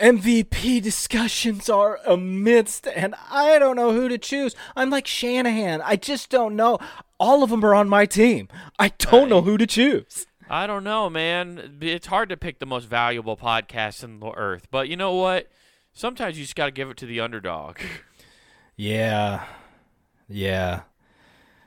MVP 0.00 0.82
discussions 0.82 1.68
are 1.68 1.98
amidst, 2.06 2.86
and 2.86 3.14
I 3.30 3.58
don't 3.58 3.76
know 3.76 3.92
who 3.92 4.08
to 4.08 4.18
choose. 4.18 4.56
I'm 4.74 4.88
like 4.90 5.06
Shanahan. 5.06 5.82
I 5.82 5.96
just 5.96 6.30
don't 6.30 6.56
know. 6.56 6.78
All 7.18 7.42
of 7.42 7.50
them 7.50 7.64
are 7.64 7.74
on 7.74 7.88
my 7.88 8.06
team. 8.06 8.48
I 8.78 8.88
don't 8.98 9.28
know 9.28 9.42
who 9.42 9.58
to 9.58 9.66
choose. 9.66 10.26
I 10.48 10.66
don't 10.66 10.84
know, 10.84 11.10
man. 11.10 11.78
It's 11.82 12.06
hard 12.06 12.30
to 12.30 12.36
pick 12.36 12.58
the 12.58 12.66
most 12.66 12.86
valuable 12.86 13.36
podcast 13.36 14.02
in 14.02 14.20
the 14.20 14.32
earth, 14.32 14.68
but 14.70 14.88
you 14.88 14.96
know 14.96 15.14
what? 15.14 15.48
Sometimes 15.92 16.38
you 16.38 16.44
just 16.44 16.56
got 16.56 16.64
to 16.66 16.72
give 16.72 16.88
it 16.88 16.96
to 16.98 17.06
the 17.06 17.20
underdog. 17.20 17.78
Yeah. 18.76 19.44
Yeah. 20.28 20.82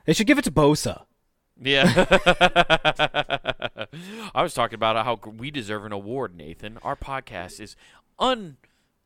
They 0.04 0.12
should 0.12 0.26
give 0.26 0.38
it 0.38 0.44
to 0.44 0.50
Bosa. 0.50 1.04
Yeah. 1.60 1.86
I 4.34 4.42
was 4.42 4.54
talking 4.54 4.74
about 4.74 5.04
how 5.04 5.20
we 5.30 5.50
deserve 5.50 5.84
an 5.84 5.92
award, 5.92 6.36
Nathan. 6.36 6.78
Our 6.82 6.96
podcast 6.96 7.60
is 7.60 7.76
un 8.18 8.56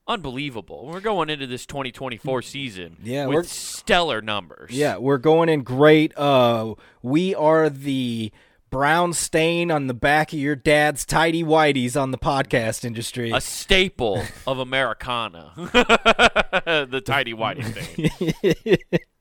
unbelievable. 0.06 0.86
We're 0.86 1.00
going 1.00 1.28
into 1.30 1.46
this 1.46 1.66
2024 1.66 2.42
season 2.42 2.96
Yeah, 3.02 3.26
with 3.26 3.34
we're- 3.34 3.44
stellar 3.46 4.22
numbers. 4.22 4.70
Yeah, 4.72 4.96
we're 4.96 5.18
going 5.18 5.48
in 5.48 5.62
great. 5.62 6.16
Uh, 6.16 6.74
we 7.02 7.34
are 7.34 7.68
the 7.68 8.32
brown 8.70 9.12
stain 9.12 9.70
on 9.70 9.86
the 9.86 9.94
back 9.94 10.32
of 10.32 10.38
your 10.38 10.56
dad's 10.56 11.04
tidy 11.06 11.42
whities 11.42 12.00
on 12.00 12.10
the 12.10 12.18
podcast 12.18 12.84
industry. 12.84 13.30
A 13.32 13.40
staple 13.40 14.22
of 14.46 14.58
Americana. 14.58 15.52
the 15.56 17.02
tidy 17.04 17.34
whitey 17.34 17.64
thing. 17.64 18.78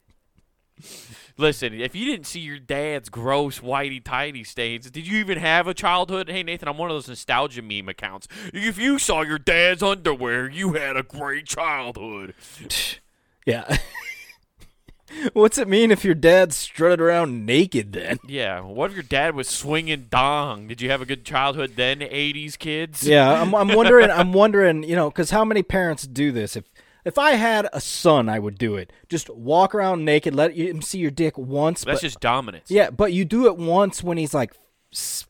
Listen, 1.40 1.80
if 1.80 1.94
you 1.94 2.06
didn't 2.06 2.26
see 2.26 2.40
your 2.40 2.58
dad's 2.58 3.10
gross 3.10 3.60
whitey 3.60 4.04
tidy 4.04 4.44
stains, 4.44 4.90
did 4.90 5.06
you 5.06 5.20
even 5.20 5.38
have 5.38 5.68
a 5.68 5.74
childhood? 5.74 6.30
Hey 6.30 6.42
Nathan, 6.42 6.68
I'm 6.68 6.80
one 6.80 6.90
of 6.90 6.96
those 6.96 7.08
nostalgia 7.08 7.62
meme 7.62 7.88
accounts. 7.88 8.28
If 8.54 8.80
you 8.80 8.98
saw 8.98 9.22
your 9.22 9.38
dad's 9.38 9.84
underwear, 9.84 10.50
you 10.50 10.74
had 10.74 10.98
a 10.98 11.04
great 11.04 11.46
childhood. 11.46 12.34
yeah. 13.46 13.78
What's 15.34 15.58
it 15.58 15.70
mean 15.70 15.92
if 15.92 16.04
your 16.04 16.16
dad 16.16 16.54
strutted 16.54 17.00
around 17.00 17.46
naked 17.46 17.94
then? 17.94 18.18
Yeah, 18.28 18.62
what 18.62 18.90
if 18.90 18.96
your 18.96 19.04
dad 19.04 19.36
was 19.36 19.48
swinging 19.48 20.08
dong? 20.10 20.68
Did 20.68 20.82
you 20.82 20.90
have 20.90 21.02
a 21.02 21.06
good 21.06 21.24
childhood 21.24 21.74
then, 21.76 22.00
80s 22.00 22.58
kids? 22.58 23.08
Yeah, 23.08 23.42
I'm, 23.42 23.56
I'm 23.56 23.70
wondering. 23.70 24.12
I'm 24.12 24.34
wondering. 24.34 24.84
You 24.84 24.96
know, 24.96 25.10
because 25.10 25.30
how 25.30 25.46
many 25.46 25.64
parents 25.64 26.06
do 26.06 26.34
this? 26.34 26.58
If 26.58 26.66
if 27.08 27.18
I 27.18 27.32
had 27.32 27.68
a 27.74 27.82
son, 27.82 28.30
I 28.30 28.40
would 28.40 28.58
do 28.58 28.76
it. 28.76 28.92
Just 29.10 29.30
walk 29.30 29.74
around 29.74 30.06
naked, 30.06 30.36
let 30.36 30.56
him 30.56 30.82
see 30.82 31.00
your 31.00 31.12
dick 31.12 31.38
once. 31.38 31.84
That's 31.84 32.02
but, 32.02 32.08
just 32.08 32.20
dominance. 32.20 32.70
yeah, 32.70 32.90
but 32.90 33.14
you 33.14 33.26
do 33.26 33.46
it 33.48 33.58
once 33.58 34.04
when 34.04 34.18
he's 34.18 34.34
like 34.34 34.54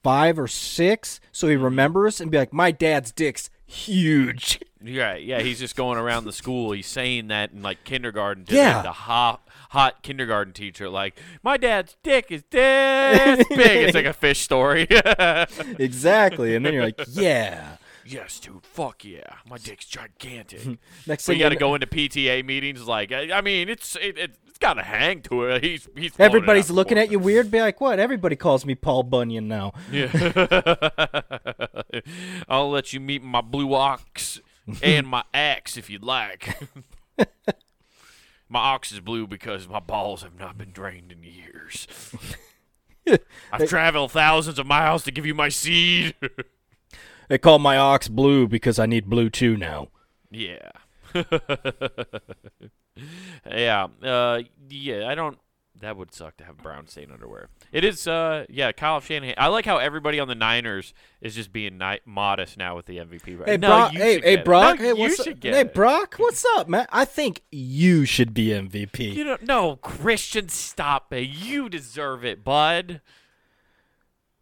five 0.04 0.38
or 0.40 0.48
six, 0.48 1.20
so 1.32 1.48
he 1.48 1.56
Mm-hmm. 1.56 1.64
remembers 1.64 2.22
and 2.22 2.30
be 2.32 2.38
like, 2.38 2.54
"My 2.54 2.72
dad's 2.72 3.12
dick's 3.12 3.50
huge." 3.66 4.60
Yeah, 4.84 5.16
yeah, 5.16 5.42
he's 5.42 5.58
just 5.60 5.76
going 5.76 5.98
around 5.98 6.26
the 6.26 6.32
school. 6.32 6.72
He's 6.72 6.86
saying 6.88 7.30
that 7.30 7.52
in 7.52 7.64
like 7.64 7.84
kindergarten 7.84 8.46
to 8.46 8.56
Yeah. 8.56 8.84
the 8.84 8.92
hot, 8.92 9.42
hot 9.72 10.04
kindergarten 10.04 10.54
teacher. 10.54 10.88
Like, 10.88 11.18
my 11.42 11.58
dad's 11.58 11.98
dick 12.04 12.28
is 12.32 12.44
this 12.52 13.48
big. 13.50 13.60
It's 13.88 13.96
like 13.96 14.06
a 14.06 14.14
fish 14.14 14.40
story. 14.42 14.88
exactly, 15.80 16.56
and 16.56 16.66
then 16.66 16.74
you're 16.74 16.84
like, 16.86 17.00
"Yeah." 17.10 17.78
Yes, 18.08 18.40
dude. 18.40 18.66
Fuck 18.66 19.06
yeah, 19.06 19.36
my 19.50 19.58
dick's 19.58 19.86
gigantic. 19.86 20.80
Next 21.08 21.24
so 21.24 21.32
thing 21.32 21.40
you 21.40 21.46
got 21.46 21.50
to 21.50 21.56
go 21.56 21.76
into 21.76 21.88
PTA 21.88 22.46
meetings. 22.46 22.88
Like, 22.88 23.12
I, 23.12 23.32
I 23.38 23.42
mean, 23.42 23.70
it's 23.70 23.96
it, 23.98 24.18
it's 24.18 24.58
got 24.60 24.80
a 24.80 24.84
hang 24.84 25.22
to 25.24 25.44
it. 25.46 25.64
He's 25.68 25.88
he's 25.96 26.14
Everybody's 26.20 26.72
looking 26.72 26.98
at 26.98 27.12
you 27.12 27.20
weird. 27.20 27.52
Be 27.52 27.60
like, 27.60 27.80
"What?" 27.80 28.00
Everybody 28.00 28.36
calls 28.36 28.66
me 28.66 28.76
Paul 28.76 29.04
Bunyan 29.04 29.48
now. 29.48 29.74
Yeah. 29.92 30.10
I'll 32.50 32.70
let 32.70 32.94
you 32.94 33.00
meet 33.00 33.24
my 33.24 33.42
blue 33.42 33.74
ox 33.74 34.42
and 34.82 35.08
my 35.08 35.24
axe 35.34 35.78
if 35.78 35.90
you'd 35.90 36.04
like. 36.04 36.58
my 38.50 38.60
ox 38.60 38.92
is 38.92 39.00
blue 39.00 39.28
because 39.28 39.68
my 39.68 39.80
balls 39.80 40.24
have 40.24 40.40
not 40.40 40.58
been 40.58 40.72
drained 40.72 41.12
in 41.12 41.24
years. 41.24 41.88
I've 43.52 43.70
traveled 43.70 44.12
thousands 44.12 44.60
of 44.60 44.66
miles 44.66 45.04
to 45.04 45.12
give 45.12 45.26
you 45.26 45.34
my 45.34 45.50
seed. 45.50 46.16
They 47.28 47.38
call 47.38 47.60
my 47.60 47.78
ox 47.78 48.08
blue 48.08 48.48
because 48.48 48.80
I 48.80 48.86
need 48.86 49.10
blue 49.10 49.30
too 49.30 49.58
now. 49.58 49.90
yeah. 50.32 50.72
yeah. 53.50 53.88
Uh, 54.04 54.42
yeah, 54.70 55.08
I 55.08 55.16
don't 55.16 55.38
that 55.82 55.98
would 55.98 56.14
suck 56.14 56.38
to 56.38 56.44
have 56.44 56.58
brown 56.58 56.88
stain 56.88 57.12
underwear. 57.12 57.50
It 57.72 57.84
is 57.84 58.08
uh 58.08 58.46
yeah, 58.50 58.72
Kyle 58.72 59.00
Shanahan. 59.00 59.36
I 59.38 59.48
like 59.48 59.66
how 59.66 59.78
everybody 59.78 60.20
on 60.20 60.28
the 60.28 60.36
Niners 60.36 60.94
is 61.22 61.36
just 61.36 61.52
being 61.52 61.78
ni- 61.78 62.00
modest 62.06 62.58
now 62.58 62.76
with 62.76 62.86
the 62.86 62.98
MVP. 62.98 63.40
Right? 63.40 63.50
Hey, 63.50 63.58
no, 63.58 63.68
Brock. 63.68 63.92
Hey, 63.92 64.20
hey. 64.22 64.36
Brock. 64.38 64.80
No, 64.80 64.86
hey, 64.86 64.94
what's 64.94 65.20
up? 65.20 65.28
Hey, 65.42 65.62
it. 65.62 65.74
Brock. 65.74 66.16
What's 66.18 66.46
up, 66.58 66.68
man? 66.68 66.88
I 66.92 67.06
think 67.06 67.44
you 67.52 68.06
should 68.06 68.34
be 68.34 68.48
MVP. 68.48 69.14
You 69.14 69.24
don't 69.24 69.44
no 69.44 69.78
Christian. 69.78 70.50
Stop 70.50 71.14
it. 71.14 71.28
You 71.28 71.70
deserve 71.70 72.26
it, 72.26 72.44
bud. 72.44 73.02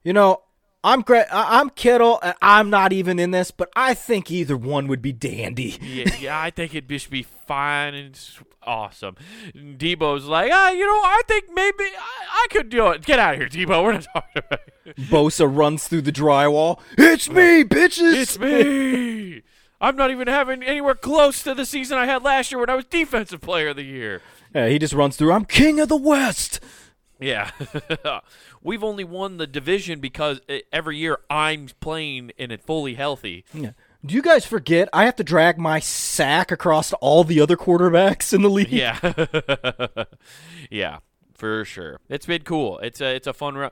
You 0.04 0.14
know, 0.14 0.44
I'm 0.86 1.02
great. 1.02 1.26
I'm 1.32 1.72
Kittle, 1.72 2.20
and 2.22 2.36
I'm 2.44 2.70
not 2.70 2.94
even 2.94 3.18
in 3.18 3.32
this, 3.32 3.50
but 3.50 3.72
I 3.76 3.96
think 3.96 4.30
either 4.30 4.56
one 4.56 4.88
would 4.88 5.02
be 5.02 5.12
dandy. 5.12 5.80
Yeah, 5.82 6.16
yeah. 6.20 6.40
I 6.40 6.52
think 6.52 6.76
it'd 6.76 6.88
just 6.88 7.10
be 7.10 7.24
fine 7.24 7.96
and 7.96 8.20
awesome. 8.62 9.16
Deebo's 9.56 10.26
like, 10.26 10.52
ah, 10.54 10.70
you 10.70 10.86
know, 10.86 11.02
I 11.04 11.24
think 11.28 11.46
maybe 11.56 11.86
I, 11.86 12.26
I 12.34 12.48
could 12.52 12.70
do 12.70 12.90
it. 12.90 13.04
Get 13.04 13.18
out 13.18 13.34
of 13.34 13.40
here, 13.40 13.50
Deebo. 13.50 13.84
We're 13.84 13.94
not 13.94 14.06
talking 14.14 14.44
about 14.46 14.60
it. 14.86 14.96
Bosa 14.98 15.48
runs 15.52 15.88
through 15.88 16.02
the 16.02 16.12
drywall. 16.12 16.80
It's 17.00 17.32
me, 17.32 17.64
bitches. 17.64 18.14
It's 18.14 18.38
me. 18.38 19.42
I'm 19.82 19.96
not 19.96 20.12
even 20.12 20.28
having 20.28 20.62
anywhere 20.62 20.94
close 20.94 21.42
to 21.44 21.56
the 21.56 21.66
season 21.66 21.98
I 21.98 22.06
had 22.06 22.22
last 22.22 22.52
year 22.52 22.60
when 22.60 22.70
I 22.70 22.76
was 22.76 22.86
defensive 22.86 23.42
player 23.42 23.70
of 23.70 23.76
the 23.76 23.84
year. 23.84 24.22
Yeah, 24.54 24.68
he 24.68 24.78
just 24.78 24.94
runs 24.94 25.18
through. 25.18 25.32
I'm 25.32 25.46
king 25.46 25.80
of 25.80 25.90
the 25.90 25.98
West. 25.98 26.60
Yeah. 27.20 27.52
We've 28.62 28.84
only 28.84 29.04
won 29.04 29.38
the 29.38 29.48
division 29.48 30.00
because 30.00 30.42
every 30.72 30.98
year 30.98 31.20
I'm 31.30 31.70
playing 31.80 32.32
and 32.38 32.52
it 32.52 32.64
fully 32.64 32.96
healthy. 32.96 33.46
Yeah. 33.54 33.72
Do 34.06 34.14
you 34.14 34.22
guys 34.22 34.46
forget 34.46 34.88
I 34.94 35.06
have 35.06 35.16
to 35.16 35.24
drag 35.24 35.58
my 35.58 35.80
sack 35.80 36.52
across 36.52 36.94
all 36.94 37.24
the 37.24 37.42
other 37.42 37.58
quarterbacks 37.58 38.34
in 38.34 38.42
the 38.44 38.50
league? 38.52 38.72
Yeah. 38.72 39.00
yeah, 40.70 41.00
for 41.36 41.64
sure. 41.66 42.00
It's 42.10 42.26
been 42.26 42.44
cool. 42.44 42.80
It's 42.80 43.02
a 43.02 43.14
it's 43.16 43.28
a 43.28 43.34
fun 43.34 43.56
ro- 43.56 43.70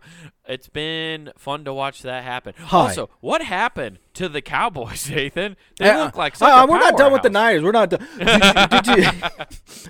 It's 0.48 0.68
been 0.70 1.32
fun 1.38 1.64
to 1.66 1.74
watch 1.74 2.02
that 2.02 2.24
happen. 2.24 2.54
Hi. 2.58 2.78
Also, 2.78 3.10
what 3.22 3.42
happened 3.42 4.00
to 4.16 4.28
the 4.30 4.42
Cowboys, 4.42 5.10
Nathan? 5.16 5.56
They 5.80 5.90
Uh, 5.90 6.06
look 6.06 6.18
like 6.18 6.34
uh, 6.34 6.38
such 6.38 6.50
uh, 6.50 6.68
we're 6.70 6.80
not 6.80 6.98
done 6.98 7.12
with 7.14 7.22
the. 7.24 7.30
Niners. 7.30 7.64
We're 7.64 7.72
not 7.72 7.90
done. 7.90 8.06
Did 8.18 8.88
you, 8.88 8.96
did 8.96 8.98
you, 8.98 9.12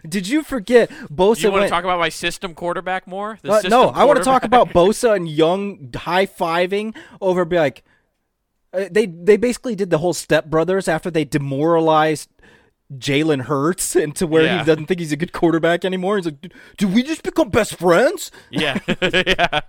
did 0.07 0.27
you 0.27 0.43
forget 0.43 0.89
Bosa? 1.11 1.43
You 1.43 1.51
want 1.51 1.63
to 1.63 1.69
talk 1.69 1.83
about 1.83 1.99
my 1.99 2.09
system 2.09 2.53
quarterback 2.53 3.07
more? 3.07 3.39
The 3.41 3.49
Uh, 3.51 3.55
system 3.55 3.71
no, 3.71 3.89
I 3.89 4.03
want 4.03 4.17
to 4.19 4.23
talk 4.23 4.43
about 4.43 4.69
Bosa 4.69 5.15
and 5.15 5.27
Young 5.27 5.91
high 5.95 6.25
fiving 6.27 6.95
over. 7.21 7.43
Be 7.43 7.57
like, 7.57 7.83
uh, 8.71 8.85
they 8.91 9.07
they 9.07 9.37
basically 9.37 9.75
did 9.75 9.89
the 9.89 9.97
whole 9.97 10.13
Step 10.13 10.45
Brothers 10.45 10.87
after 10.87 11.09
they 11.11 11.25
demoralized 11.25 12.29
Jalen 12.93 13.43
Hurts 13.43 13.95
into 13.95 14.27
where 14.27 14.43
Yeah. 14.43 14.59
he 14.59 14.65
doesn't 14.65 14.85
think 14.85 14.99
he's 14.99 15.11
a 15.11 15.17
good 15.17 15.31
quarterback 15.33 15.83
anymore. 15.85 16.17
He's 16.17 16.25
like, 16.25 16.41
"Did- 16.41 16.53
did 16.77 16.93
we 16.93 17.01
just 17.03 17.23
become 17.23 17.49
best 17.49 17.75
friends? 17.75 18.29
Yeah. 18.51 18.77
yeah. 19.01 19.59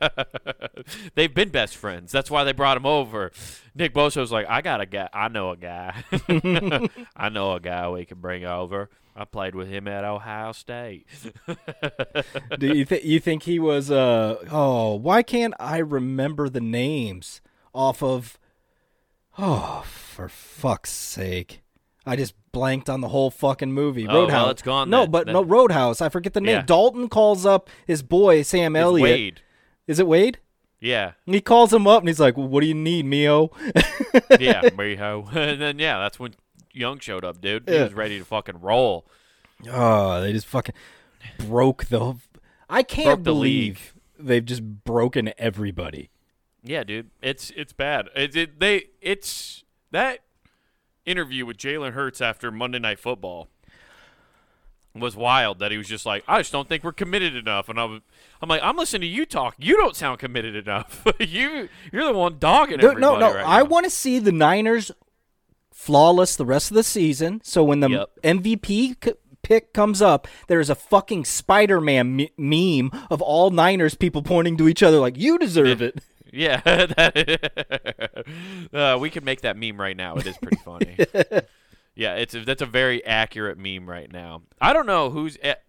They've 1.14 1.32
been 1.32 1.48
best 1.50 1.76
friends. 1.76 2.12
That's 2.12 2.30
why 2.30 2.44
they 2.44 2.52
brought 2.52 2.76
him 2.76 2.84
over. 2.86 3.32
Nick 3.74 3.94
Bosa 3.94 4.18
was 4.18 4.30
like, 4.32 4.46
I 4.48 4.60
got 4.60 4.80
a 4.80 4.86
guy. 4.86 5.08
I 5.12 5.28
know 5.28 5.50
a 5.50 5.56
guy. 5.56 6.04
I 7.16 7.28
know 7.30 7.52
a 7.54 7.60
guy 7.60 7.88
we 7.88 8.04
can 8.04 8.20
bring 8.20 8.44
over. 8.44 8.90
I 9.16 9.24
played 9.24 9.54
with 9.54 9.68
him 9.68 9.86
at 9.88 10.04
Ohio 10.04 10.52
State. 10.52 11.06
Do 12.58 12.66
you 12.74 12.84
think 12.84 13.04
you 13.04 13.20
think 13.20 13.44
he 13.44 13.58
was? 13.60 13.90
Uh 13.90 14.36
oh, 14.50 14.96
why 14.96 15.22
can't 15.22 15.54
I 15.60 15.78
remember 15.78 16.48
the 16.48 16.60
names 16.60 17.40
off 17.72 18.02
of? 18.02 18.38
Oh, 19.38 19.84
for 19.86 20.28
fuck's 20.28 20.90
sake! 20.92 21.62
I 22.06 22.16
just 22.16 22.34
blanked 22.52 22.88
on 22.90 23.00
the 23.00 23.08
whole 23.08 23.30
fucking 23.30 23.72
movie. 23.72 24.06
Oh, 24.06 24.12
well, 24.12 24.22
Roadhouse. 24.22 24.50
it's 24.52 24.62
gone 24.62 24.90
No, 24.90 25.06
but 25.06 25.26
no 25.26 25.42
Roadhouse. 25.42 26.00
I 26.02 26.08
forget 26.08 26.34
the 26.34 26.40
name. 26.40 26.56
Yeah. 26.56 26.62
Dalton 26.62 27.08
calls 27.08 27.46
up 27.46 27.70
his 27.86 28.02
boy 28.02 28.42
Sam 28.42 28.76
Elliott. 28.76 29.02
Wade. 29.02 29.40
Is 29.86 29.98
it 29.98 30.06
Wade? 30.06 30.38
Yeah. 30.80 31.12
He 31.24 31.40
calls 31.40 31.72
him 31.72 31.86
up 31.86 32.00
and 32.00 32.08
he's 32.08 32.20
like, 32.20 32.36
"What 32.36 32.60
do 32.60 32.66
you 32.66 32.74
need, 32.74 33.06
Mio?" 33.06 33.50
Yeah, 34.38 34.62
Miho. 34.70 35.26
and 35.34 35.60
then, 35.60 35.78
yeah, 35.78 35.98
that's 35.98 36.18
when 36.18 36.34
Young 36.72 36.98
showed 36.98 37.24
up, 37.24 37.40
dude. 37.40 37.68
He 37.68 37.74
Yeah. 37.74 37.84
was 37.84 37.94
ready 37.94 38.18
to 38.18 38.24
fucking 38.24 38.60
roll. 38.60 39.06
oh, 39.70 40.20
they 40.20 40.32
just 40.32 40.46
fucking 40.46 40.74
broke 41.38 41.86
the. 41.86 42.16
I 42.68 42.82
can't 42.82 43.06
Broke 43.06 43.18
the 43.20 43.22
believe 43.24 43.94
they've 44.18 44.44
just 44.44 44.62
broken 44.84 45.32
everybody. 45.38 46.10
Yeah, 46.62 46.84
dude, 46.84 47.10
it's 47.22 47.50
it's 47.56 47.72
bad. 47.72 48.08
It, 48.16 48.34
it 48.36 48.60
they 48.60 48.84
it's 49.00 49.64
that 49.90 50.20
interview 51.06 51.46
with 51.46 51.56
Jalen 51.56 51.92
Hurts 51.92 52.20
after 52.20 52.50
Monday 52.50 52.78
Night 52.78 52.98
Football 52.98 53.48
was 54.94 55.16
wild. 55.16 55.58
That 55.58 55.70
he 55.72 55.78
was 55.78 55.88
just 55.88 56.06
like, 56.06 56.24
I 56.28 56.38
just 56.38 56.52
don't 56.52 56.68
think 56.68 56.84
we're 56.84 56.92
committed 56.92 57.34
enough, 57.34 57.68
and 57.68 57.78
I 57.80 57.84
was, 57.84 58.00
I'm 58.40 58.48
like, 58.48 58.62
I'm 58.62 58.76
listening 58.76 59.02
to 59.02 59.06
you 59.08 59.26
talk. 59.26 59.54
You 59.58 59.76
don't 59.76 59.96
sound 59.96 60.18
committed 60.18 60.54
enough. 60.54 61.04
you 61.20 61.68
you're 61.92 62.04
the 62.04 62.12
one 62.12 62.38
dogging 62.38 62.78
everybody 62.80 63.00
no, 63.00 63.18
no. 63.18 63.34
right 63.34 63.44
I 63.46 63.62
want 63.62 63.84
to 63.84 63.90
see 63.90 64.18
the 64.18 64.32
Niners 64.32 64.90
flawless 65.72 66.36
the 66.36 66.46
rest 66.46 66.70
of 66.70 66.76
the 66.76 66.82
season. 66.84 67.40
So 67.44 67.64
when 67.64 67.80
the 67.80 67.88
Yep. 67.90 68.10
MVP 68.22 69.04
c- 69.04 69.12
pick 69.42 69.72
comes 69.74 70.00
up, 70.00 70.26
there 70.46 70.60
is 70.60 70.70
a 70.70 70.74
fucking 70.74 71.24
Spider-Man 71.24 72.16
me- 72.16 72.30
meme 72.38 72.90
of 73.10 73.20
all 73.20 73.50
Niners 73.50 73.94
people 73.94 74.22
pointing 74.22 74.56
to 74.58 74.68
each 74.68 74.82
other 74.82 74.98
like, 74.98 75.18
"You 75.18 75.36
deserve 75.38 75.82
it." 75.82 76.00
Yeah, 76.34 76.60
that, 76.64 78.24
uh, 78.72 78.98
we 79.00 79.10
could 79.10 79.24
make 79.24 79.42
that 79.42 79.56
meme 79.56 79.80
right 79.80 79.96
now. 79.96 80.16
It 80.16 80.26
is 80.26 80.36
pretty 80.38 80.56
funny. 80.64 80.96
yeah, 81.94 82.14
it's 82.16 82.34
that's 82.44 82.62
a 82.62 82.66
very 82.66 83.04
accurate 83.04 83.58
meme 83.58 83.88
right 83.88 84.10
now. 84.10 84.42
I 84.60 84.72
don't 84.72 84.86
know 84.86 85.10
who's. 85.10 85.36
At, 85.42 85.62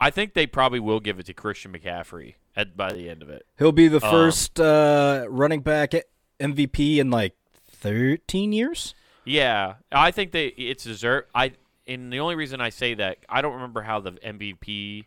I 0.00 0.10
think 0.10 0.34
they 0.34 0.46
probably 0.46 0.80
will 0.80 1.00
give 1.00 1.18
it 1.18 1.26
to 1.26 1.34
Christian 1.34 1.72
McCaffrey 1.72 2.34
at 2.56 2.76
by 2.76 2.92
the 2.92 3.08
end 3.08 3.22
of 3.22 3.28
it. 3.28 3.46
He'll 3.58 3.72
be 3.72 3.88
the 3.88 4.04
Um, 4.04 4.10
first 4.10 4.58
uh, 4.58 5.26
running 5.28 5.60
back 5.60 5.92
MVP 6.40 6.96
in 6.96 7.10
like 7.10 7.36
13 7.54 8.52
years. 8.52 8.94
Yeah, 9.24 9.74
I 9.92 10.10
think 10.10 10.32
they 10.32 10.46
it's 10.46 10.84
deserved. 10.84 11.28
I 11.34 11.52
and 11.86 12.12
the 12.12 12.20
only 12.20 12.34
reason 12.34 12.60
I 12.60 12.70
say 12.70 12.94
that 12.94 13.18
I 13.28 13.42
don't 13.42 13.54
remember 13.54 13.82
how 13.82 14.00
the 14.00 14.12
MVP 14.12 15.04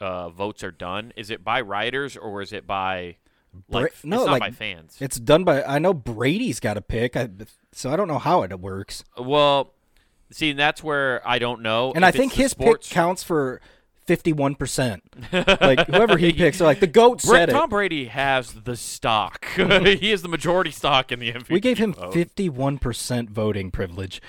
uh, 0.00 0.28
votes 0.30 0.62
are 0.62 0.70
done. 0.70 1.12
Is 1.16 1.30
it 1.30 1.42
by 1.42 1.60
writers 1.60 2.16
or 2.16 2.42
is 2.42 2.52
it 2.52 2.66
by 2.66 3.16
Bra- 3.68 3.82
f- 3.84 4.04
no, 4.04 4.24
like- 4.24 4.40
by 4.40 4.50
fans? 4.50 4.96
It's 5.00 5.18
done 5.18 5.44
by 5.44 5.62
I 5.62 5.78
know 5.78 5.92
Brady's 5.94 6.60
got 6.60 6.76
a 6.76 6.80
pick, 6.80 7.16
I, 7.16 7.28
so 7.72 7.90
I 7.92 7.96
don't 7.96 8.08
know 8.08 8.18
how 8.18 8.42
it 8.42 8.58
works. 8.60 9.04
well, 9.18 9.72
see, 10.30 10.52
that's 10.52 10.82
where 10.82 11.20
I 11.26 11.38
don't 11.38 11.62
know. 11.62 11.92
And 11.94 12.04
I 12.04 12.10
think 12.10 12.32
his 12.32 12.52
sports, 12.52 12.88
pick 12.88 12.94
counts 12.94 13.22
for 13.22 13.60
51%. 14.08 15.00
like 15.60 15.86
whoever 15.86 16.16
he 16.16 16.32
picks, 16.34 16.58
so 16.58 16.64
like 16.64 16.80
the 16.80 16.86
goat 16.86 17.22
Bra- 17.22 17.34
said 17.34 17.48
it. 17.50 17.52
Tom 17.52 17.68
Brady 17.70 18.06
has 18.06 18.52
the 18.52 18.76
stock. 18.76 19.44
he 19.54 20.10
is 20.10 20.22
the 20.22 20.28
majority 20.28 20.70
stock 20.70 21.12
in 21.12 21.18
the 21.20 21.32
MVP. 21.32 21.50
We 21.50 21.60
gave 21.60 21.78
him 21.78 21.94
51% 21.94 23.28
voting 23.30 23.70
privilege. 23.70 24.20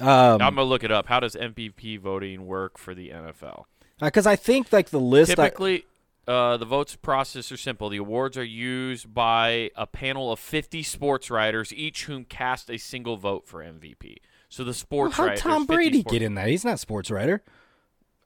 Um, 0.00 0.08
I'm 0.08 0.54
gonna 0.56 0.64
look 0.64 0.82
it 0.82 0.90
up. 0.90 1.06
How 1.06 1.20
does 1.20 1.36
MVP 1.36 2.00
voting 2.00 2.46
work 2.46 2.78
for 2.78 2.94
the 2.94 3.10
NFL? 3.10 3.64
because 4.00 4.26
I 4.26 4.34
think 4.34 4.72
like 4.72 4.90
the 4.90 4.98
list. 4.98 5.32
I, 5.32 5.44
Typically, 5.44 5.84
uh, 6.28 6.56
the 6.56 6.64
votes 6.64 6.94
process 6.96 7.50
are 7.52 7.56
simple. 7.56 7.88
The 7.88 7.96
awards 7.98 8.36
are 8.38 8.44
used 8.44 9.12
by 9.12 9.70
a 9.76 9.86
panel 9.86 10.30
of 10.32 10.38
50 10.38 10.82
sports 10.82 11.30
writers, 11.30 11.72
each 11.72 12.04
whom 12.04 12.24
cast 12.24 12.70
a 12.70 12.78
single 12.78 13.16
vote 13.16 13.46
for 13.46 13.60
MVP. 13.62 14.16
So 14.48 14.62
the 14.64 14.68
well, 14.68 14.74
sports 14.74 15.16
how 15.16 15.24
writers. 15.26 15.40
Tom 15.40 15.66
Brady 15.66 16.00
sports- 16.00 16.12
get 16.12 16.22
in 16.22 16.34
that? 16.34 16.48
He's 16.48 16.64
not 16.64 16.74
a 16.74 16.78
sports 16.78 17.10
writer. 17.10 17.42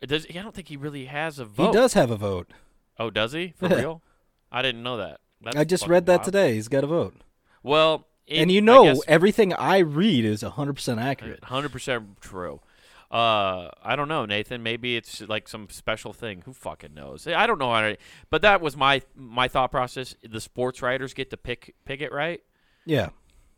It 0.01 0.09
does, 0.09 0.27
I 0.29 0.33
don't 0.35 0.55
think 0.55 0.69
he 0.69 0.77
really 0.77 1.07
has 1.07 1.39
a 1.39 1.45
vote. 1.45 1.69
He 1.69 1.73
does 1.73 1.95
have 1.95 2.11
a 2.11 2.17
vote. 2.17 2.51
Oh, 2.99 3.11
does 3.11 3.33
he? 3.33 3.55
For 3.57 3.69
Yeah. 3.71 3.77
real? 3.77 4.03
I 4.53 4.61
didn't 4.63 4.83
know 4.83 4.97
that. 4.99 5.21
That's 5.43 5.57
I 5.57 5.65
just 5.65 5.87
read 5.87 6.07
that 6.07 6.17
wild. 6.19 6.25
today. 6.25 6.55
He's 6.55 6.69
got 6.69 6.85
a 6.85 6.87
vote. 6.87 7.15
Well, 7.63 8.07
it- 8.27 8.43
and 8.43 8.51
you 8.53 8.61
know, 8.61 8.85
guess- 8.85 9.01
everything 9.09 9.53
I 9.55 9.79
read 9.79 10.25
is 10.25 10.43
100% 10.43 11.01
accurate. 11.01 11.45
Hundred 11.45 11.73
percent 11.73 12.21
true. 12.21 12.61
Uh, 13.11 13.71
I 13.83 13.95
don't 13.97 14.09
know, 14.09 14.27
Nathan. 14.27 14.63
Maybe 14.63 14.97
it's 14.97 15.21
like 15.23 15.49
some 15.49 15.69
special 15.71 16.13
thing. 16.13 16.43
Who 16.45 16.53
fucking 16.53 16.93
knows? 16.95 17.27
I 17.27 17.47
don't 17.47 17.59
know 17.59 17.73
how 17.73 17.83
to. 17.83 17.97
But 18.31 18.43
that 18.43 18.61
was 18.61 18.77
my 18.77 19.03
my 19.15 19.49
thought 19.49 19.71
process. 19.71 20.15
The 20.29 20.41
sports 20.41 20.83
writers 20.83 21.15
get 21.15 21.31
to 21.31 21.37
pick 21.37 21.75
pick 21.85 22.01
it 22.01 22.13
right. 22.13 22.41
Yeah. 22.85 23.11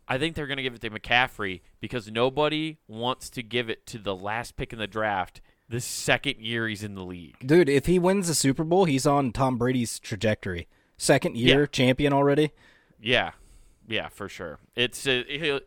I 0.07 0.17
think 0.17 0.35
they're 0.35 0.47
gonna 0.47 0.63
give 0.63 0.73
it 0.75 0.81
to 0.81 0.89
McCaffrey 0.89 1.61
because 1.79 2.11
nobody 2.11 2.77
wants 2.87 3.29
to 3.31 3.43
give 3.43 3.69
it 3.69 3.85
to 3.87 3.97
the 3.97 4.15
last 4.15 4.55
pick 4.55 4.73
in 4.73 4.79
the 4.79 4.87
draft 4.87 5.41
the 5.67 5.79
second 5.79 6.37
year 6.39 6.67
he's 6.67 6.83
in 6.83 6.95
the 6.95 7.03
league. 7.05 7.35
Dude, 7.45 7.69
if 7.69 7.85
he 7.85 7.99
wins 7.99 8.27
the 8.27 8.33
Super 8.33 8.63
Bowl, 8.63 8.85
he's 8.85 9.05
on 9.05 9.31
Tom 9.31 9.57
Brady's 9.59 9.99
trajectory. 9.99 10.67
Second 10.97 11.37
year 11.37 11.61
Yeah. 11.61 11.65
champion 11.67 12.11
already. 12.11 12.51
Yeah, 12.99 13.31
yeah, 13.87 14.09
for 14.09 14.27
sure. 14.27 14.57
It's 14.75 15.05
uh, 15.07 15.23
he, 15.27 15.59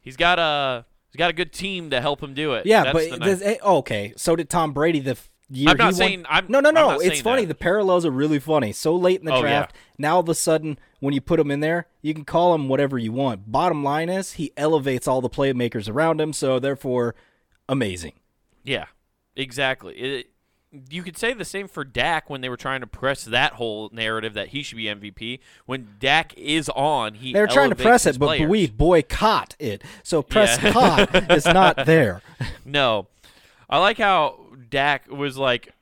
he's 0.00 0.16
got 0.16 0.38
a 0.38 0.86
he's 1.10 1.18
got 1.18 1.30
a 1.30 1.34
good 1.34 1.52
team 1.52 1.90
to 1.90 2.00
help 2.00 2.22
him 2.22 2.34
do 2.34 2.54
it. 2.54 2.66
Yeah, 2.66 2.84
That's 2.84 3.08
but 3.10 3.20
this- 3.22 3.42
eh, 3.42 3.56
okay. 3.62 4.12
So 4.16 4.36
did 4.36 4.48
Tom 4.50 4.72
Brady 4.72 5.00
the 5.00 5.12
f- 5.12 5.30
year 5.50 5.70
I'm 5.70 5.76
not 5.76 5.94
he 5.94 6.16
won- 6.16 6.26
I'm- 6.26 6.46
no, 6.48 6.60
no, 6.60 6.70
no. 6.70 7.00
It's 7.00 7.20
funny. 7.20 7.42
that. 7.42 7.48
The 7.48 7.54
parallels 7.56 8.04
are 8.06 8.10
really 8.10 8.38
funny. 8.38 8.72
So 8.72 8.94
late 8.94 9.20
in 9.20 9.26
the 9.26 9.32
Oh, 9.32 9.36
yeah. 9.36 9.40
draft, 9.42 9.76
now 9.98 10.14
all 10.14 10.20
of 10.20 10.28
a 10.28 10.34
sudden, 10.34 10.78
when 11.00 11.12
you 11.14 11.20
put 11.20 11.40
him 11.40 11.50
in 11.50 11.60
there, 11.60 11.86
you 12.02 12.14
can 12.14 12.24
call 12.24 12.54
him 12.54 12.68
whatever 12.68 12.98
you 12.98 13.12
want. 13.12 13.50
Bottom 13.50 13.82
line 13.82 14.08
is, 14.08 14.34
he 14.34 14.52
elevates 14.56 15.08
all 15.08 15.20
the 15.20 15.28
playmakers 15.30 15.88
around 15.88 16.20
him. 16.20 16.32
So 16.32 16.58
therefore, 16.58 17.14
amazing. 17.68 18.12
Yeah, 18.62 18.86
exactly. 19.36 19.94
It, 19.96 20.30
you 20.88 21.02
could 21.02 21.16
say 21.16 21.32
the 21.32 21.44
same 21.44 21.66
for 21.66 21.84
Dak 21.84 22.30
when 22.30 22.40
they 22.40 22.48
were 22.48 22.56
trying 22.56 22.80
to 22.80 22.86
press 22.86 23.24
that 23.24 23.54
whole 23.54 23.90
narrative 23.92 24.34
that 24.34 24.48
he 24.48 24.62
should 24.62 24.76
be 24.76 24.84
MVP. 24.84 25.40
When 25.66 25.96
Dak 25.98 26.32
is 26.36 26.68
on, 26.70 27.14
he 27.14 27.32
They're 27.32 27.46
trying 27.48 27.70
to 27.70 27.76
press 27.76 28.06
it, 28.06 28.18
but 28.18 28.40
we 28.48 28.68
boycott 28.68 29.56
it. 29.58 29.82
So 30.02 30.22
press 30.22 30.62
Yeah. 30.62 30.72
caught 30.72 31.30
is 31.32 31.44
not 31.44 31.86
there. 31.86 32.22
no. 32.64 33.08
I 33.68 33.78
like 33.78 33.98
how 33.98 34.38
Dak 34.68 35.10
was 35.10 35.36
like, 35.36 35.72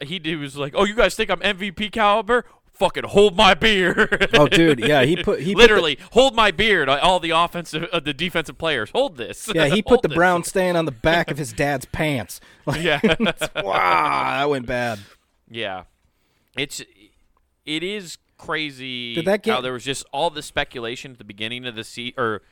he 0.00 0.18
did- 0.18 0.38
was 0.38 0.56
like, 0.56 0.72
"Oh, 0.76 0.84
you 0.84 0.94
guys 0.94 1.14
think 1.14 1.30
I'm 1.30 1.40
MVP 1.40 1.92
caliber? 1.92 2.44
Fucking 2.82 3.04
hold 3.04 3.36
my 3.36 3.54
beer." 3.54 4.08
Oh, 4.34 4.48
dude, 4.48 4.80
yeah, 4.80 5.04
he 5.04 5.14
put 5.22 5.40
he 5.40 5.52
put 5.54 5.58
the- 5.58 5.62
literally 5.62 5.98
hold 6.12 6.34
my 6.34 6.50
beard. 6.50 6.88
All 6.88 7.20
the 7.20 7.30
offensive, 7.30 7.88
uh, 7.92 8.00
the 8.00 8.12
defensive 8.12 8.58
players, 8.58 8.90
hold 8.90 9.16
this. 9.16 9.48
yeah, 9.54 9.66
he 9.66 9.82
put 9.92 10.02
the 10.02 10.08
this. 10.08 10.16
brown 10.16 10.42
stain 10.52 10.74
on 10.74 10.84
the 10.84 10.90
back 10.90 11.30
of 11.30 11.38
his 11.38 11.52
dad's 11.52 11.84
pants. 11.84 12.40
Like, 12.66 12.82
Yeah. 12.82 13.00
wow, 13.62 14.38
that 14.40 14.50
went 14.50 14.66
bad. 14.66 14.98
Yeah, 15.48 15.84
it's 16.56 16.80
it 17.64 17.82
is 17.82 18.18
crazy 18.38 19.14
Did 19.14 19.26
that 19.26 19.46
how 19.46 19.60
there 19.60 19.72
was 19.72 19.84
just 19.84 20.04
all 20.12 20.30
the 20.30 20.42
speculation 20.42 21.12
at 21.12 21.18
the 21.18 21.24
beginning 21.24 21.64
of 21.66 21.76
the 21.76 21.84
season, 21.84 22.14
or 22.18 22.42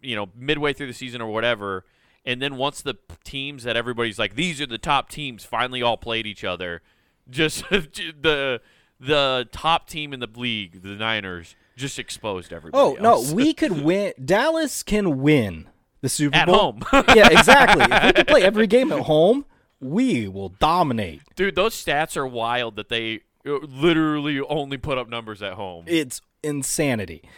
you 0.00 0.16
know, 0.16 0.28
midway 0.34 0.72
through 0.72 0.88
the 0.88 0.92
season 0.94 1.20
or 1.20 1.30
whatever, 1.32 1.84
and 2.24 2.42
then 2.42 2.56
once 2.56 2.82
the 2.82 2.94
teams 3.22 3.62
that 3.62 3.76
everybody's 3.76 4.18
like, 4.18 4.34
these 4.34 4.60
are 4.60 4.66
the 4.66 4.78
top 4.78 5.08
teams, 5.08 5.44
finally 5.44 5.80
all 5.82 5.96
played 5.96 6.26
each 6.26 6.42
other, 6.42 6.82
just 7.30 7.68
the 7.70 8.60
the 8.98 9.48
top 9.52 9.88
team 9.88 10.12
in 10.12 10.20
the 10.20 10.28
league, 10.34 10.82
the 10.82 10.90
Niners, 10.90 11.54
just 11.76 11.98
exposed 11.98 12.52
everybody. 12.52 12.80
Oh 12.80 12.96
no, 13.00 13.22
we 13.32 13.52
could 13.54 13.82
win. 13.82 14.12
Dallas 14.22 14.82
can 14.82 15.20
win 15.20 15.68
the 16.00 16.08
Super 16.08 16.36
At 16.36 16.46
Bowl 16.46 16.72
home. 16.72 16.82
yeah, 17.14 17.28
exactly. 17.30 17.84
If 17.88 18.04
we 18.04 18.12
could 18.12 18.28
play 18.28 18.42
every 18.42 18.66
game 18.66 18.92
at 18.92 19.02
home, 19.02 19.44
we 19.80 20.28
will 20.28 20.48
dominate. 20.48 21.22
dude, 21.34 21.54
those 21.54 21.74
stats 21.74 22.16
are 22.16 22.26
wild. 22.26 22.76
That 22.76 22.88
they 22.88 23.20
uh, 23.46 23.58
literally 23.62 24.40
only 24.40 24.78
put 24.78 24.98
up 24.98 25.08
numbers 25.08 25.42
at 25.42 25.54
home. 25.54 25.84
It's 25.86 26.20
insanity. 26.42 27.28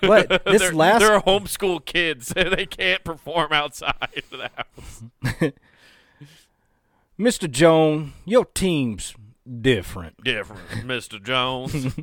But 0.00 0.28
this 0.44 0.60
they're, 0.60 0.72
last 0.72 1.00
they're 1.00 1.20
homeschool 1.20 1.84
kids 1.84 2.32
and 2.36 2.52
they 2.52 2.66
can't 2.66 3.02
perform 3.04 3.52
outside 3.52 4.22
of 4.30 4.38
the 4.38 4.50
house. 4.54 5.52
Mr. 7.18 7.50
Jones, 7.50 8.12
your 8.24 8.44
team's 8.44 9.14
different. 9.62 10.22
Different, 10.24 10.62
Mr. 10.86 11.22
Jones. 11.22 11.94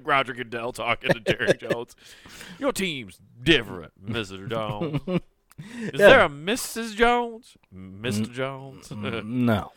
Roger 0.04 0.32
Goodell 0.34 0.72
talking 0.72 1.10
to 1.12 1.20
Jerry 1.20 1.54
Jones. 1.58 1.94
Your 2.58 2.72
team's 2.72 3.18
different, 3.42 3.92
Mr. 4.04 4.48
Jones. 4.48 5.00
Is 5.06 6.00
Yeah. 6.00 6.06
there 6.08 6.20
a 6.24 6.28
Mrs. 6.28 6.94
Jones? 6.96 7.56
Mr. 7.74 8.30
Jones? 8.32 8.90
No. 8.90 9.72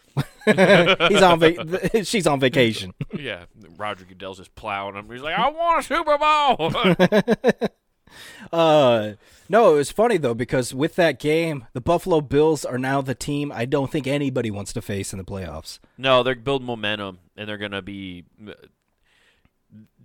He's 0.46 1.22
on 1.22 1.40
va- 1.40 2.04
she's 2.04 2.26
on 2.26 2.40
vacation. 2.40 2.94
yeah, 3.16 3.46
Roger 3.78 4.06
Goodell's 4.06 4.40
just 4.40 4.56
plowing 4.56 4.96
him. 4.96 5.08
He's 5.12 5.22
like, 5.22 5.38
I 5.38 5.50
want 5.50 5.80
a 5.80 5.84
Super 5.84 6.18
Bowl. 6.18 6.72
Uh 8.52 9.14
no, 9.50 9.74
it 9.74 9.78
was 9.78 9.92
funny 9.92 10.18
though 10.18 10.34
because 10.34 10.74
with 10.74 10.96
that 10.96 11.20
game, 11.20 11.66
the 11.74 11.82
Buffalo 11.82 12.22
Bills 12.22 12.66
are 12.66 12.78
now 12.78 13.02
the 13.02 13.16
team 13.16 13.52
I 13.52 13.66
don't 13.66 13.92
think 13.92 14.08
anybody 14.08 14.52
wants 14.52 14.74
to 14.74 14.82
face 14.82 15.14
in 15.14 15.20
the 15.20 15.26
playoffs. 15.26 15.80
No, 15.98 16.24
they're 16.24 16.36
building 16.36 16.68
momentum, 16.68 17.20
and 17.36 17.48
they're 17.48 17.58
gonna 17.58 17.82
be. 17.82 18.26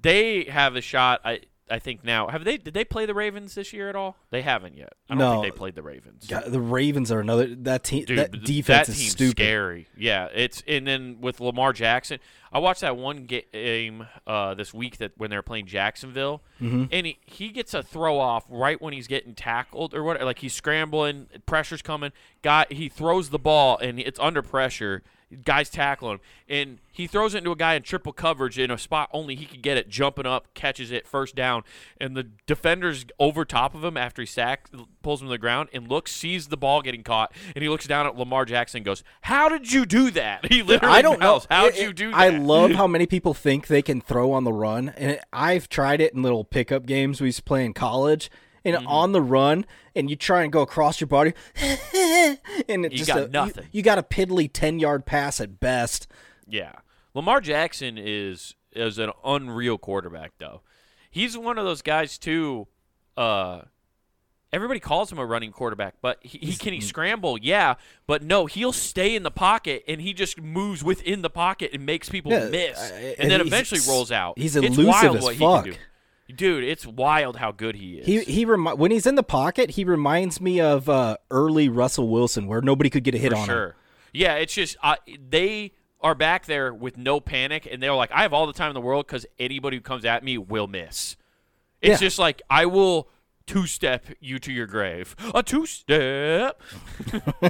They 0.00 0.44
have 0.44 0.76
a 0.76 0.80
shot. 0.80 1.20
I 1.24 1.40
I 1.70 1.78
think 1.78 2.04
now. 2.04 2.28
Have 2.28 2.44
they? 2.44 2.58
Did 2.58 2.74
they 2.74 2.84
play 2.84 3.06
the 3.06 3.14
Ravens 3.14 3.54
this 3.54 3.72
year 3.72 3.88
at 3.88 3.96
all? 3.96 4.16
They 4.30 4.42
haven't 4.42 4.76
yet. 4.76 4.92
I 5.08 5.14
don't 5.14 5.18
No. 5.18 5.40
think 5.42 5.54
they 5.54 5.56
played 5.58 5.74
the 5.74 5.82
Ravens. 5.82 6.26
God, 6.26 6.44
the 6.48 6.60
Ravens 6.60 7.10
are 7.10 7.20
another 7.20 7.54
that 7.54 7.84
team 7.84 8.04
Dude, 8.04 8.18
that 8.18 8.32
defense 8.44 8.88
that 8.88 8.92
is 8.96 9.10
stupid. 9.10 9.36
scary. 9.38 9.86
Yeah, 9.96 10.28
it's 10.34 10.62
and 10.66 10.86
then 10.86 11.18
with 11.20 11.40
Lamar 11.40 11.72
Jackson, 11.72 12.18
I 12.52 12.58
watched 12.58 12.82
that 12.82 12.96
one 12.96 13.24
game 13.26 14.06
uh, 14.26 14.54
this 14.54 14.74
week 14.74 14.98
that 14.98 15.12
when 15.16 15.30
they 15.30 15.36
were 15.36 15.42
playing 15.42 15.66
Jacksonville, 15.66 16.42
Mm-hmm. 16.60 16.84
and 16.92 17.06
he, 17.06 17.18
he 17.26 17.48
gets 17.48 17.74
a 17.74 17.82
throw 17.82 18.18
off 18.18 18.44
right 18.48 18.80
when 18.80 18.92
he's 18.92 19.06
getting 19.08 19.34
tackled 19.34 19.94
or 19.94 20.02
what, 20.04 20.20
like 20.22 20.40
he's 20.40 20.54
scrambling, 20.54 21.26
pressure's 21.46 21.82
coming. 21.82 22.12
Guy, 22.42 22.66
he 22.70 22.88
throws 22.88 23.30
the 23.30 23.38
ball 23.38 23.78
and 23.78 23.98
it's 23.98 24.18
under 24.20 24.42
pressure. 24.42 25.02
Guys 25.44 25.70
tackling 25.70 26.14
him, 26.14 26.20
and 26.48 26.78
he 26.92 27.06
throws 27.06 27.34
it 27.34 27.38
into 27.38 27.50
a 27.52 27.56
guy 27.56 27.74
in 27.74 27.82
triple 27.82 28.12
coverage 28.12 28.58
in 28.58 28.70
a 28.70 28.76
spot 28.76 29.08
only 29.12 29.34
he 29.34 29.46
could 29.46 29.62
get 29.62 29.76
it, 29.78 29.88
jumping 29.88 30.26
up, 30.26 30.52
catches 30.54 30.90
it, 30.90 31.06
first 31.06 31.34
down, 31.34 31.62
and 32.00 32.16
the 32.16 32.24
defender's 32.46 33.06
over 33.18 33.44
top 33.44 33.74
of 33.74 33.82
him 33.82 33.96
after 33.96 34.20
he 34.22 34.26
sacks, 34.26 34.70
pulls 35.02 35.22
him 35.22 35.28
to 35.28 35.30
the 35.30 35.38
ground, 35.38 35.68
and 35.72 35.88
looks, 35.88 36.12
sees 36.12 36.48
the 36.48 36.56
ball 36.56 36.82
getting 36.82 37.02
caught, 37.02 37.32
and 37.54 37.62
he 37.62 37.68
looks 37.68 37.86
down 37.86 38.06
at 38.06 38.16
Lamar 38.16 38.44
Jackson 38.44 38.78
and 38.78 38.84
goes, 38.84 39.02
"How 39.22 39.48
did 39.48 39.72
you 39.72 39.86
do 39.86 40.10
that?" 40.10 40.44
He 40.52 40.62
literally 40.62 40.94
I 40.96 41.02
don't 41.02 41.18
know. 41.20 41.40
How'd 41.50 41.74
It- 41.74 41.82
you 41.82 41.92
do 41.92 42.10
that? 42.10 42.16
I 42.18 42.28
love 42.28 42.70
how 42.76 42.86
many 42.86 43.06
people 43.06 43.32
think 43.32 43.68
they 43.68 43.82
can 43.82 44.00
throw 44.00 44.32
on 44.32 44.44
the 44.44 44.52
run, 44.52 44.90
and 44.96 45.12
it, 45.12 45.24
I've 45.32 45.68
tried 45.68 46.00
it 46.00 46.12
in 46.14 46.22
little 46.22 46.44
pickup 46.44 46.84
games 46.86 47.20
we 47.20 47.28
used 47.28 47.38
to 47.38 47.42
play 47.44 47.64
in 47.64 47.72
college, 47.72 48.30
and 48.64 48.76
Mm-hmm. 48.76 48.86
on 48.86 49.12
the 49.12 49.20
run, 49.22 49.64
and 49.94 50.08
you 50.08 50.16
try 50.16 50.42
and 50.42 50.52
go 50.52 50.60
across 50.62 51.00
your 51.00 51.08
body, 51.08 51.32
and 51.56 52.84
it 52.84 52.92
You 52.92 52.98
just 52.98 53.08
got 53.08 53.22
a- 53.22 53.28
nothing. 53.28 53.66
You, 53.72 53.82
got 53.82 53.98
a 53.98 54.02
piddly 54.02 54.50
ten 54.52 54.78
yard 54.78 55.04
pass 55.06 55.40
at 55.40 55.60
best. 55.60 56.06
Yeah. 56.48 56.72
Lamar 57.14 57.40
Jackson 57.40 57.98
is 57.98 58.54
is 58.74 58.98
an 58.98 59.10
unreal 59.24 59.78
quarterback 59.78 60.32
though. 60.38 60.62
He's 61.10 61.36
one 61.36 61.58
of 61.58 61.64
those 61.64 61.82
guys 61.82 62.16
too 62.18 62.68
uh 63.18 63.62
everybody 64.50 64.80
calls 64.80 65.10
him 65.12 65.18
a 65.18 65.26
running 65.26 65.50
quarterback, 65.52 65.94
but 66.00 66.18
he, 66.22 66.38
he 66.38 66.56
can 66.56 66.72
he 66.72 66.80
scramble? 66.80 67.36
Yeah, 67.38 67.74
but 68.06 68.22
no, 68.22 68.46
he'll 68.46 68.72
stay 68.72 69.14
in 69.14 69.22
the 69.22 69.30
pocket 69.30 69.84
and 69.86 70.00
he 70.00 70.14
just 70.14 70.40
moves 70.40 70.82
within 70.82 71.20
the 71.22 71.28
pocket 71.30 71.70
and 71.74 71.84
makes 71.84 72.08
people 72.08 72.32
Yeah, 72.32 72.48
miss. 72.48 72.78
and 72.90 73.14
and 73.18 73.30
then 73.30 73.40
eventually 73.42 73.80
rolls 73.86 74.10
out. 74.10 74.38
he's 74.38 74.56
it's 74.56 74.64
elusive 74.64 74.86
wild 74.86 75.16
as 75.18 75.22
what 75.22 75.36
fuck. 75.36 75.64
he 75.66 75.70
can 75.72 75.78
do. 75.80 75.84
Dude, 76.34 76.64
it's 76.64 76.86
wild 76.86 77.36
how 77.36 77.52
good 77.52 77.74
he 77.76 77.98
is. 77.98 78.06
He 78.06 78.20
he 78.24 78.44
remi- 78.44 78.74
when 78.74 78.90
he's 78.90 79.06
in 79.06 79.16
the 79.16 79.22
pocket, 79.22 79.70
he 79.72 79.84
reminds 79.84 80.40
me 80.40 80.60
of 80.60 80.88
uh, 80.88 81.16
early 81.30 81.68
Russell 81.68 82.08
Wilson, 82.08 82.46
where 82.46 82.62
nobody 82.62 82.88
could 82.90 83.04
get 83.04 83.14
a 83.14 83.18
hit 83.18 83.32
for 83.32 83.36
on 83.38 83.42
him. 83.42 83.46
sure. 83.48 83.76
Yeah, 84.12 84.34
it's 84.36 84.54
just 84.54 84.76
uh, 84.82 84.96
they 85.28 85.72
are 86.00 86.14
back 86.14 86.46
there 86.46 86.72
with 86.72 86.96
no 86.96 87.20
panic, 87.20 87.68
and 87.70 87.82
they're 87.82 87.92
like, 87.94 88.10
"I 88.12 88.22
have 88.22 88.32
all 88.32 88.46
the 88.46 88.52
time 88.54 88.68
in 88.70 88.74
the 88.74 88.80
world 88.80 89.06
because 89.06 89.26
anybody 89.38 89.76
who 89.76 89.80
comes 89.82 90.04
at 90.04 90.24
me 90.24 90.38
will 90.38 90.68
miss." 90.68 91.16
It's 91.82 92.00
Yeah. 92.00 92.06
just 92.06 92.18
like 92.18 92.40
I 92.48 92.64
will 92.66 93.08
two 93.46 93.66
step 93.66 94.06
you 94.20 94.38
to 94.38 94.52
your 94.52 94.66
grave. 94.66 95.14
A 95.34 95.42
two 95.42 95.66
step. 95.66 96.60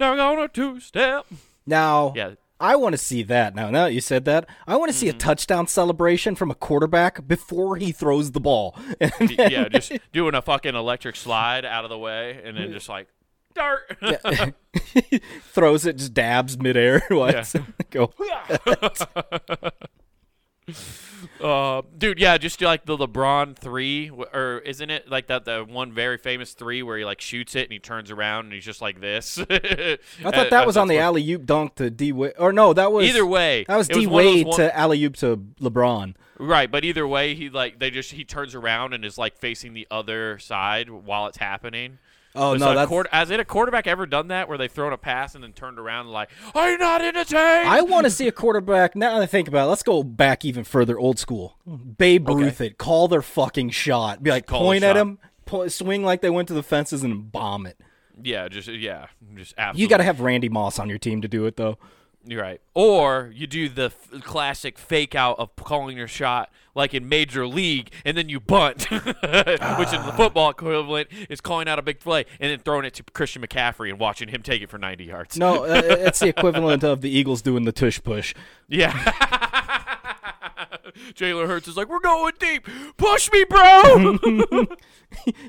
now 0.00 0.12
I'm 0.12 0.16
gonna 0.16 0.48
two 0.48 0.80
step. 0.80 1.26
Now, 1.66 2.12
Yeah. 2.16 2.34
I 2.62 2.76
want 2.76 2.92
to 2.92 2.98
see 2.98 3.24
that. 3.24 3.56
Now, 3.56 3.70
now 3.70 3.86
that 3.86 3.92
you 3.92 4.00
said 4.00 4.24
that, 4.26 4.48
I 4.68 4.76
want 4.76 4.92
to 4.92 4.96
see 4.96 5.08
a 5.08 5.10
mm-hmm. 5.10 5.18
touchdown 5.18 5.66
celebration 5.66 6.36
from 6.36 6.48
a 6.48 6.54
quarterback 6.54 7.26
before 7.26 7.76
he 7.76 7.90
throws 7.90 8.30
the 8.30 8.40
ball. 8.40 8.78
yeah, 9.20 9.68
just 9.68 9.92
doing 10.12 10.36
a 10.36 10.40
fucking 10.40 10.76
electric 10.76 11.16
slide 11.16 11.64
out 11.64 11.82
of 11.82 11.90
the 11.90 11.98
way, 11.98 12.40
and 12.44 12.56
then 12.56 12.72
just 12.72 12.88
like 12.88 13.08
dart. 13.52 13.98
throws 15.42 15.86
it, 15.86 15.96
just 15.96 16.14
dabs 16.14 16.56
midair. 16.56 17.02
What? 17.08 17.52
Go. 17.90 18.12
Uh, 21.40 21.82
dude, 21.96 22.18
yeah, 22.18 22.36
just 22.36 22.58
do 22.58 22.64
like 22.64 22.84
the 22.84 22.96
LeBron 22.96 23.56
three, 23.56 24.10
or 24.10 24.60
isn't 24.64 24.90
it 24.90 25.08
like 25.08 25.28
that 25.28 25.44
the 25.44 25.64
one 25.68 25.92
very 25.92 26.18
famous 26.18 26.52
three 26.52 26.82
where 26.82 26.98
he 26.98 27.04
like 27.04 27.20
shoots 27.20 27.54
it 27.54 27.62
and 27.64 27.72
he 27.72 27.78
turns 27.78 28.10
around 28.10 28.46
and 28.46 28.54
he's 28.54 28.64
just 28.64 28.80
like 28.82 29.00
this? 29.00 29.38
I 29.38 29.44
I 30.24 30.30
thought 30.30 30.50
that 30.50 30.66
was 30.66 30.76
on 30.76 30.88
the 30.88 30.98
alley 30.98 31.30
oop 31.32 31.46
dunk 31.46 31.76
to 31.76 31.90
D 31.90 32.10
Wade, 32.12 32.32
or 32.38 32.52
no, 32.52 32.72
that 32.72 32.90
was 32.92 33.06
Either 33.08 33.24
way, 33.24 33.64
That 33.68 33.76
was 33.76 33.86
D 33.88 34.06
Wade 34.06 34.46
one- 34.46 34.56
to 34.56 34.76
alley 34.76 35.02
oop 35.04 35.14
to 35.16 35.36
LeBron. 35.60 36.14
right, 36.38 36.70
but 36.70 36.84
either 36.84 37.06
way, 37.06 37.34
he 37.34 37.48
like 37.50 37.78
they 37.78 37.90
just 37.90 38.12
he 38.12 38.24
turns 38.24 38.54
around 38.54 38.92
and 38.92 39.04
is 39.04 39.16
like 39.16 39.36
facing 39.36 39.74
the 39.74 39.86
other 39.90 40.38
side 40.38 40.90
while 40.90 41.26
it's 41.28 41.38
happening. 41.38 41.98
Oh 42.34 42.54
no, 42.54 42.74
that's. 42.74 43.10
has 43.12 43.30
it 43.30 43.40
a 43.40 43.44
quarterback 43.44 43.86
ever 43.86 44.06
done 44.06 44.28
that 44.28 44.48
where 44.48 44.56
they've 44.56 44.72
thrown 44.72 44.92
a 44.92 44.96
pass 44.96 45.34
and 45.34 45.44
then 45.44 45.52
turned 45.52 45.78
around 45.78 46.06
and 46.06 46.12
like, 46.12 46.30
are 46.54 46.70
you 46.70 46.78
not 46.78 47.02
entertained? 47.02 47.68
I 47.68 47.82
want 47.82 48.04
to 48.04 48.10
see 48.10 48.26
a 48.28 48.32
quarterback. 48.32 48.96
Now 48.96 49.14
that 49.14 49.22
I 49.22 49.26
think 49.26 49.48
about 49.48 49.66
it, 49.66 49.68
let's 49.70 49.82
go 49.82 50.02
back 50.02 50.44
even 50.44 50.64
further, 50.64 50.98
old 50.98 51.18
school. 51.18 51.58
Babe 51.66 52.28
Ruth 52.28 52.60
it, 52.60 52.78
call 52.78 53.08
their 53.08 53.22
fucking 53.22 53.70
shot. 53.70 54.22
Be 54.22 54.30
like, 54.30 54.46
point 54.46 54.82
at 54.82 54.96
shot. 54.96 54.96
him, 54.96 55.18
po- 55.44 55.68
swing 55.68 56.02
like 56.02 56.22
they 56.22 56.30
went 56.30 56.48
to 56.48 56.54
the 56.54 56.62
fences 56.62 57.02
and 57.02 57.30
bomb 57.30 57.66
it. 57.66 57.78
yeah, 58.22 58.48
just 58.48 58.68
yeah, 58.68 59.06
just 59.34 59.54
absolutely. 59.58 59.82
You 59.82 59.88
got 59.88 59.98
to 59.98 60.04
have 60.04 60.20
Randy 60.20 60.48
Moss 60.48 60.78
on 60.78 60.88
your 60.88 60.98
team 60.98 61.20
to 61.22 61.28
do 61.28 61.44
it, 61.46 61.56
though. 61.56 61.78
You're 62.24 62.42
right. 62.42 62.60
Or 62.74 63.32
you 63.34 63.46
do 63.46 63.68
the 63.68 63.86
f- 63.86 64.22
classic 64.22 64.78
fake 64.78 65.14
out 65.14 65.38
of 65.38 65.54
calling 65.56 65.96
your 65.96 66.06
shot 66.06 66.50
like 66.74 66.94
in 66.94 67.08
Major 67.08 67.46
League, 67.46 67.90
and 68.04 68.16
then 68.16 68.28
you 68.28 68.40
bunt, 68.40 68.90
which 68.90 69.02
in 69.02 69.12
the 70.06 70.12
football 70.16 70.50
equivalent 70.50 71.08
is 71.28 71.40
calling 71.40 71.68
out 71.68 71.78
a 71.78 71.82
big 71.82 72.00
play 72.00 72.24
and 72.40 72.50
then 72.50 72.58
throwing 72.60 72.84
it 72.84 72.94
to 72.94 73.02
Christian 73.12 73.42
McCaffrey 73.42 73.90
and 73.90 73.98
watching 73.98 74.28
him 74.28 74.42
take 74.42 74.62
it 74.62 74.70
for 74.70 74.78
90 74.78 75.04
yards. 75.04 75.36
No, 75.36 75.64
uh, 75.64 75.82
it's 75.84 76.20
the 76.20 76.28
equivalent 76.36 76.82
of 76.84 77.00
the 77.00 77.10
Eagles 77.10 77.42
doing 77.42 77.64
the 77.64 77.72
tush 77.72 78.00
push. 78.02 78.34
Yeah. 78.68 78.92
Jalen 81.14 81.46
Hurts 81.46 81.68
is 81.68 81.76
like, 81.76 81.88
we're 81.88 82.00
going 82.00 82.34
deep. 82.38 82.66
Push 82.96 83.30
me, 83.32 83.44
bro. 83.44 84.66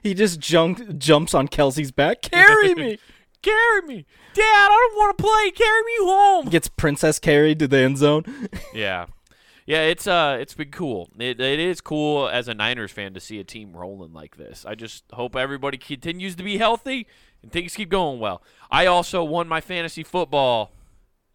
He 0.01 0.13
just 0.13 0.39
junk, 0.39 0.97
jumps 0.97 1.33
on 1.33 1.47
Kelce's 1.47 1.91
back. 1.91 2.21
Carry 2.21 2.75
me. 2.75 2.99
Carry 3.43 3.81
me. 3.83 4.05
Dad, 4.33 4.41
I 4.41 4.67
don't 4.89 4.97
want 4.97 5.17
to 5.17 5.23
play. 5.23 5.51
Carry 5.51 5.81
me 5.83 5.93
home. 5.99 6.45
Gets 6.49 6.69
princess 6.69 7.19
carried 7.19 7.59
to 7.59 7.67
the 7.67 7.77
end 7.77 7.97
zone. 7.99 8.25
Yeah. 8.73 9.05
Yeah, 9.65 9.83
it's 9.83 10.07
uh 10.07 10.37
it's 10.41 10.53
been 10.55 10.71
cool. 10.71 11.09
It, 11.17 11.39
it 11.39 11.59
is 11.59 11.79
cool 11.79 12.27
as 12.27 12.47
a 12.49 12.53
Niners 12.53 12.91
fan 12.91 13.13
to 13.13 13.19
see 13.21 13.39
a 13.39 13.45
team 13.45 13.73
rolling 13.77 14.11
like 14.11 14.35
this. 14.35 14.65
I 14.65 14.75
just 14.75 15.03
hope 15.13 15.35
everybody 15.37 15.77
continues 15.77 16.35
to 16.35 16.43
be 16.43 16.57
healthy 16.57 17.07
and 17.41 17.49
things 17.51 17.73
keep 17.75 17.87
going 17.89 18.19
well. 18.19 18.41
I 18.69 18.87
also 18.87 19.23
won 19.23 19.47
my 19.47 19.61
fantasy 19.61 20.03
football 20.03 20.71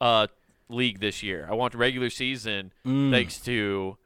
uh 0.00 0.26
league 0.68 1.00
this 1.00 1.22
year. 1.22 1.46
I 1.50 1.54
won 1.54 1.70
the 1.72 1.78
regular 1.78 2.10
season 2.10 2.72
thanks 2.84 3.38
to 3.40 3.96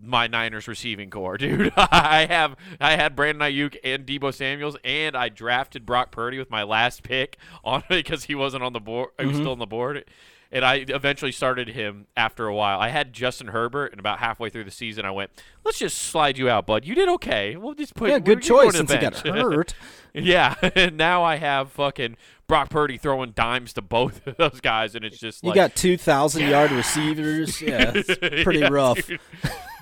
my 0.00 0.26
Niners 0.26 0.68
receiving 0.68 1.10
corps, 1.10 1.38
dude. 1.38 1.72
I 1.76 2.26
have 2.28 2.56
I 2.80 2.96
had 2.96 3.16
Brandon 3.16 3.50
Aiyuk 3.50 3.76
and 3.82 4.06
Deebo 4.06 4.32
Samuels, 4.32 4.76
and 4.84 5.16
I 5.16 5.28
drafted 5.28 5.86
Brock 5.86 6.10
Purdy 6.10 6.38
with 6.38 6.50
my 6.50 6.62
last 6.62 7.02
pick 7.02 7.38
on 7.64 7.82
because 7.88 8.24
he 8.24 8.34
wasn't 8.34 8.62
on 8.62 8.72
the 8.72 8.80
board. 8.80 9.10
He 9.18 9.26
was 9.26 9.34
mm-hmm. 9.34 9.42
still 9.42 9.52
on 9.52 9.58
the 9.58 9.66
board, 9.66 10.04
and 10.52 10.64
I 10.64 10.84
eventually 10.88 11.32
started 11.32 11.68
him 11.68 12.06
after 12.16 12.46
a 12.46 12.54
while. 12.54 12.78
I 12.80 12.88
had 12.88 13.12
Justin 13.12 13.48
Herbert, 13.48 13.92
and 13.92 14.00
about 14.00 14.18
halfway 14.20 14.48
through 14.50 14.64
the 14.64 14.70
season, 14.70 15.04
I 15.04 15.10
went, 15.10 15.30
"Let's 15.64 15.78
just 15.78 15.98
slide 15.98 16.38
you 16.38 16.48
out, 16.48 16.66
bud. 16.66 16.84
You 16.84 16.94
did 16.94 17.08
okay. 17.10 17.56
We'll 17.56 17.74
just 17.74 17.94
put 17.94 18.10
Yeah, 18.10 18.18
good 18.18 18.42
choice 18.42 18.74
since 18.76 18.90
he 18.92 18.98
got 18.98 19.16
hurt. 19.26 19.74
yeah, 20.14 20.54
and 20.74 20.96
now 20.96 21.22
I 21.24 21.36
have 21.36 21.70
fucking 21.72 22.16
Brock 22.46 22.70
Purdy 22.70 22.96
throwing 22.96 23.32
dimes 23.32 23.72
to 23.74 23.82
both 23.82 24.26
of 24.26 24.36
those 24.36 24.60
guys, 24.60 24.94
and 24.94 25.04
it's 25.04 25.18
just 25.18 25.42
You 25.42 25.48
like 25.50 25.56
got 25.56 25.74
2,000 25.76 26.48
yard 26.48 26.70
receivers. 26.70 27.60
Yeah, 27.66 27.92
it's 27.94 28.44
pretty 28.44 28.60
Yeah, 28.60 28.68
rough. 28.70 29.10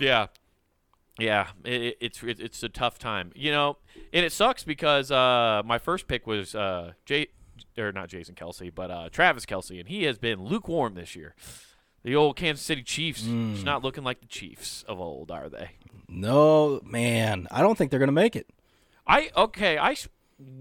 yeah, 0.00 0.26
yeah. 1.18 1.48
It- 1.64 1.96
it's 2.00 2.22
it, 2.22 2.40
it's 2.40 2.62
a 2.62 2.68
tough 2.68 2.98
time, 2.98 3.32
you 3.34 3.50
know, 3.52 3.76
and 4.12 4.24
it 4.24 4.32
sucks 4.32 4.64
because 4.64 5.10
uh, 5.10 5.62
my 5.64 5.78
first 5.78 6.08
pick 6.08 6.26
was 6.26 6.54
uh, 6.54 6.92
Jay 7.04 7.28
or 7.78 7.92
not 7.92 8.08
Jason 8.08 8.34
Kelce, 8.34 8.72
but 8.74 8.90
uh, 8.90 9.08
Travis 9.10 9.46
Kelce, 9.46 9.78
and 9.80 9.88
he 9.88 10.04
has 10.04 10.18
been 10.18 10.44
lukewarm 10.44 10.94
this 10.94 11.14
year. 11.16 11.34
The 12.02 12.14
old 12.14 12.36
Kansas 12.36 12.64
City 12.64 12.82
Chiefs, 12.82 13.22
Mm. 13.22 13.54
just 13.54 13.64
not 13.64 13.82
looking 13.82 14.04
like 14.04 14.20
the 14.20 14.26
Chiefs 14.26 14.84
of 14.86 15.00
old, 15.00 15.30
are 15.30 15.48
they? 15.48 15.70
No, 16.08 16.80
man. 16.84 17.48
I 17.50 17.62
don't 17.62 17.76
think 17.78 17.90
they're 17.90 17.98
going 17.98 18.08
to 18.08 18.12
make 18.12 18.36
it. 18.36 18.46
I 19.06 19.30
okay. 19.36 19.78
I 19.78 19.96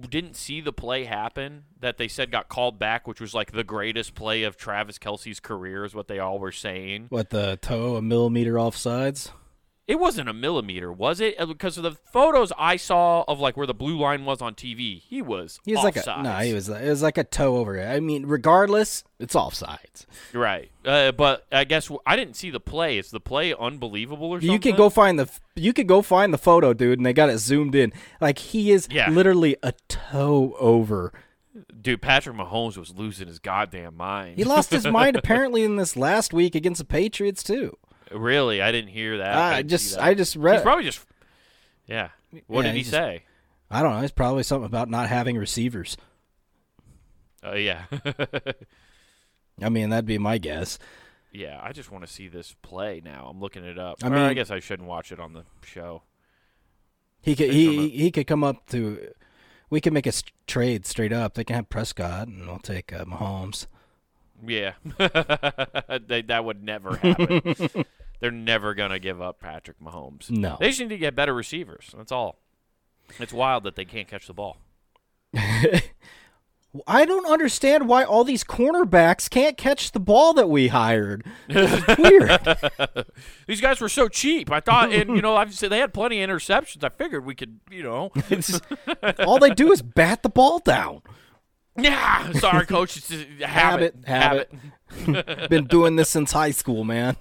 didn't 0.10 0.36
see 0.36 0.62
the 0.62 0.72
play 0.72 1.04
happen 1.06 1.64
that 1.80 1.98
they 1.98 2.08
said 2.08 2.32
got 2.32 2.48
called 2.48 2.78
back, 2.80 3.08
which 3.08 3.20
was 3.20 3.34
like 3.34 3.52
the 3.52 3.64
greatest 3.64 4.16
play 4.16 4.44
of 4.44 4.56
Travis 4.56 4.98
Kelce's 4.98 5.40
career, 5.40 5.84
is 5.84 5.94
what 5.96 6.08
they 6.08 6.20
all 6.20 6.40
were 6.40 6.52
saying. 6.52 7.08
What, 7.10 7.30
the 7.32 7.58
toe 7.62 7.96
a 7.98 8.02
millimeter 8.02 8.54
offsides? 8.54 9.32
It 9.86 10.00
wasn't 10.00 10.30
a 10.30 10.34
millimeter, 10.34 10.94
was 10.94 11.20
it? 11.20 11.36
Uh, 11.38 11.46
Because 11.46 11.78
of 11.78 11.84
the 11.84 11.92
photos 11.92 12.54
I 12.58 12.78
saw 12.78 13.26
of 13.28 13.42
like 13.42 13.58
where 13.58 13.68
the 13.68 13.74
blue 13.74 14.00
line 14.00 14.24
was 14.24 14.42
on 14.42 14.56
TV, 14.56 15.02
he 15.02 15.22
was. 15.22 15.60
He 15.66 15.74
was 15.76 15.84
like 15.84 15.98
a 15.98 16.22
no. 16.24 16.38
He 16.38 16.54
was 16.54 16.70
it 16.70 16.88
was 16.88 17.02
like 17.02 17.18
a 17.18 17.26
toe 17.26 17.58
over. 17.58 17.76
it. 17.76 17.86
I 17.86 18.00
mean, 18.00 18.26
regardless, 18.26 19.04
it's 19.20 19.36
offsides. 19.36 20.06
right. 20.34 20.72
Uh, 20.86 21.12
but 21.12 21.46
I 21.52 21.66
guess 21.66 21.92
I 22.06 22.16
didn't 22.16 22.36
see 22.36 22.50
the 22.50 22.62
play. 22.62 22.98
Is 22.98 23.12
the 23.12 23.20
play 23.20 23.54
unbelievable 23.54 24.28
or 24.30 24.38
something? 24.40 24.52
You 24.54 24.60
can 24.60 24.76
go 24.78 24.90
find 24.90 25.20
the 25.20 25.30
you 25.56 25.74
could 25.74 25.88
go 25.88 26.02
find 26.02 26.34
the 26.34 26.38
photo, 26.38 26.74
dude, 26.74 27.00
and 27.00 27.06
they 27.06 27.12
got 27.14 27.30
it 27.30 27.40
zoomed 27.40 27.76
in. 27.76 27.92
Like 28.22 28.38
he 28.40 28.72
is 28.72 28.88
Yeah. 28.90 29.10
literally 29.10 29.58
a 29.64 29.74
toe 29.90 30.56
over. 30.60 31.12
dude. 31.82 32.02
Patrick 32.02 32.38
Mahomes 32.38 32.78
was 32.78 32.94
losing 32.96 33.28
his 33.28 33.40
goddamn 33.40 33.98
mind. 33.98 34.38
He 34.38 34.46
lost 34.46 34.72
his 34.72 34.88
mind 34.88 35.16
apparently 35.18 35.64
in 35.64 35.76
this 35.76 35.98
last 35.98 36.32
week 36.34 36.56
against 36.56 36.80
the 36.80 36.86
Patriots 36.86 37.44
too. 37.44 37.78
Really, 38.14 38.62
I 38.62 38.72
didn't 38.72 38.90
hear 38.92 39.18
that. 39.20 39.36
I 39.36 39.58
I 39.58 39.62
just 39.64 39.96
that. 39.96 40.04
I 40.04 40.14
just 40.14 40.34
He's 40.34 40.42
read. 40.42 40.64
probably 40.64 40.84
just. 40.86 41.06
Yeah. 41.88 42.10
What 42.48 42.62
Yeah, 42.66 42.72
did 42.72 42.72
he 42.72 42.78
he 42.80 42.84
just- 42.84 42.92
say? 42.92 43.24
I 43.70 43.82
don't 43.82 43.94
know. 43.96 44.02
It's 44.02 44.12
probably 44.14 44.44
something 44.44 44.66
about 44.66 44.90
not 44.90 45.10
having 45.10 45.38
receivers. 45.38 45.98
Oh 47.44 47.56
yeah. 47.56 47.86
I 49.62 49.70
mean, 49.70 49.90
that'd 49.90 50.06
be 50.06 50.18
my 50.18 50.38
guess. 50.38 50.80
yeah. 51.32 51.60
I 51.62 51.72
just 51.74 51.92
want 51.92 52.06
to 52.06 52.12
see 52.12 52.28
this 52.28 52.56
play 52.62 53.02
now. 53.04 53.28
I'm 53.30 53.40
looking 53.40 53.64
it 53.66 53.78
up. 53.80 53.98
I 54.04 54.08
Or 54.10 54.16
I 54.18 54.34
guess 54.34 54.50
I 54.52 54.60
shouldn't 54.60 54.88
watch 54.88 55.12
it 55.12 55.20
on 55.20 55.34
the 55.34 55.44
show. 55.66 56.04
He 57.22 57.36
could 57.36 57.52
he 57.52 57.90
he 57.90 58.12
could 58.12 58.28
come 58.28 58.44
up 58.44 58.68
to. 58.70 59.10
We 59.70 59.82
could 59.82 59.94
make 59.94 60.06
a 60.06 60.10
s- 60.10 60.24
trade 60.46 60.86
straight 60.86 61.14
up. 61.14 61.34
They 61.34 61.44
can 61.44 61.56
have 61.56 61.70
Prescott, 61.70 62.28
and 62.28 62.46
we'll 62.46 62.60
take 62.60 62.94
uh, 62.94 63.06
Mahomes. 63.06 63.66
Yeah, 64.46 64.74
they, 64.98 66.22
that 66.24 66.44
would 66.46 66.62
never 66.64 66.96
happen. 66.98 67.56
They're 68.24 68.32
never 68.32 68.74
gonna 68.74 69.00
give 69.00 69.22
up 69.22 69.42
Patrick 69.42 69.82
Mahomes. 69.82 70.32
No. 70.32 70.56
They 70.58 70.70
just 70.70 70.80
need 70.80 70.88
to 70.92 70.98
get 70.98 71.14
better 71.14 71.34
receivers. 71.34 71.94
That's 71.94 72.10
all. 72.10 72.40
It's 73.20 73.34
wild 73.34 73.66
that 73.66 73.76
they 73.76 73.84
can't 73.84 74.08
catch 74.08 74.28
the 74.28 74.34
ball. 74.34 74.60
I 75.36 77.04
don't 77.04 77.30
understand 77.30 77.90
why 77.90 78.06
all 78.06 78.24
these 78.24 78.46
cornerbacks 78.46 79.30
can't 79.30 79.58
catch 79.58 79.92
the 79.92 80.00
ball 80.00 80.34
that 80.36 80.50
we 80.50 80.70
hired. 80.70 81.26
It's 81.50 81.98
weird. 82.00 83.06
These 83.48 83.60
guys 83.60 83.82
were 83.82 83.90
so 83.90 84.08
cheap. 84.08 84.50
I 84.50 84.62
thought, 84.62 84.94
and 84.94 85.10
you 85.18 85.22
know, 85.22 85.36
I've 85.36 85.54
said 85.54 85.70
they 85.70 85.80
had 85.80 85.94
plenty 85.94 86.22
of 86.24 86.30
interceptions. 86.30 86.82
I 86.82 86.90
figured 86.90 87.26
we 87.26 87.36
could, 87.36 87.60
you 87.70 87.84
know, 87.84 88.14
all 89.20 89.38
they 89.38 89.54
do 89.54 89.74
is 89.74 89.82
bat 89.82 90.24
the 90.24 90.30
ball 90.30 90.60
down. 90.60 91.02
yeah. 91.78 92.32
Sorry, 92.32 92.66
coach. 92.66 92.96
It's 92.96 93.10
just 93.10 93.28
a 93.42 93.48
habit. 93.48 93.96
Habit, 94.06 94.54
habit. 95.06 95.50
Been 95.50 95.66
doing 95.66 95.98
this 95.98 96.10
since 96.10 96.32
high 96.32 96.52
school, 96.52 96.86
man. 96.86 97.18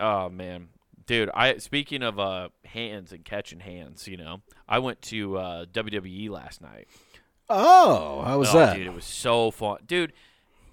Oh 0.00 0.30
man, 0.30 0.68
dude. 1.06 1.30
I 1.34 1.58
speaking 1.58 2.02
of 2.02 2.18
uh, 2.18 2.48
hands 2.64 3.12
and 3.12 3.24
catching 3.24 3.60
hands, 3.60 4.08
you 4.08 4.16
know, 4.16 4.40
I 4.68 4.78
went 4.78 5.02
to 5.02 5.36
uh, 5.36 5.64
WWE 5.66 6.30
last 6.30 6.60
night. 6.60 6.88
Oh, 7.48 8.22
how 8.22 8.38
was 8.38 8.54
oh, 8.54 8.58
that? 8.58 8.76
dude, 8.76 8.86
it 8.86 8.94
was 8.94 9.04
so 9.04 9.50
fun, 9.50 9.78
dude. 9.86 10.12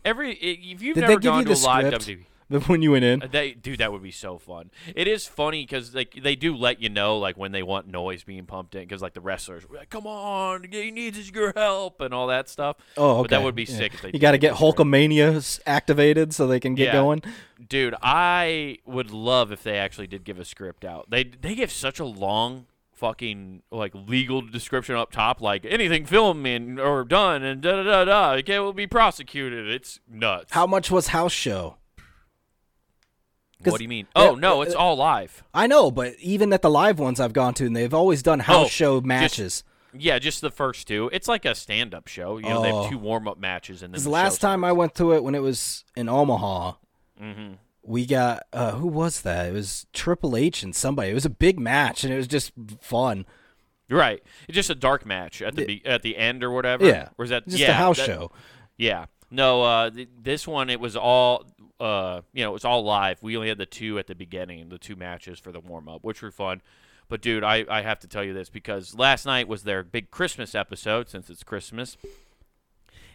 Every 0.06 0.34
if 0.34 0.82
you've 0.82 0.96
Did 0.96 1.02
never 1.02 1.20
gone 1.20 1.44
to 1.46 1.52
a 1.52 1.56
live? 1.56 1.94
WWE, 1.94 2.26
But 2.50 2.70
when 2.70 2.82
you 2.82 2.92
went 2.92 3.04
in, 3.04 3.22
Uh, 3.24 3.28
They, 3.28 3.52
dude, 3.52 3.80
that 3.80 3.92
would 3.92 4.02
be 4.04 4.12
so 4.12 4.38
fun. 4.38 4.72
It 4.96 5.08
is 5.08 5.28
funny 5.28 5.64
because 5.64 5.94
like 5.94 6.14
they 6.22 6.36
do 6.36 6.56
let 6.56 6.82
you 6.82 6.88
know 6.90 7.18
like 7.18 7.36
when 7.38 7.52
they 7.52 7.62
want 7.64 7.88
noise 7.88 8.24
being 8.24 8.46
pumped 8.46 8.74
in 8.76 8.82
because 8.84 9.02
like 9.02 9.14
the 9.14 9.22
wrestlers, 9.22 9.68
were 9.68 9.78
like, 9.78 9.90
come 9.90 10.08
on, 10.08 10.66
he 10.72 10.90
needs 10.92 11.30
your 11.32 11.52
help 11.56 12.00
and 12.00 12.14
all 12.14 12.28
that 12.28 12.48
stuff. 12.48 12.78
oh, 12.96 13.12
okay. 13.18 13.22
But 13.24 13.30
that 13.32 13.44
would 13.44 13.56
be 13.56 13.64
Yeah. 13.64 13.78
sick 13.78 13.94
if 13.96 14.02
they. 14.02 14.12
You 14.14 14.20
got 14.20 14.32
to 14.32 14.38
get 14.38 14.52
this. 14.54 14.62
Hulkamania 14.62 15.60
activated 15.66 16.34
so 16.34 16.48
they 16.48 16.60
can 16.60 16.74
get 16.76 16.86
Yeah. 16.86 16.92
going. 16.94 17.22
Dude, 17.68 17.96
I 18.02 18.78
would 18.86 19.12
love 19.12 19.52
if 19.52 19.64
they 19.64 19.78
actually 19.78 20.08
did 20.08 20.24
give 20.24 20.40
a 20.40 20.46
script 20.46 20.86
out. 20.86 21.10
They 21.10 21.24
they 21.26 21.54
give 21.56 21.72
such 21.72 22.00
a 22.00 22.06
long 22.06 22.66
fucking 22.94 23.62
like 23.72 23.94
legal 23.94 24.42
description 24.42 24.96
up 24.96 25.12
top, 25.12 25.42
like 25.42 25.66
anything 25.66 26.06
filming 26.06 26.80
or 26.80 27.04
done 27.04 27.44
and 27.44 27.62
da 27.62 27.84
da 27.84 27.84
da 27.84 28.06
da, 28.06 28.34
it 28.34 28.48
will 28.60 28.74
be 28.74 28.88
prosecuted. 28.88 29.68
It's 29.70 30.00
nuts. 30.10 30.54
How 30.54 30.66
much 30.66 30.90
was 30.90 31.08
house 31.08 31.32
show? 31.34 31.76
What 33.64 33.78
do 33.78 33.84
you 33.84 33.90
mean? 33.90 34.08
Oh 34.16 34.36
no, 34.36 34.60
uh, 34.62 34.64
it's 34.66 34.76
all 34.76 34.96
live. 34.96 35.44
I 35.54 35.68
know, 35.68 35.92
but 35.92 36.16
even 36.20 36.52
at 36.54 36.62
the 36.62 36.70
live 36.70 37.00
ones 37.00 37.20
I've 37.20 37.34
gone 37.34 37.54
to, 37.56 37.66
and 37.66 37.76
they've 37.76 37.94
always 37.94 38.22
done 38.24 38.40
house 38.40 38.66
Oh, 38.66 38.70
show 38.70 38.98
just- 39.00 39.06
matches. 39.08 39.64
Yeah, 40.00 40.20
just 40.20 40.42
the 40.42 40.52
first 40.52 40.88
two. 40.88 41.10
It's 41.14 41.28
like 41.28 41.44
a 41.46 41.56
stand-up 41.56 42.08
show. 42.08 42.38
You 42.38 42.44
know, 42.50 42.62
they 42.62 42.72
Oh. 42.72 42.82
have 42.84 42.92
two 42.92 42.98
warm-up 43.00 43.40
matches, 43.40 43.82
and 43.82 43.94
then 43.94 44.04
the 44.04 44.10
last 44.10 44.42
time 44.42 44.64
I 44.64 44.72
went 44.72 44.94
to 44.96 45.14
it, 45.14 45.24
when 45.24 45.34
it 45.34 45.42
was 45.42 45.86
in 45.96 46.08
Omaha, 46.10 46.74
Mm-hmm. 47.22 47.54
we 47.82 48.06
got 48.06 48.44
uh, 48.54 48.74
who 48.74 48.88
was 48.88 49.22
that? 49.22 49.48
It 49.48 49.54
was 49.54 49.88
Triple 49.94 50.36
H 50.38 50.62
and 50.62 50.76
somebody. 50.76 51.10
It 51.10 51.14
was 51.16 51.26
a 51.26 51.30
big 51.32 51.58
match, 51.60 52.04
and 52.04 52.14
it 52.14 52.18
was 52.18 52.28
just 52.28 52.52
fun. 52.82 53.26
right, 53.90 54.22
it's 54.48 54.56
just 54.56 54.70
a 54.70 54.76
dark 54.76 55.06
match 55.06 55.42
at 55.42 55.56
the 55.56 55.66
be- 55.66 55.86
at 55.86 56.02
the 56.04 56.18
end 56.18 56.44
or 56.44 56.52
whatever. 56.52 56.86
Yeah, 56.86 57.10
or 57.18 57.24
is 57.24 57.32
that 57.32 57.48
Just 57.48 57.58
yeah 57.60 57.72
a 57.72 57.74
house 57.74 57.98
that- 57.98 58.06
show. 58.06 58.32
Yeah, 58.78 59.06
no. 59.32 59.64
Uh, 59.64 59.90
th- 59.90 60.10
this 60.22 60.46
one 60.48 60.70
it 60.70 60.80
was 60.82 60.96
all 60.98 61.46
uh, 61.80 62.22
you 62.34 62.44
know, 62.44 62.50
it 62.50 62.54
was 62.54 62.66
all 62.66 62.84
live. 62.84 63.22
We 63.22 63.36
only 63.36 63.50
had 63.50 63.58
the 63.58 63.66
two 63.66 64.00
at 64.00 64.08
the 64.08 64.16
beginning, 64.16 64.70
the 64.70 64.78
two 64.78 64.96
matches 64.96 65.40
for 65.40 65.52
the 65.52 65.60
warm-up, 65.60 66.04
which 66.04 66.22
were 66.22 66.32
fun. 66.32 66.62
But 67.10 67.22
dude, 67.22 67.44
I, 67.44 67.66
I 67.70 67.82
have 67.82 68.00
to 68.00 68.08
tell 68.08 68.24
you 68.24 68.34
this 68.34 68.50
because 68.50 68.96
last 68.96 69.26
night 69.26 69.48
was 69.48 69.64
their 69.64 69.84
big 69.84 70.12
Christmas 70.12 70.56
episode 70.56 71.10
since 71.10 71.30
it's 71.30 71.44
Christmas, 71.44 71.98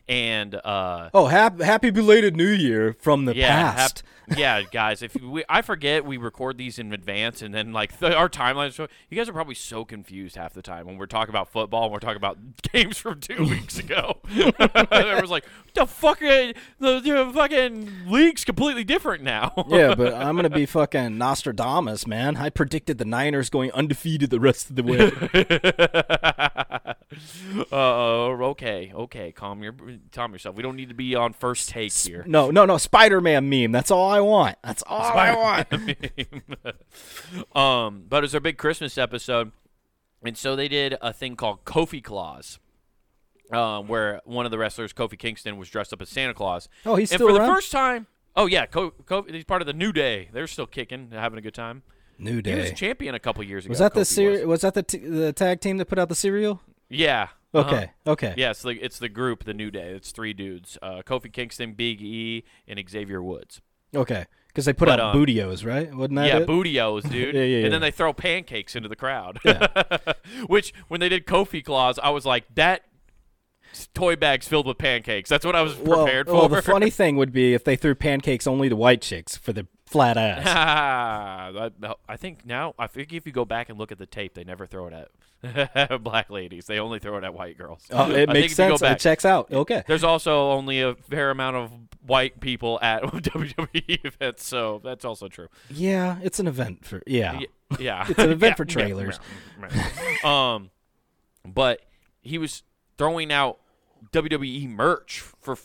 and 0.08 0.54
uh, 0.54 1.10
Oh, 1.14 1.26
happy, 1.26 1.64
happy 1.64 1.90
belated 1.90 2.36
New 2.36 2.48
Year 2.48 2.96
from 3.00 3.24
the 3.24 3.34
yeah, 3.36 3.56
hap- 3.72 3.76
past. 3.76 4.02
yeah, 4.36 4.62
guys. 4.62 5.02
If 5.02 5.14
we, 5.20 5.44
I 5.48 5.62
forget 5.62 6.04
we 6.04 6.16
record 6.16 6.56
these 6.56 6.78
in 6.78 6.92
advance, 6.92 7.42
and 7.42 7.52
then 7.52 7.72
like 7.72 7.98
the, 7.98 8.14
our 8.14 8.28
timelines. 8.28 8.78
You 9.10 9.16
guys 9.16 9.28
are 9.28 9.32
probably 9.32 9.56
so 9.56 9.84
confused 9.84 10.36
half 10.36 10.54
the 10.54 10.62
time 10.62 10.86
when 10.86 10.96
we're 10.96 11.06
talking 11.06 11.30
about 11.30 11.48
football 11.50 11.84
and 11.84 11.92
we're 11.92 11.98
talking 11.98 12.16
about 12.16 12.38
games 12.72 12.98
from 12.98 13.20
two 13.20 13.44
weeks 13.48 13.78
ago. 13.78 14.18
I 14.30 15.18
was 15.20 15.30
like, 15.30 15.44
"The 15.74 15.86
fuck? 15.86 16.22
are- 16.22 16.52
The, 16.78 17.00
the 17.00 17.30
fucking 17.34 17.90
league's 18.08 18.44
completely 18.44 18.84
different 18.84 19.22
now." 19.24 19.52
yeah, 19.68 19.94
but 19.94 20.14
I'm 20.14 20.36
gonna 20.36 20.48
be 20.50 20.66
fucking 20.66 21.18
Nostradamus, 21.18 22.06
man. 22.06 22.36
I 22.36 22.48
predicted 22.48 22.98
the 22.98 23.04
Niners 23.04 23.50
going 23.50 23.72
undefeated 23.72 24.30
the 24.30 24.40
rest 24.40 24.70
of 24.70 24.76
the 24.76 24.82
way. 24.84 25.10
uh, 26.92 26.94
oh 27.72 28.38
okay, 28.50 28.92
okay. 28.94 29.32
Calm 29.32 29.62
your, 29.62 29.74
calm 30.12 30.32
yourself. 30.32 30.56
We 30.56 30.62
don't 30.62 30.76
need 30.76 30.88
to 30.88 30.94
be 30.94 31.14
on 31.14 31.32
first 31.32 31.68
take 31.68 31.92
here. 31.92 32.24
no, 32.26 32.50
no, 32.50 32.64
no. 32.64 32.78
Spider-Man 32.78 33.48
meme. 33.48 33.72
That's 33.72 33.90
all 33.90 34.10
I 34.10 34.20
want. 34.20 34.56
That's 34.62 34.82
all 34.86 35.00
I 35.02 35.34
want. 35.34 35.68
um, 37.56 38.04
but 38.08 38.18
it 38.18 38.22
was 38.22 38.32
their 38.32 38.40
big 38.40 38.58
Christmas 38.58 38.98
episode, 38.98 39.52
and 40.24 40.36
so 40.36 40.56
they 40.56 40.68
did 40.68 40.96
a 41.00 41.12
thing 41.12 41.36
called 41.36 41.64
Kofi 41.64 42.02
Claus, 42.02 42.58
um, 43.52 43.88
where 43.88 44.20
one 44.24 44.44
of 44.44 44.50
the 44.50 44.58
wrestlers, 44.58 44.92
Kofi 44.92 45.18
Kingston, 45.18 45.56
was 45.56 45.68
dressed 45.68 45.92
up 45.92 46.02
as 46.02 46.08
Santa 46.08 46.34
Claus. 46.34 46.68
Oh, 46.86 46.96
he's 46.96 47.10
and 47.10 47.18
still 47.18 47.28
for 47.28 47.36
around. 47.36 47.48
the 47.48 47.54
first 47.54 47.72
time. 47.72 48.06
Oh 48.34 48.46
yeah, 48.46 48.66
Ko- 48.66 48.94
Kofi, 49.04 49.34
he's 49.34 49.44
part 49.44 49.60
of 49.62 49.66
the 49.66 49.72
New 49.74 49.92
Day. 49.92 50.28
They're 50.32 50.46
still 50.46 50.66
kicking, 50.66 51.10
having 51.12 51.38
a 51.38 51.42
good 51.42 51.54
time. 51.54 51.82
New 52.18 52.40
Day. 52.40 52.52
He 52.54 52.60
was 52.60 52.72
champion 52.72 53.14
a 53.14 53.18
couple 53.18 53.42
years 53.44 53.64
ago. 53.64 53.70
Was 53.72 53.78
that 53.80 53.94
the 53.94 54.00
Kofi 54.02 54.06
ser- 54.06 54.30
was. 54.30 54.46
was 54.46 54.60
that 54.62 54.74
the 54.74 54.82
t- 54.82 54.98
the 54.98 55.32
tag 55.32 55.60
team 55.60 55.76
that 55.78 55.86
put 55.86 55.98
out 55.98 56.08
the 56.08 56.14
cereal? 56.14 56.60
Yeah. 56.92 57.28
uh-huh. 57.54 57.68
Okay, 57.68 57.90
okay. 58.06 58.34
Yeah, 58.36 58.50
it's 58.50 58.62
the 58.62 58.70
it's 58.70 58.98
the 58.98 59.08
group, 59.08 59.44
the 59.44 59.54
New 59.54 59.70
Day. 59.70 59.90
It's 59.90 60.12
three 60.12 60.32
dudes: 60.32 60.78
uh, 60.82 61.02
Kofi 61.04 61.32
Kingston, 61.32 61.74
Big 61.74 62.00
E, 62.02 62.44
and 62.66 62.82
Xavier 62.88 63.22
Woods. 63.22 63.60
Okay, 63.94 64.26
because 64.48 64.66
they 64.66 64.72
put 64.72 64.86
But, 64.86 65.00
out 65.00 65.14
um, 65.14 65.18
Booty-O's, 65.18 65.64
right? 65.64 65.94
Wasn't 65.94 66.14
that 66.16 66.26
yeah, 66.26 66.38
it? 66.38 66.46
Booty-O's, 66.46 67.04
dude. 67.10 67.34
Yeah, 67.34 67.42
yeah, 67.42 67.64
And 67.64 67.72
then 67.72 67.80
they 67.80 67.90
throw 67.90 68.12
pancakes 68.12 68.76
into 68.76 68.88
the 68.88 68.96
crowd. 68.96 69.38
Yeah. 69.44 69.66
Which, 70.46 70.74
when 70.88 71.00
they 71.00 71.08
did 71.08 71.26
Kofi 71.26 71.64
Claus, 71.64 71.98
I 71.98 72.10
was 72.10 72.26
like, 72.26 72.44
that 72.54 72.82
toy 73.94 74.16
bag's 74.16 74.46
filled 74.46 74.66
with 74.66 74.78
pancakes. 74.78 75.30
That's 75.30 75.46
what 75.46 75.56
I 75.56 75.62
was 75.62 75.76
well, 75.78 76.04
prepared 76.04 76.28
well, 76.28 76.48
for. 76.48 76.56
the 76.56 76.62
funny 76.62 76.90
thing 76.90 77.16
would 77.16 77.32
be 77.32 77.54
if 77.54 77.64
they 77.64 77.76
threw 77.76 77.94
pancakes 77.94 78.46
only 78.46 78.68
to 78.68 78.76
white 78.76 79.00
chicks 79.00 79.36
for 79.36 79.52
the 79.52 79.66
flat 79.92 80.16
ass. 80.16 80.46
I, 82.08 82.16
think 82.16 82.44
now, 82.46 82.74
I 82.78 82.86
think 82.86 83.12
if 83.12 83.26
you 83.26 83.32
go 83.32 83.44
back 83.44 83.68
and 83.68 83.78
look 83.78 83.92
at 83.92 83.98
the 83.98 84.06
tape, 84.06 84.34
they 84.34 84.44
never 84.44 84.66
throw 84.66 84.88
it 84.88 84.92
at 84.92 86.02
black 86.02 86.30
ladies. 86.30 86.66
They 86.66 86.78
only 86.78 86.98
throw 86.98 87.16
it 87.18 87.24
at 87.24 87.34
white 87.34 87.58
girls. 87.58 87.84
Oh, 87.90 88.10
it 88.10 88.28
I 88.30 88.32
makes 88.32 88.54
think 88.56 88.66
if 88.66 88.66
you 88.66 88.72
go 88.72 88.76
sense. 88.76 89.00
It 89.00 89.04
checks 89.08 89.24
out. 89.24 89.52
Okay. 89.52 89.82
There's 89.86 90.04
also 90.04 90.50
only 90.52 90.80
a 90.80 90.94
fair 90.94 91.30
amount 91.30 91.56
of 91.56 91.70
white 92.06 92.40
people 92.40 92.78
at 92.82 93.02
WWE 93.02 94.04
events, 94.04 94.44
so 94.46 94.80
that's 94.82 95.04
also 95.04 95.28
true. 95.28 95.48
Yeah, 95.70 96.18
it's 96.22 96.38
an 96.40 96.46
event 96.46 96.84
for 96.84 97.02
yeah. 97.06 97.40
Yeah, 97.78 98.06
It's 98.08 98.18
an 98.18 98.30
event 98.30 98.50
Yeah, 98.52 98.54
for 98.56 98.64
trailers. 98.66 99.18
yeah. 99.74 100.54
um, 100.54 100.70
but 101.46 101.80
he 102.20 102.36
was 102.38 102.62
throwing 102.98 103.32
out 103.32 103.58
WWE 104.12 104.68
merch 104.68 105.20
for 105.40 105.56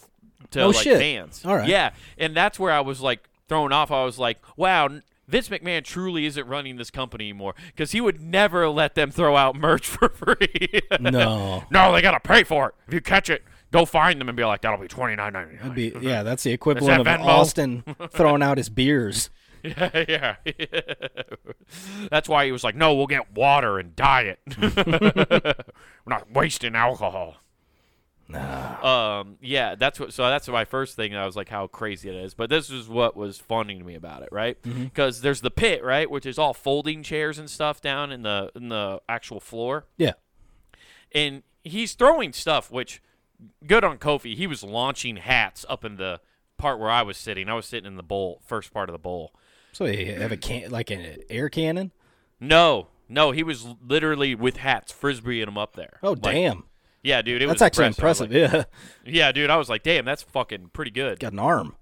to 0.51 0.61
Oh, 0.61 0.67
like 0.69 0.77
shit. 0.83 0.99
fans. 0.99 1.43
All 1.43 1.55
right. 1.55 1.67
Yeah, 1.67 1.91
and 2.17 2.35
that's 2.35 2.57
where 2.59 2.71
I 2.71 2.79
was 2.79 3.01
like 3.01 3.27
thrown 3.47 3.71
off. 3.71 3.91
I 3.91 4.03
was 4.03 4.19
like, 4.19 4.39
wow. 4.55 4.89
Vince 5.27 5.49
McMahon 5.49 5.83
truly 5.83 6.25
isn't 6.25 6.47
running 6.47 6.77
this 6.77 6.89
company 6.89 7.25
anymore 7.25 7.53
because 7.67 7.91
he 7.91 7.99
would 7.99 8.21
never 8.21 8.69
let 8.69 8.95
them 8.95 9.11
throw 9.11 9.35
out 9.35 9.55
merch 9.57 9.85
for 9.87 10.09
free. 10.09 10.81
No. 10.99 11.65
no, 11.71 11.91
they 11.91 12.01
gotta 12.01 12.19
pay 12.19 12.43
for 12.43 12.69
it. 12.69 12.75
If 12.87 12.93
you 12.93 13.01
catch 13.01 13.29
it, 13.29 13.43
go 13.71 13.85
find 13.85 14.21
them 14.21 14.29
and 14.29 14.37
be 14.37 14.45
like, 14.45 14.61
"That'll 14.61 14.79
be 14.79 14.87
twenty 14.87 15.15
nine 15.15 15.33
ninety 15.33 15.57
nine. 15.61 15.73
be 15.73 15.93
yeah, 16.01 16.23
that's 16.23 16.43
the 16.43 16.51
equivalent 16.51 17.01
of 17.01 17.07
Venmo? 17.07 17.25
Austin 17.25 17.83
throwing 18.11 18.41
out 18.41 18.57
his 18.57 18.69
beers. 18.69 19.29
Yeah, 19.63 19.89
yeah. 20.07 20.35
That's 22.09 22.29
why 22.29 22.45
he 22.45 22.53
was 22.53 22.63
like, 22.63 22.75
"No, 22.75 22.95
we'll 22.95 23.07
get 23.07 23.33
water 23.33 23.79
and 23.79 23.95
diet. 23.97 24.39
We're 24.57 25.55
not 26.05 26.31
wasting 26.31 26.73
alcohol." 26.73 27.35
Nah. 28.29 29.19
Um, 29.21 29.37
yeah, 29.41 29.75
that's 29.75 29.99
what. 29.99 30.11
So 30.13 30.23
that's 30.27 30.47
my 30.49 30.65
first 30.65 30.95
thing. 30.95 31.15
I 31.15 31.25
was 31.25 31.35
like, 31.35 31.49
"How 31.49 31.67
crazy 31.67 32.09
it 32.09 32.15
is!" 32.15 32.33
But 32.33 32.49
this 32.49 32.69
is 32.69 32.89
what 32.89 33.15
was 33.15 33.37
funny 33.39 33.77
to 33.77 33.83
me 33.83 33.95
about 33.95 34.21
it, 34.23 34.29
right? 34.31 34.57
Because 34.61 35.21
there's 35.21 35.41
the 35.41 35.51
pit, 35.51 35.83
right, 35.83 36.09
which 36.11 36.25
is 36.25 36.37
all 36.37 36.53
folding 36.53 37.03
chairs 37.03 37.39
and 37.39 37.49
stuff 37.49 37.79
down 37.81 38.11
in 38.11 38.23
the 38.23 38.51
in 38.55 38.69
the 38.69 39.01
actual 39.07 39.39
floor, 39.39 39.85
Yeah. 39.97 40.13
and 41.13 41.43
he's 41.63 41.93
throwing 41.93 42.33
stuff. 42.33 42.69
Which 42.71 43.01
good 43.65 43.83
on 43.83 43.97
Kofi. 43.97 44.35
He 44.35 44.47
was 44.47 44.63
launching 44.63 45.17
hats 45.17 45.65
up 45.69 45.85
in 45.85 45.95
the 45.97 46.19
part 46.57 46.79
where 46.79 46.89
I 46.89 47.03
was 47.03 47.17
sitting. 47.17 47.49
I 47.49 47.53
was 47.53 47.65
sitting 47.65 47.87
in 47.87 47.95
the 47.95 48.03
bowl, 48.03 48.41
first 48.45 48.73
part 48.73 48.89
of 48.89 48.93
the 48.93 48.99
bowl. 48.99 49.33
So 49.71 49.85
you 49.85 50.13
have 50.15 50.31
a 50.31 50.37
can 50.37 50.69
like 50.71 50.89
an 50.91 51.17
air 51.29 51.49
cannon? 51.49 51.91
No, 52.39 52.87
no, 53.07 53.31
he 53.31 53.43
was 53.43 53.65
literally 53.85 54.35
with 54.35 54.57
hats, 54.57 54.91
frisbeeing 54.91 55.45
them 55.45 55.57
up 55.57 55.75
there. 55.75 55.97
Oh 56.03 56.11
Like, 56.11 56.21
damn. 56.33 56.63
Yeah, 57.07 57.21
dude, 57.21 57.41
it 57.41 57.47
That's 57.47 57.55
was 57.55 57.61
actually 57.61 57.85
I 57.85 57.87
was 57.87 57.97
impressive. 57.97 58.31
like- 58.31 58.51
yeah. 58.51 58.63
yeah, 59.05 59.31
dude, 59.31 59.49
I 59.49 59.55
was 59.55 59.69
like, 59.69 59.83
damn, 59.83 60.03
that's 60.03 60.23
fucking 60.23 60.71
pretty 60.73 60.91
good. 60.91 61.19
Got 61.19 61.31
an 61.31 61.39
arm. 61.39 61.75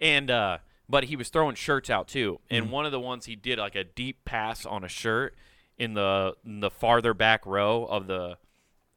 And 0.00 0.30
uh, 0.30 0.58
but 0.88 1.04
he 1.04 1.14
was 1.14 1.28
throwing 1.28 1.54
shirts 1.54 1.88
out 1.88 2.08
too, 2.08 2.40
and 2.50 2.70
one 2.70 2.84
of 2.84 2.92
the 2.92 3.00
ones 3.00 3.26
he 3.26 3.36
did 3.36 3.58
like 3.58 3.76
a 3.76 3.84
deep 3.84 4.24
pass 4.24 4.66
on 4.66 4.82
a 4.84 4.88
shirt 4.88 5.34
in 5.78 5.94
the 5.94 6.34
in 6.44 6.60
the 6.60 6.70
farther 6.70 7.14
back 7.14 7.46
row 7.46 7.84
of 7.84 8.08
the 8.08 8.36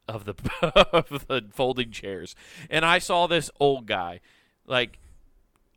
of 0.07 0.25
the 0.25 0.33
of 0.91 1.27
the 1.27 1.45
folding 1.53 1.91
chairs, 1.91 2.35
and 2.69 2.83
I 2.83 2.99
saw 2.99 3.27
this 3.27 3.49
old 3.59 3.85
guy, 3.85 4.19
like 4.65 4.99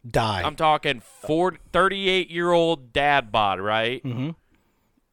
Die. 0.08 0.42
I'm 0.42 0.56
talking 0.56 1.00
40, 1.00 1.58
38 1.72 2.30
year 2.30 2.50
old 2.50 2.92
dad 2.92 3.30
bod, 3.30 3.60
right? 3.60 4.02
mm-hmm. 4.02 4.30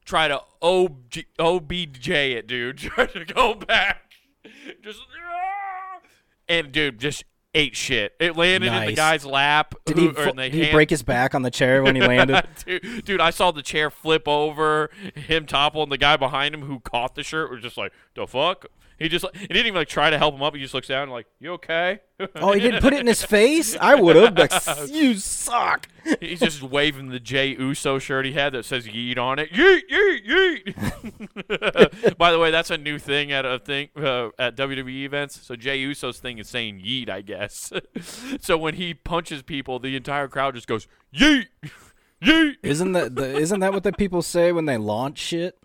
try 0.06 0.28
to 0.28 0.41
OG, 0.62 1.25
OBJ 1.38 2.10
it, 2.10 2.47
dude. 2.47 2.78
Try 2.80 3.06
to 3.06 3.25
go 3.25 3.54
back. 3.54 4.09
Just. 4.84 4.99
Ah! 5.32 5.99
and 6.47 6.71
dude 6.71 6.99
just 6.99 7.23
ate 7.54 7.75
shit. 7.75 8.13
It 8.19 8.36
landed 8.38 8.71
in 8.73 8.86
the 8.86 8.93
guy's 8.93 9.25
lap. 9.25 9.75
Did 9.86 9.97
he, 9.97 10.08
who- 10.08 10.21
in 10.21 10.36
the 10.36 10.43
did 10.43 10.54
he 10.54 10.62
hand- 10.62 10.73
break 10.73 10.89
his 10.89 11.04
back 11.04 11.34
on 11.36 11.41
the 11.41 11.52
chair 11.52 11.84
when 11.84 11.95
he 11.95 12.02
landed? 12.08 12.45
dude, 12.65 13.06
dude, 13.06 13.21
I 13.21 13.30
saw 13.32 13.52
the 13.52 13.62
chair 13.62 13.89
flip 13.89 14.28
over, 14.28 14.89
him 15.15 15.45
topple, 15.45 15.84
and 15.84 15.91
the 15.91 15.97
guy 15.97 16.17
behind 16.17 16.54
him 16.56 16.62
who 16.62 16.80
caught 16.80 17.15
the 17.15 17.23
shirt 17.23 17.52
was 17.52 17.62
just 17.62 17.78
like, 17.78 17.91
"The 18.15 18.25
fuck." 18.28 18.65
He 18.97 19.08
just 19.08 19.25
he 19.34 19.47
didn't 19.47 19.65
even 19.67 19.75
like 19.75 19.88
try 19.88 20.10
to 20.10 20.17
help 20.17 20.36
him 20.36 20.43
up. 20.43 20.54
He 20.54 20.62
just 20.62 20.73
looks 20.73 20.88
down 20.89 21.04
and 21.04 21.12
like, 21.12 21.25
"You 21.39 21.54
okay?" 21.54 21.99
oh, 22.36 22.52
he 22.52 22.60
didn't 22.60 22.82
put 22.82 22.91
it 22.93 22.99
in 22.99 23.08
his 23.08 23.23
face? 23.38 23.78
I 23.80 23.95
would 23.95 24.15
have. 24.17 24.38
Like, 24.38 24.52
you 24.89 25.13
suck. 25.15 25.88
He's 26.19 26.39
just 26.41 26.62
waving 26.62 27.08
the 27.10 27.19
Jey 27.19 27.56
Uso 27.58 27.97
shirt 27.97 28.25
he 28.25 28.34
had 28.34 28.52
that 28.54 28.65
says 28.65 28.88
"Yeet" 28.88 29.17
on 29.17 29.39
it. 29.39 29.54
Yeet, 29.54 29.82
yeet, 29.89 30.09
yeet. 30.30 32.18
By 32.18 32.32
the 32.32 32.39
way, 32.39 32.52
that's 32.52 32.70
a 32.70 32.78
new 32.78 33.00
thing 33.00 33.32
at 33.32 33.46
a 33.46 33.60
thing 33.60 33.89
uh, 33.98 34.30
at 34.38 34.56
WWE 34.56 35.04
events. 35.04 35.42
So 35.42 35.56
Jey 35.56 35.78
Uso's 35.80 36.20
thing 36.20 36.38
is 36.38 36.48
saying 36.48 36.80
"Yeet," 36.80 37.10
I 37.10 37.22
guess. 37.22 37.72
so 38.39 38.58
when 38.58 38.76
he 38.76 38.94
punches 38.94 39.42
people, 39.42 39.80
the 39.80 39.96
entire 39.96 40.28
crowd 40.28 40.56
just 40.56 40.68
goes 40.68 40.88
"Yeet, 41.13 41.48
yeet." 42.22 42.56
Isn't 42.63 42.92
that 42.94 43.15
the, 43.15 43.36
isn't 43.38 43.60
that 43.60 43.74
what 43.74 43.84
the 43.84 43.94
people 43.94 44.22
say 44.22 44.52
when 44.52 44.65
they 44.65 44.78
launch 44.78 45.18
shit? 45.18 45.58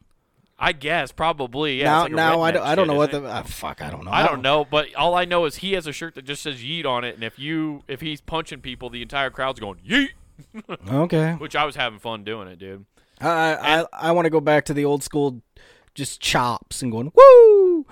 I 0.59 0.72
guess 0.72 1.12
probably. 1.12 1.81
Yeah. 1.81 1.85
now, 1.85 2.03
like 2.03 2.12
now 2.12 2.40
I 2.40 2.50
don't, 2.53 2.62
I 2.62 2.74
don't 2.74 2.87
know 2.87 2.94
what 2.94 3.11
the 3.11 3.27
ah, 3.29 3.42
fuck. 3.42 3.83
I 3.83 3.90
don't 3.90 4.05
know. 4.05 4.12
I 4.12 4.27
don't 4.27 4.40
know, 4.40 4.64
but 4.64 4.94
all 4.94 5.14
I 5.14 5.24
know 5.24 5.44
is 5.46 5.57
he 5.57 5.72
has 5.72 5.87
a 5.87 5.92
shirt 5.92 6.14
that 6.14 6.24
just 6.24 6.42
says 6.42 6.62
"Yeet" 6.62 6.87
on 6.87 7.05
it, 7.05 7.14
and 7.14 7.24
if 7.24 7.38
you 7.38 7.83
if 7.88 8.00
he's 8.00 8.20
punching 8.20 8.61
people, 8.61 8.88
the 8.88 9.03
entire 9.03 9.31
crowd's 9.31 9.59
going 9.61 9.81
"Yeet," 9.87 10.11
Okay. 10.88 11.33
which 11.33 11.57
I 11.57 11.64
was 11.64 11.77
having 11.77 11.98
fun 11.98 12.24
doing 12.24 12.48
it, 12.48 12.59
dude. 12.59 12.87
I 13.20 13.81
I, 13.81 13.85
I 13.92 14.12
want 14.12 14.27
to 14.27 14.31
go 14.31 14.40
back 14.40 14.64
to 14.66 14.74
the 14.74 14.85
old 14.85 15.03
school, 15.03 15.42
just 15.94 16.20
chops 16.20 16.83
and 16.83 16.90
going 16.92 17.12
woo. 17.14 17.87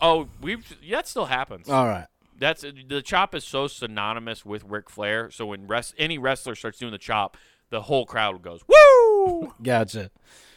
Oh, 0.00 0.28
we 0.40 0.58
that 0.90 1.08
still 1.08 1.26
happens. 1.26 1.68
All 1.68 1.86
right. 1.86 2.06
That's 2.38 2.62
the 2.88 3.02
chop 3.02 3.34
is 3.34 3.44
so 3.44 3.66
synonymous 3.66 4.46
with 4.46 4.64
Ric 4.64 4.88
Flair. 4.88 5.30
So 5.30 5.46
when 5.46 5.66
rest, 5.66 5.94
any 5.98 6.16
wrestler 6.16 6.54
starts 6.54 6.78
doing 6.78 6.92
the 6.92 6.98
chop, 6.98 7.36
the 7.68 7.82
whole 7.82 8.06
crowd 8.06 8.40
goes 8.42 8.62
woo. 8.66 9.52
Gotcha. 9.62 10.10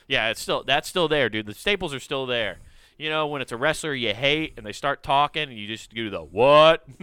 yeah, 0.08 0.30
it's 0.30 0.41
still 0.41 0.63
that's 0.63 0.88
still 0.88 1.08
there, 1.08 1.30
dude. 1.30 1.45
The 1.45 1.54
staples 1.54 1.93
are 1.93 1.99
still 1.99 2.26
there. 2.26 2.60
You 2.97 3.10
know, 3.10 3.26
when 3.28 3.41
it's 3.41 3.52
a 3.52 3.58
wrestler 3.58 3.93
you 3.95 4.13
hate 4.13 4.54
and 4.56 4.65
they 4.65 4.71
start 4.71 5.02
talking 5.04 5.43
and 5.49 5.58
you 5.58 5.67
just 5.67 5.93
do 5.93 6.10
the 6.10 6.21
what? 6.21 6.84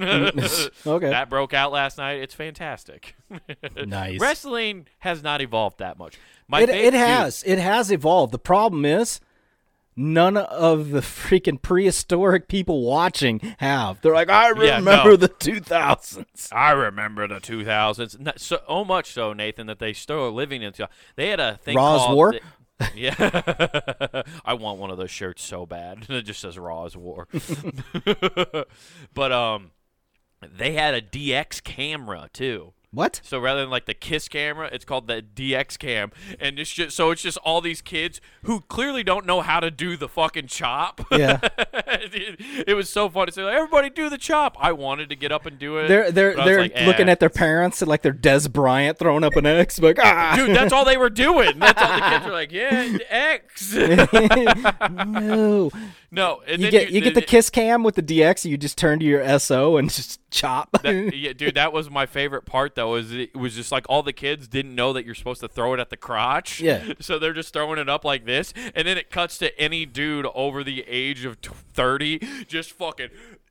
Okay. 0.86 1.10
That 1.10 1.28
broke 1.28 1.52
out 1.52 1.72
last 1.72 1.98
night. 1.98 2.20
It's 2.20 2.34
fantastic. 2.34 3.16
Nice. 3.86 4.20
Wrestling 4.20 4.86
has 5.00 5.22
not 5.22 5.40
evolved 5.42 5.78
that 5.78 5.98
much. 5.98 6.16
My 6.50 6.62
It 6.62 6.68
it 6.70 6.82
dude, 6.90 6.94
has 6.94 7.42
it 7.46 7.58
has 7.58 7.90
evolved. 7.92 8.32
The 8.32 8.38
problem 8.38 8.84
is. 8.84 9.20
None 9.96 10.36
of 10.38 10.90
the 10.90 11.00
freaking 11.00 11.60
prehistoric 11.60 12.48
people 12.48 12.82
watching 12.84 13.54
have. 13.58 14.00
They're 14.00 14.14
like, 14.14 14.30
I 14.30 14.46
Yeah, 14.62 14.76
remember 14.78 15.10
no. 15.10 15.16
the 15.16 15.28
2000s. 15.28 16.48
I 16.52 16.70
remember 16.70 17.26
the 17.28 17.40
2000s. 17.40 18.18
Not 18.18 18.40
so 18.40 18.60
oh 18.66 18.84
much 18.84 19.12
so, 19.12 19.32
Nathan, 19.34 19.66
that 19.66 19.78
they 19.78 19.92
still 19.92 20.24
are 20.24 20.30
living 20.30 20.62
in. 20.62 20.72
They 21.16 21.28
had 21.28 21.40
a 21.40 21.56
thing 21.58 21.76
Raw's 21.76 22.00
called 22.02 22.14
War? 22.16 22.32
the- 22.32 22.40
yeah, 22.94 24.22
I 24.44 24.54
want 24.54 24.78
one 24.78 24.90
of 24.90 24.96
those 24.96 25.10
shirts 25.10 25.42
so 25.42 25.66
bad. 25.66 26.06
It 26.08 26.22
just 26.22 26.40
says 26.40 26.56
Raw's 26.58 26.96
War. 26.96 27.28
but 29.14 29.32
um, 29.32 29.72
they 30.40 30.72
had 30.72 30.94
a 30.94 31.02
DX 31.02 31.62
camera 31.62 32.30
too. 32.32 32.72
What? 32.92 33.20
So 33.22 33.38
rather 33.38 33.60
than 33.60 33.70
like 33.70 33.86
the 33.86 33.94
Kiss 33.94 34.26
camera, 34.28 34.68
it's 34.72 34.84
called 34.84 35.06
the 35.06 35.22
DX 35.22 35.78
cam, 35.78 36.10
and 36.40 36.58
it's 36.58 36.72
just 36.72 36.96
so 36.96 37.12
it's 37.12 37.22
just 37.22 37.38
all 37.38 37.60
these 37.60 37.80
kids 37.80 38.20
who 38.42 38.62
clearly 38.62 39.04
don't 39.04 39.24
know 39.26 39.42
how 39.42 39.60
to 39.60 39.70
do 39.70 39.96
the 39.96 40.08
fucking 40.08 40.48
chop. 40.48 41.00
Yeah. 41.20 41.38
it, 41.42 42.40
it 42.68 42.74
was 42.74 42.88
so 42.88 43.10
fun 43.10 43.26
to 43.26 43.32
say, 43.32 43.42
like, 43.42 43.54
everybody 43.54 43.90
do 43.90 44.08
the 44.08 44.16
chop. 44.16 44.56
I 44.58 44.72
wanted 44.72 45.10
to 45.10 45.16
get 45.16 45.30
up 45.32 45.44
and 45.44 45.58
do 45.58 45.76
it. 45.76 45.86
They're 45.88 46.10
they're 46.10 46.30
but 46.34 46.40
I 46.40 46.44
was 46.44 46.50
they're 46.50 46.60
like, 46.62 46.72
eh. 46.74 46.86
looking 46.86 47.08
at 47.10 47.20
their 47.20 47.28
parents 47.28 47.82
and 47.82 47.88
like 47.88 48.00
they're 48.02 48.14
Dez 48.14 48.50
Bryant 48.50 48.98
throwing 48.98 49.22
up 49.22 49.36
an 49.36 49.44
X, 49.44 49.78
like 49.80 49.98
ah, 50.00 50.32
Dude, 50.34 50.56
that's 50.56 50.72
all 50.72 50.84
they 50.86 50.96
were 50.96 51.10
doing. 51.10 51.58
That's 51.58 51.80
all 51.82 51.94
the 51.94 52.00
kids 52.08 52.24
were 52.24 52.32
like, 52.32 52.52
yeah, 52.52 52.96
X. 53.10 53.74
no. 53.74 55.70
no, 56.10 56.42
and 56.46 56.62
You 56.62 56.70
then 56.70 56.70
get 56.70 56.90
you 56.90 57.00
get 57.00 57.14
the 57.14 57.22
kiss 57.22 57.50
cam 57.50 57.82
with 57.82 57.96
the 57.96 58.02
DX, 58.02 58.44
you 58.48 58.56
just 58.56 58.78
turn 58.78 58.98
to 59.00 59.04
your 59.04 59.38
SO 59.38 59.76
and 59.76 59.90
just 59.90 60.19
chop. 60.30 60.70
That, 60.82 61.14
yeah, 61.16 61.32
dude, 61.32 61.54
that 61.54 61.72
was 61.72 61.90
my 61.90 62.06
favorite 62.06 62.46
part 62.46 62.74
though. 62.74 62.94
Is 62.96 63.12
it 63.12 63.34
was 63.36 63.54
just 63.54 63.70
like 63.72 63.86
all 63.88 64.02
the 64.02 64.12
kids 64.12 64.48
didn't 64.48 64.74
know 64.74 64.92
that 64.92 65.04
you're 65.04 65.14
supposed 65.14 65.40
to 65.40 65.48
throw 65.48 65.74
it 65.74 65.80
at 65.80 65.90
the 65.90 65.96
crotch. 65.96 66.60
Yeah. 66.60 66.92
So 67.00 67.18
they're 67.18 67.32
just 67.32 67.52
throwing 67.52 67.78
it 67.78 67.88
up 67.88 68.04
like 68.04 68.24
this, 68.26 68.52
and 68.74 68.86
then 68.86 68.96
it 68.98 69.10
cuts 69.10 69.38
to 69.38 69.58
any 69.60 69.86
dude 69.86 70.26
over 70.34 70.62
the 70.62 70.84
age 70.86 71.24
of 71.24 71.38
thirty, 71.38 72.18
just 72.46 72.72
fucking. 72.72 73.08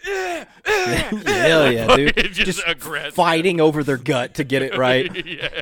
eh, 0.07 0.45
eh, 0.65 0.95
Hell 1.25 1.71
yeah, 1.71 1.95
dude! 1.95 2.15
just, 2.33 2.63
Just 2.65 3.13
fighting 3.15 3.59
over 3.59 3.83
their 3.83 3.97
gut 3.97 4.35
to 4.35 4.43
get 4.43 4.61
it 4.61 4.77
right. 4.77 5.25
yeah, 5.25 5.61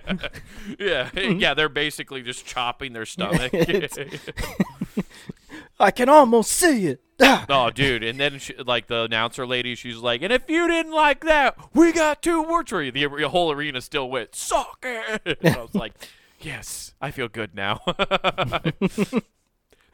yeah, 0.79 1.09
yeah. 1.19 1.53
They're 1.53 1.69
basically 1.69 2.21
just 2.21 2.45
chopping 2.45 2.93
their 2.93 3.05
stomach. 3.05 3.51
I 5.79 5.91
can 5.91 6.09
almost 6.09 6.51
see 6.51 6.87
it. 6.87 7.01
Oh, 7.49 7.69
dude! 7.69 8.03
And 8.03 8.19
then, 8.19 8.39
she, 8.39 8.55
like 8.57 8.87
the 8.87 9.03
announcer 9.03 9.47
lady, 9.47 9.73
she's 9.73 9.97
like, 9.97 10.21
"And 10.21 10.33
if 10.33 10.49
you 10.49 10.67
didn't 10.67 10.91
like 10.91 11.23
that, 11.23 11.57
we 11.73 11.91
got 11.91 12.21
two 12.21 12.43
words 12.43 12.69
for 12.69 12.83
you." 12.83 12.91
The, 12.91 13.07
the 13.07 13.29
whole 13.29 13.51
arena 13.51 13.81
still 13.81 14.09
went, 14.09 14.35
"Suck 14.35 14.83
it!" 14.83 15.39
I 15.43 15.61
was 15.61 15.73
like, 15.73 15.93
"Yes, 16.39 16.93
I 17.01 17.11
feel 17.11 17.27
good 17.27 17.55
now." 17.55 17.79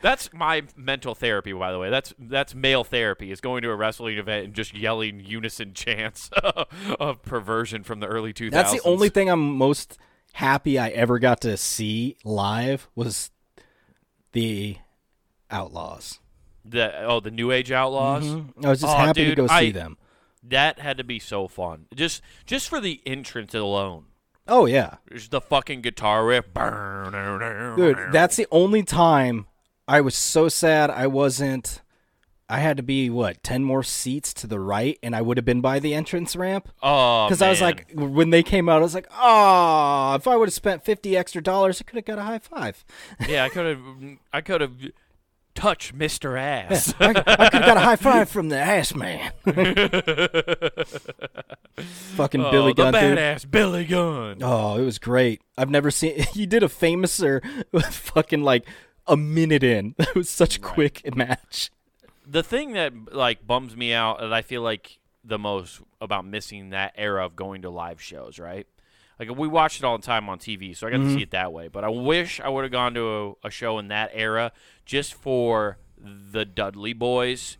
that's 0.01 0.33
my 0.33 0.63
mental 0.75 1.15
therapy, 1.15 1.53
by 1.53 1.71
the 1.71 1.79
way. 1.79 1.89
That's 1.89 2.13
that's 2.19 2.55
male 2.55 2.83
therapy. 2.83 3.31
Is 3.31 3.39
going 3.39 3.61
to 3.61 3.69
a 3.69 3.75
wrestling 3.75 4.17
event 4.17 4.45
and 4.45 4.53
just 4.53 4.75
yelling 4.75 5.21
unison 5.21 5.73
chants 5.73 6.29
of 6.99 7.21
perversion 7.21 7.83
from 7.83 7.99
the 7.99 8.07
early 8.07 8.33
2000s. 8.33 8.51
That's 8.51 8.73
the 8.73 8.81
only 8.83 9.09
thing 9.09 9.29
I'm 9.29 9.57
most 9.57 9.97
happy 10.33 10.77
I 10.77 10.89
ever 10.89 11.19
got 11.19 11.41
to 11.41 11.55
see 11.55 12.17
live 12.23 12.89
was 12.95 13.31
the 14.33 14.77
Outlaws. 15.53 16.19
The 16.65 17.03
oh, 17.03 17.19
the 17.19 17.31
New 17.31 17.51
Age 17.51 17.71
Outlaws. 17.71 18.25
Mm-hmm. 18.25 18.65
I 18.65 18.69
was 18.69 18.81
just 18.81 18.93
Oh, 18.93 18.97
happy 18.97 19.25
dude, 19.25 19.35
to 19.37 19.41
go 19.43 19.47
see 19.47 19.53
I- 19.53 19.71
them. 19.71 19.97
That 20.45 20.79
had 20.79 20.97
to 20.97 21.05
be 21.05 21.19
so 21.19 21.47
fun. 21.47 21.85
Just 21.95 22.21
just 22.45 22.67
for 22.67 22.81
the 22.81 23.01
entrance 23.05 23.53
alone. 23.53 24.05
Oh 24.45 24.65
yeah, 24.65 24.95
There's 25.07 25.29
the 25.29 25.39
fucking 25.39 25.81
guitar 25.81 26.25
riff. 26.25 26.45
dude. 27.75 27.97
That's 28.11 28.35
the 28.35 28.47
only 28.51 28.83
time 28.83 29.47
I 29.87 30.01
was 30.01 30.15
so 30.15 30.49
sad 30.49 30.89
I 30.89 31.07
wasn't. 31.07 31.81
I 32.49 32.59
had 32.59 32.75
to 32.77 32.83
be 32.83 33.09
what 33.09 33.41
ten 33.41 33.63
more 33.63 33.83
seats 33.83 34.33
to 34.35 34.47
the 34.47 34.59
right, 34.59 34.99
and 35.01 35.15
I 35.15 35.21
would 35.21 35.37
have 35.37 35.45
been 35.45 35.61
by 35.61 35.79
the 35.79 35.93
entrance 35.93 36.35
ramp. 36.35 36.67
oh, 36.83 37.25
Because 37.27 37.41
I 37.41 37.49
was 37.49 37.61
like, 37.61 37.89
when 37.93 38.29
they 38.31 38.43
came 38.43 38.67
out, 38.67 38.79
I 38.79 38.83
was 38.83 38.93
like, 38.93 39.07
oh, 39.17 40.13
if 40.15 40.27
I 40.27 40.35
would 40.35 40.49
have 40.49 40.53
spent 40.53 40.83
fifty 40.83 41.15
extra 41.15 41.41
dollars, 41.41 41.79
I 41.81 41.85
could 41.85 41.95
have 41.95 42.05
got 42.05 42.19
a 42.19 42.23
high 42.23 42.39
five. 42.39 42.83
yeah, 43.27 43.45
I 43.45 43.49
could 43.53 43.65
have, 43.65 43.79
I 44.33 44.41
could 44.41 44.59
have 44.61 44.73
touched 45.55 45.93
Mister 45.93 46.37
Ass. 46.37 46.93
I, 46.99 47.09
I 47.09 47.49
could 47.49 47.61
have 47.61 47.65
got 47.65 47.77
a 47.77 47.81
high 47.81 47.95
five 47.95 48.29
from 48.29 48.49
the 48.49 48.57
ass 48.57 48.93
man. 48.95 49.31
Fucking 52.15 52.41
Oh, 52.41 52.51
Billy 52.51 52.73
the 52.73 52.91
Gunn, 52.91 52.93
dude. 52.93 53.17
badass 53.17 53.49
Billy 53.49 53.85
Gunn. 53.85 54.37
Oh, 54.41 54.77
it 54.77 54.85
was 54.85 54.99
great. 54.99 55.41
I've 55.57 55.69
never 55.69 55.91
seen. 55.91 56.23
He 56.33 56.45
did 56.45 56.63
a 56.63 56.67
Fameasser, 56.67 57.41
fucking 57.91 58.43
like 58.43 58.65
a 59.07 59.17
minute 59.17 59.63
in. 59.63 59.95
It 59.99 60.15
was 60.15 60.29
such 60.29 60.57
a 60.57 60.59
quick 60.59 61.15
match. 61.15 61.71
The 62.25 62.43
thing 62.43 62.73
that 62.73 63.13
like 63.13 63.45
bums 63.45 63.75
me 63.75 63.93
out, 63.93 64.19
that 64.19 64.33
I 64.33 64.41
feel 64.41 64.61
like 64.61 64.99
the 65.23 65.39
most 65.39 65.81
about 66.01 66.25
missing 66.25 66.69
that 66.69 66.93
era 66.97 67.25
of 67.25 67.35
going 67.35 67.61
to 67.63 67.69
live 67.69 68.01
shows, 68.01 68.39
right? 68.39 68.67
Like 69.19 69.35
we 69.35 69.47
watched 69.47 69.79
it 69.79 69.85
all 69.85 69.97
the 69.97 70.05
time 70.05 70.27
on 70.29 70.39
TV, 70.39 70.75
so 70.75 70.87
I 70.87 70.91
got 70.91 70.97
to 70.97 71.03
mm-hmm. 71.03 71.15
see 71.15 71.21
it 71.21 71.31
that 71.31 71.53
way. 71.53 71.67
But 71.67 71.83
I 71.83 71.89
wish 71.89 72.39
I 72.39 72.49
would 72.49 72.63
have 72.63 72.71
gone 72.71 72.93
to 72.95 73.35
a, 73.43 73.47
a 73.47 73.51
show 73.51 73.79
in 73.79 73.87
that 73.89 74.11
era 74.13 74.51
just 74.85 75.13
for 75.13 75.77
the 75.97 76.45
Dudley 76.45 76.93
Boyz, 76.93 77.57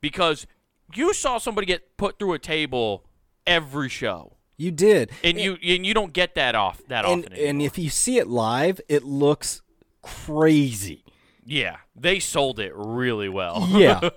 because 0.00 0.46
you 0.94 1.12
saw 1.12 1.38
somebody 1.38 1.66
get 1.66 1.96
put 1.96 2.18
through 2.18 2.32
a 2.34 2.38
table 2.38 3.04
every 3.46 3.88
show, 3.88 4.36
You 4.56 4.70
did, 4.70 5.10
and 5.22 5.38
you 5.38 5.58
and 5.62 5.84
you 5.84 5.94
don't 5.94 6.12
get 6.12 6.34
that 6.36 6.54
off 6.54 6.80
that 6.88 7.04
and 7.04 7.24
often. 7.24 7.38
and 7.38 7.62
if 7.62 7.78
you 7.78 7.90
see 7.90 8.18
it 8.18 8.28
live, 8.28 8.80
it 8.88 9.02
looks 9.02 9.62
crazy. 10.02 11.01
Yeah, 11.44 11.76
they 11.96 12.18
sold 12.20 12.58
it 12.60 12.72
really 12.74 13.28
well. 13.28 13.66
Yeah, 13.70 14.08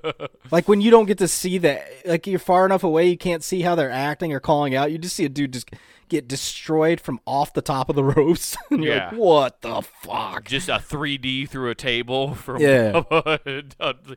like 0.50 0.68
when 0.68 0.80
you 0.80 0.90
don't 0.90 1.06
get 1.06 1.18
to 1.18 1.28
see 1.28 1.58
that, 1.58 1.86
like 2.04 2.26
you're 2.26 2.38
far 2.38 2.66
enough 2.66 2.84
away, 2.84 3.06
you 3.08 3.16
can't 3.16 3.42
see 3.42 3.62
how 3.62 3.74
they're 3.74 3.90
acting 3.90 4.32
or 4.32 4.40
calling 4.40 4.74
out. 4.74 4.92
You 4.92 4.98
just 4.98 5.16
see 5.16 5.24
a 5.24 5.28
dude 5.28 5.52
just 5.52 5.70
get 6.10 6.28
destroyed 6.28 7.00
from 7.00 7.18
off 7.26 7.54
the 7.54 7.62
top 7.62 7.88
of 7.88 7.96
the 7.96 8.04
ropes. 8.16 8.56
Yeah. 8.70 9.08
like, 9.10 9.18
what 9.18 9.60
the 9.62 9.80
fuck? 9.82 10.44
just 10.44 10.68
a 10.68 10.72
3D 10.74 11.48
through 11.48 11.70
a 11.70 11.74
table 11.74 12.34
from 12.34 12.60
Yeah. 12.60 13.02
Dudley. 13.10 14.16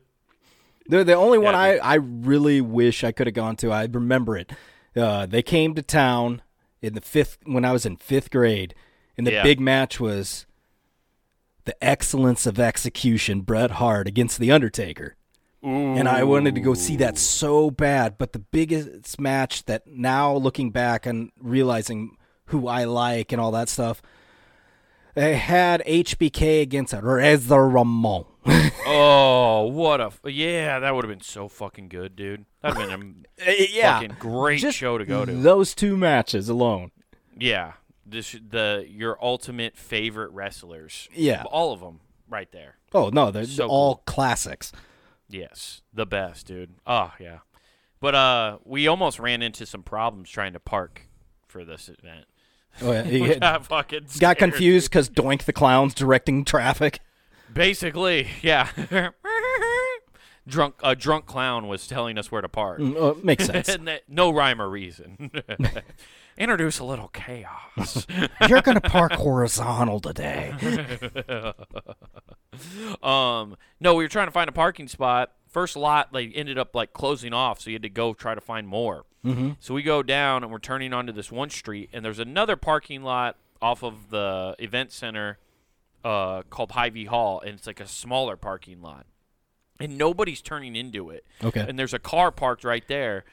The 0.90 1.04
the 1.04 1.14
only 1.14 1.38
one 1.38 1.54
Yeah, 1.54 1.60
I, 1.60 1.76
I 1.76 1.94
really 1.94 2.60
wish 2.60 3.04
I 3.04 3.12
could 3.12 3.26
have 3.26 3.34
gone 3.34 3.56
to. 3.56 3.70
I 3.70 3.84
remember 3.84 4.36
it. 4.36 4.52
Uh, 4.96 5.26
they 5.26 5.42
came 5.42 5.74
to 5.74 5.82
town 5.82 6.42
in 6.82 6.94
the 6.94 7.00
fifth 7.00 7.38
when 7.44 7.64
I 7.64 7.72
was 7.72 7.84
in 7.86 7.96
fifth 7.96 8.30
grade, 8.30 8.74
and 9.16 9.26
the 9.26 9.32
Yeah. 9.32 9.42
big 9.42 9.60
match 9.60 9.98
was 10.00 10.46
the 11.68 11.84
excellence 11.84 12.46
of 12.46 12.58
execution. 12.58 13.42
Bret 13.42 13.72
Hart 13.72 14.08
against 14.08 14.40
the 14.40 14.50
Undertaker. 14.50 15.14
and 15.62 16.08
I 16.08 16.24
wanted 16.24 16.54
to 16.54 16.60
go 16.60 16.74
see 16.74 16.96
that 16.96 17.18
so 17.18 17.70
bad. 17.70 18.16
But 18.18 18.32
the 18.32 18.38
biggest 18.38 19.20
match 19.20 19.64
that 19.66 19.86
now 19.86 20.34
looking 20.34 20.70
back 20.70 21.04
and 21.06 21.30
realizing 21.38 22.16
who 22.46 22.66
I 22.68 22.84
like 22.84 23.30
and 23.32 23.40
all 23.40 23.50
that 23.52 23.68
stuff, 23.68 24.00
they 25.14 25.36
had 25.36 25.82
HBK 25.86 26.62
against 26.62 26.94
Razor 26.94 27.68
Ramon. 27.68 28.24
Oh, 28.90 29.66
what 29.66 30.00
a 30.00 30.04
f- 30.06 30.20
yeah! 30.24 30.78
That 30.78 30.94
would 30.94 31.04
have 31.04 31.10
been 31.10 31.20
so 31.20 31.46
fucking 31.48 31.88
good, 31.90 32.16
dude. 32.16 32.46
That'd 32.62 32.78
have 32.78 32.88
been 33.00 33.26
a 33.38 33.50
uh, 33.50 33.54
yeah, 33.70 34.00
fucking 34.00 34.16
great 34.18 34.60
just 34.60 34.78
show 34.78 34.96
to 34.96 35.04
go 35.04 35.26
to. 35.26 35.32
Those 35.32 35.74
two 35.74 35.94
matches 35.98 36.48
alone. 36.48 36.90
Yeah, 37.38 37.74
this 38.10 38.32
the 38.32 38.86
your 38.88 39.18
ultimate 39.22 39.76
favorite 39.76 40.30
wrestlers. 40.30 41.08
Yeah. 41.14 41.44
all 41.44 41.72
of 41.72 41.80
them 41.80 42.00
right 42.28 42.50
there. 42.52 42.76
Oh 42.92 43.10
no, 43.10 43.30
they're 43.30 43.44
So 43.44 43.68
all 43.68 44.02
classics. 44.06 44.72
Yes, 45.28 45.82
the 45.92 46.06
best, 46.06 46.46
dude. 46.46 46.74
Oh 46.86 47.12
yeah, 47.20 47.38
but 48.00 48.14
uh, 48.14 48.58
we 48.64 48.86
almost 48.86 49.18
ran 49.18 49.42
into 49.42 49.66
some 49.66 49.82
problems 49.82 50.30
trying 50.30 50.54
to 50.54 50.60
park 50.60 51.02
for 51.46 51.64
this 51.64 51.88
event. 51.88 52.26
Oh, 52.80 52.92
yeah. 52.92 53.02
He 53.04 53.18
got, 53.26 53.40
got 53.40 53.66
fucking 53.66 54.06
got 54.20 54.38
confused 54.38 54.90
because 54.90 55.10
Doink 55.10 55.44
the 55.44 55.52
Clown's 55.52 55.94
directing 55.94 56.44
traffic. 56.44 57.00
Basically, 57.52 58.28
yeah. 58.42 58.68
drunk 60.48 60.74
a 60.82 60.96
drunk 60.96 61.26
clown 61.26 61.68
was 61.68 61.86
telling 61.86 62.18
us 62.18 62.32
where 62.32 62.40
to 62.42 62.48
park. 62.48 62.80
Uh, 62.80 63.14
makes 63.22 63.46
sense. 63.46 63.68
That- 63.68 64.02
no 64.08 64.30
rhyme 64.30 64.60
or 64.60 64.68
reason. 64.68 65.30
Introduce 66.38 66.78
a 66.78 66.84
little 66.84 67.08
chaos. 67.08 68.06
You're 68.48 68.62
gonna 68.62 68.80
park 68.80 69.12
horizontal 69.12 70.00
today. 70.00 70.54
um, 73.02 73.56
no, 73.80 73.94
we 73.94 74.04
were 74.04 74.08
trying 74.08 74.26
to 74.28 74.32
find 74.32 74.48
a 74.48 74.52
parking 74.52 74.88
spot. 74.88 75.32
First 75.48 75.76
lot, 75.76 76.12
they 76.12 76.26
ended 76.28 76.58
up 76.58 76.74
like 76.74 76.92
closing 76.92 77.32
off, 77.32 77.60
so 77.60 77.70
you 77.70 77.74
had 77.74 77.82
to 77.82 77.88
go 77.88 78.14
try 78.14 78.34
to 78.34 78.40
find 78.40 78.68
more. 78.68 79.04
Mm-hmm. 79.24 79.52
So 79.60 79.74
we 79.74 79.82
go 79.82 80.02
down 80.02 80.42
and 80.42 80.52
we're 80.52 80.58
turning 80.58 80.92
onto 80.92 81.12
this 81.12 81.32
one 81.32 81.50
street, 81.50 81.90
and 81.92 82.04
there's 82.04 82.18
another 82.18 82.56
parking 82.56 83.02
lot 83.02 83.36
off 83.60 83.82
of 83.82 84.10
the 84.10 84.54
event 84.58 84.92
center 84.92 85.38
uh, 86.04 86.42
called 86.50 86.70
Hy-Vee 86.72 87.06
Hall, 87.06 87.40
and 87.40 87.54
it's 87.54 87.66
like 87.66 87.80
a 87.80 87.86
smaller 87.88 88.36
parking 88.36 88.80
lot, 88.82 89.06
and 89.80 89.96
nobody's 89.98 90.42
turning 90.42 90.74
into 90.76 91.10
it. 91.10 91.24
Okay. 91.42 91.64
And 91.68 91.78
there's 91.78 91.94
a 91.94 91.98
car 91.98 92.30
parked 92.30 92.64
right 92.64 92.86
there, 92.88 93.24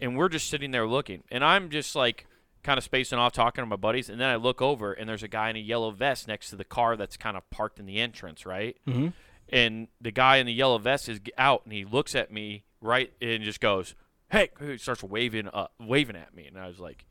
and 0.00 0.16
we're 0.16 0.28
just 0.28 0.48
sitting 0.48 0.70
there 0.70 0.86
looking, 0.86 1.22
and 1.30 1.44
I'm 1.44 1.70
just 1.70 1.94
like 1.96 2.26
kind 2.62 2.78
of 2.78 2.84
spacing 2.84 3.18
off 3.18 3.32
talking 3.32 3.62
to 3.62 3.66
my 3.66 3.76
buddies, 3.76 4.08
and 4.08 4.20
then 4.20 4.28
I 4.30 4.36
look 4.36 4.62
over, 4.62 4.92
and 4.92 5.08
there's 5.08 5.22
a 5.22 5.28
guy 5.28 5.50
in 5.50 5.56
a 5.56 5.60
yellow 5.60 5.90
vest 5.90 6.26
next 6.28 6.50
to 6.50 6.56
the 6.56 6.64
car 6.64 6.96
that's 6.96 7.16
kind 7.16 7.36
of 7.36 7.48
parked 7.50 7.78
in 7.78 7.86
the 7.86 8.00
entrance, 8.00 8.46
right? 8.46 8.76
Mm-hmm. 8.86 9.08
and 9.50 9.88
the 10.00 10.10
guy 10.10 10.36
in 10.36 10.46
the 10.46 10.52
yellow 10.52 10.78
vest 10.78 11.08
is 11.08 11.20
out 11.36 11.62
and 11.64 11.72
he 11.74 11.84
looks 11.84 12.14
at 12.14 12.32
me 12.32 12.64
right 12.80 13.12
and 13.20 13.44
just 13.44 13.60
goes 13.60 13.94
hey 14.30 14.48
he 14.58 14.78
starts 14.78 15.02
waving 15.02 15.48
uh, 15.48 15.66
waving 15.78 16.16
at 16.16 16.34
me 16.34 16.46
and 16.46 16.58
i 16.58 16.66
was 16.66 16.80
like 16.80 17.04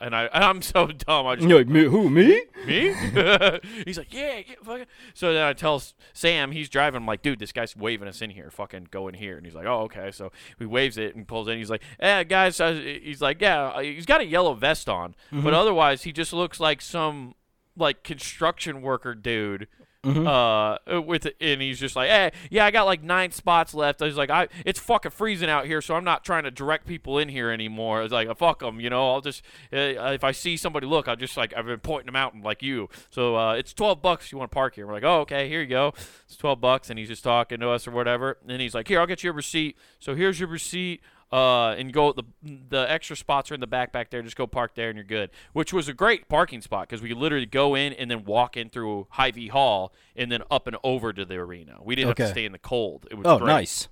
and 0.00 0.14
I 0.14 0.24
and 0.26 0.44
I'm 0.44 0.62
so 0.62 0.86
dumb. 0.88 1.26
I 1.26 1.36
just 1.36 1.48
You're 1.48 1.58
like, 1.58 1.68
me, 1.68 1.84
who 1.84 2.08
me? 2.10 2.42
me. 2.66 2.94
he's 3.84 3.98
like, 3.98 4.12
yeah, 4.12 4.38
yeah 4.38 4.54
fucking. 4.62 4.86
So 5.14 5.32
then 5.32 5.42
I 5.42 5.52
tell 5.52 5.82
Sam, 6.12 6.52
he's 6.52 6.68
driving. 6.68 7.02
I'm 7.02 7.06
like, 7.06 7.22
dude, 7.22 7.38
this 7.38 7.52
guy's 7.52 7.76
waving 7.76 8.08
us 8.08 8.22
in 8.22 8.30
here. 8.30 8.50
Fucking 8.50 8.88
go 8.90 9.08
in 9.08 9.14
here. 9.14 9.36
And 9.36 9.46
he's 9.46 9.54
like, 9.54 9.66
oh, 9.66 9.82
okay. 9.82 10.10
So 10.10 10.32
he 10.58 10.66
waves 10.66 10.98
it 10.98 11.14
and 11.14 11.26
pulls 11.26 11.48
in. 11.48 11.58
He's 11.58 11.70
like, 11.70 11.82
eh, 12.00 12.24
guys. 12.24 12.58
He's 12.58 13.20
like, 13.20 13.40
yeah. 13.40 13.68
uh, 13.68 13.80
He's 13.80 14.06
got 14.06 14.20
a 14.20 14.26
yellow 14.26 14.54
vest 14.54 14.88
on, 14.88 15.14
but 15.30 15.54
otherwise 15.54 16.02
he 16.04 16.12
just 16.12 16.32
looks 16.32 16.60
like 16.60 16.80
some 16.80 17.34
like 17.76 18.02
construction 18.02 18.82
worker 18.82 19.14
dude. 19.14 19.68
Uh, 20.04 20.78
with 21.06 21.28
and 21.40 21.62
he's 21.62 21.78
just 21.78 21.94
like, 21.94 22.10
hey, 22.10 22.32
yeah, 22.50 22.66
I 22.66 22.72
got 22.72 22.86
like 22.86 23.04
nine 23.04 23.30
spots 23.30 23.72
left. 23.72 24.02
I 24.02 24.06
was 24.06 24.16
like, 24.16 24.30
I, 24.30 24.48
it's 24.66 24.80
fucking 24.80 25.12
freezing 25.12 25.48
out 25.48 25.64
here, 25.64 25.80
so 25.80 25.94
I'm 25.94 26.02
not 26.02 26.24
trying 26.24 26.42
to 26.42 26.50
direct 26.50 26.88
people 26.88 27.18
in 27.18 27.28
here 27.28 27.50
anymore. 27.50 28.00
I 28.00 28.02
was 28.02 28.10
like, 28.10 28.36
fuck 28.36 28.58
them, 28.58 28.80
you 28.80 28.90
know. 28.90 29.12
I'll 29.12 29.20
just, 29.20 29.44
uh, 29.72 29.76
if 29.76 30.24
I 30.24 30.32
see 30.32 30.56
somebody 30.56 30.88
look, 30.88 31.06
I'll 31.06 31.14
just 31.14 31.36
like, 31.36 31.54
I've 31.56 31.66
been 31.66 31.78
pointing 31.78 32.06
them 32.06 32.16
out 32.16 32.34
and 32.34 32.42
like 32.42 32.62
you. 32.62 32.88
So 33.10 33.36
uh, 33.36 33.52
it's 33.54 33.72
twelve 33.72 34.02
bucks 34.02 34.32
you 34.32 34.38
want 34.38 34.50
to 34.50 34.54
park 34.54 34.74
here. 34.74 34.88
We're 34.88 34.94
like, 34.94 35.04
oh, 35.04 35.20
okay, 35.20 35.48
here 35.48 35.60
you 35.60 35.68
go. 35.68 35.94
It's 36.24 36.36
twelve 36.36 36.60
bucks, 36.60 36.90
and 36.90 36.98
he's 36.98 37.08
just 37.08 37.22
talking 37.22 37.60
to 37.60 37.70
us 37.70 37.86
or 37.86 37.92
whatever. 37.92 38.38
And 38.48 38.60
he's 38.60 38.74
like, 38.74 38.88
here, 38.88 38.98
I'll 38.98 39.06
get 39.06 39.22
you 39.22 39.30
a 39.30 39.32
receipt. 39.32 39.76
So 40.00 40.16
here's 40.16 40.40
your 40.40 40.48
receipt. 40.48 41.00
Uh, 41.32 41.70
and 41.78 41.94
go 41.94 42.12
the 42.12 42.24
the 42.68 42.84
extra 42.90 43.16
spots 43.16 43.50
are 43.50 43.54
in 43.54 43.60
the 43.60 43.66
back 43.66 43.90
back 43.90 44.10
there. 44.10 44.20
Just 44.20 44.36
go 44.36 44.46
park 44.46 44.74
there 44.74 44.90
and 44.90 44.96
you're 44.96 45.04
good. 45.04 45.30
Which 45.54 45.72
was 45.72 45.88
a 45.88 45.94
great 45.94 46.28
parking 46.28 46.60
spot 46.60 46.86
because 46.88 47.00
we 47.00 47.08
could 47.08 47.16
literally 47.16 47.46
go 47.46 47.74
in 47.74 47.94
and 47.94 48.10
then 48.10 48.24
walk 48.24 48.56
in 48.56 48.68
through 48.68 49.06
Hy-Vee 49.12 49.48
Hall 49.48 49.94
and 50.14 50.30
then 50.30 50.42
up 50.50 50.66
and 50.66 50.76
over 50.84 51.10
to 51.12 51.24
the 51.24 51.36
arena. 51.36 51.78
We 51.82 51.94
didn't 51.94 52.08
have 52.08 52.16
to 52.18 52.28
stay 52.28 52.44
in 52.44 52.52
the 52.52 52.58
cold. 52.58 53.06
It 53.10 53.14
was 53.14 53.26
Oh, 53.26 53.38
great. 53.38 53.46
nice. 53.46 53.88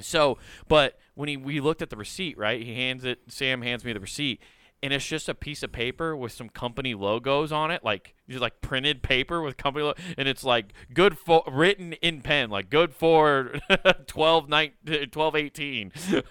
So, 0.00 0.36
but 0.68 0.98
when 1.14 1.30
he 1.30 1.38
we 1.38 1.60
looked 1.60 1.80
at 1.80 1.88
the 1.88 1.96
receipt, 1.96 2.36
right? 2.36 2.62
He 2.62 2.74
hands 2.74 3.04
it. 3.04 3.20
Sam 3.28 3.62
hands 3.62 3.82
me 3.82 3.94
the 3.94 4.00
receipt, 4.00 4.42
and 4.82 4.92
it's 4.92 5.06
just 5.06 5.30
a 5.30 5.34
piece 5.34 5.62
of 5.62 5.72
paper 5.72 6.14
with 6.14 6.32
some 6.32 6.50
company 6.50 6.92
logos 6.92 7.52
on 7.52 7.70
it, 7.70 7.82
like 7.82 8.14
like 8.28 8.60
printed 8.60 9.02
paper 9.02 9.40
with 9.40 9.56
company, 9.56 9.84
lo- 9.84 9.94
and 10.18 10.26
it's 10.28 10.44
like 10.44 10.72
good 10.92 11.16
for 11.18 11.42
written 11.46 11.92
in 11.94 12.22
pen, 12.22 12.50
like 12.50 12.70
good 12.70 12.92
for 12.94 13.52
12, 14.06 14.48
19, 14.48 15.10
12 15.10 15.36
18. 15.36 15.92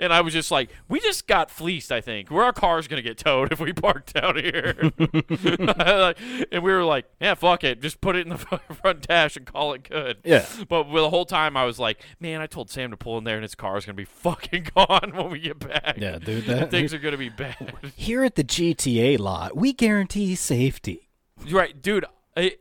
and 0.00 0.12
I 0.12 0.20
was 0.20 0.32
just 0.32 0.50
like, 0.50 0.70
we 0.88 1.00
just 1.00 1.26
got 1.26 1.50
fleeced. 1.50 1.92
I 1.92 2.00
think 2.00 2.30
where 2.30 2.44
our 2.44 2.52
car's 2.52 2.88
gonna 2.88 3.02
get 3.02 3.18
towed 3.18 3.52
if 3.52 3.60
we 3.60 3.72
park 3.72 4.12
down 4.12 4.36
here. 4.36 4.90
And 6.50 6.62
we 6.62 6.72
were 6.72 6.84
like, 6.84 7.06
yeah, 7.20 7.34
fuck 7.34 7.64
it, 7.64 7.80
just 7.80 8.00
put 8.00 8.16
it 8.16 8.26
in 8.26 8.30
the 8.30 8.38
front 8.38 9.06
dash 9.06 9.36
and 9.36 9.46
call 9.46 9.72
it 9.74 9.88
good. 9.88 10.18
Yeah. 10.24 10.46
But 10.68 10.84
the 10.92 11.10
whole 11.10 11.24
time 11.24 11.56
I 11.56 11.64
was 11.64 11.78
like, 11.78 12.00
man, 12.20 12.40
I 12.40 12.46
told 12.46 12.70
Sam 12.70 12.90
to 12.90 12.96
pull 12.96 13.18
in 13.18 13.24
there 13.24 13.36
and 13.36 13.42
his 13.42 13.54
car 13.54 13.76
is 13.76 13.84
going 13.84 13.96
to 13.96 14.00
be 14.00 14.04
fucking 14.04 14.68
gone 14.74 15.12
when 15.14 15.30
we 15.30 15.40
get 15.40 15.58
back. 15.58 15.96
Yeah, 15.98 16.18
dude. 16.18 16.44
That, 16.46 16.70
Things 16.70 16.92
are 16.94 16.98
going 16.98 17.12
to 17.12 17.18
be 17.18 17.28
bad. 17.28 17.74
here 17.96 18.24
at 18.24 18.34
the 18.34 18.44
GTA 18.44 19.18
lot, 19.18 19.56
we 19.56 19.72
guarantee 19.72 20.34
safety. 20.72 21.08
right, 21.50 21.80
dude. 21.80 22.04
I, 22.36 22.56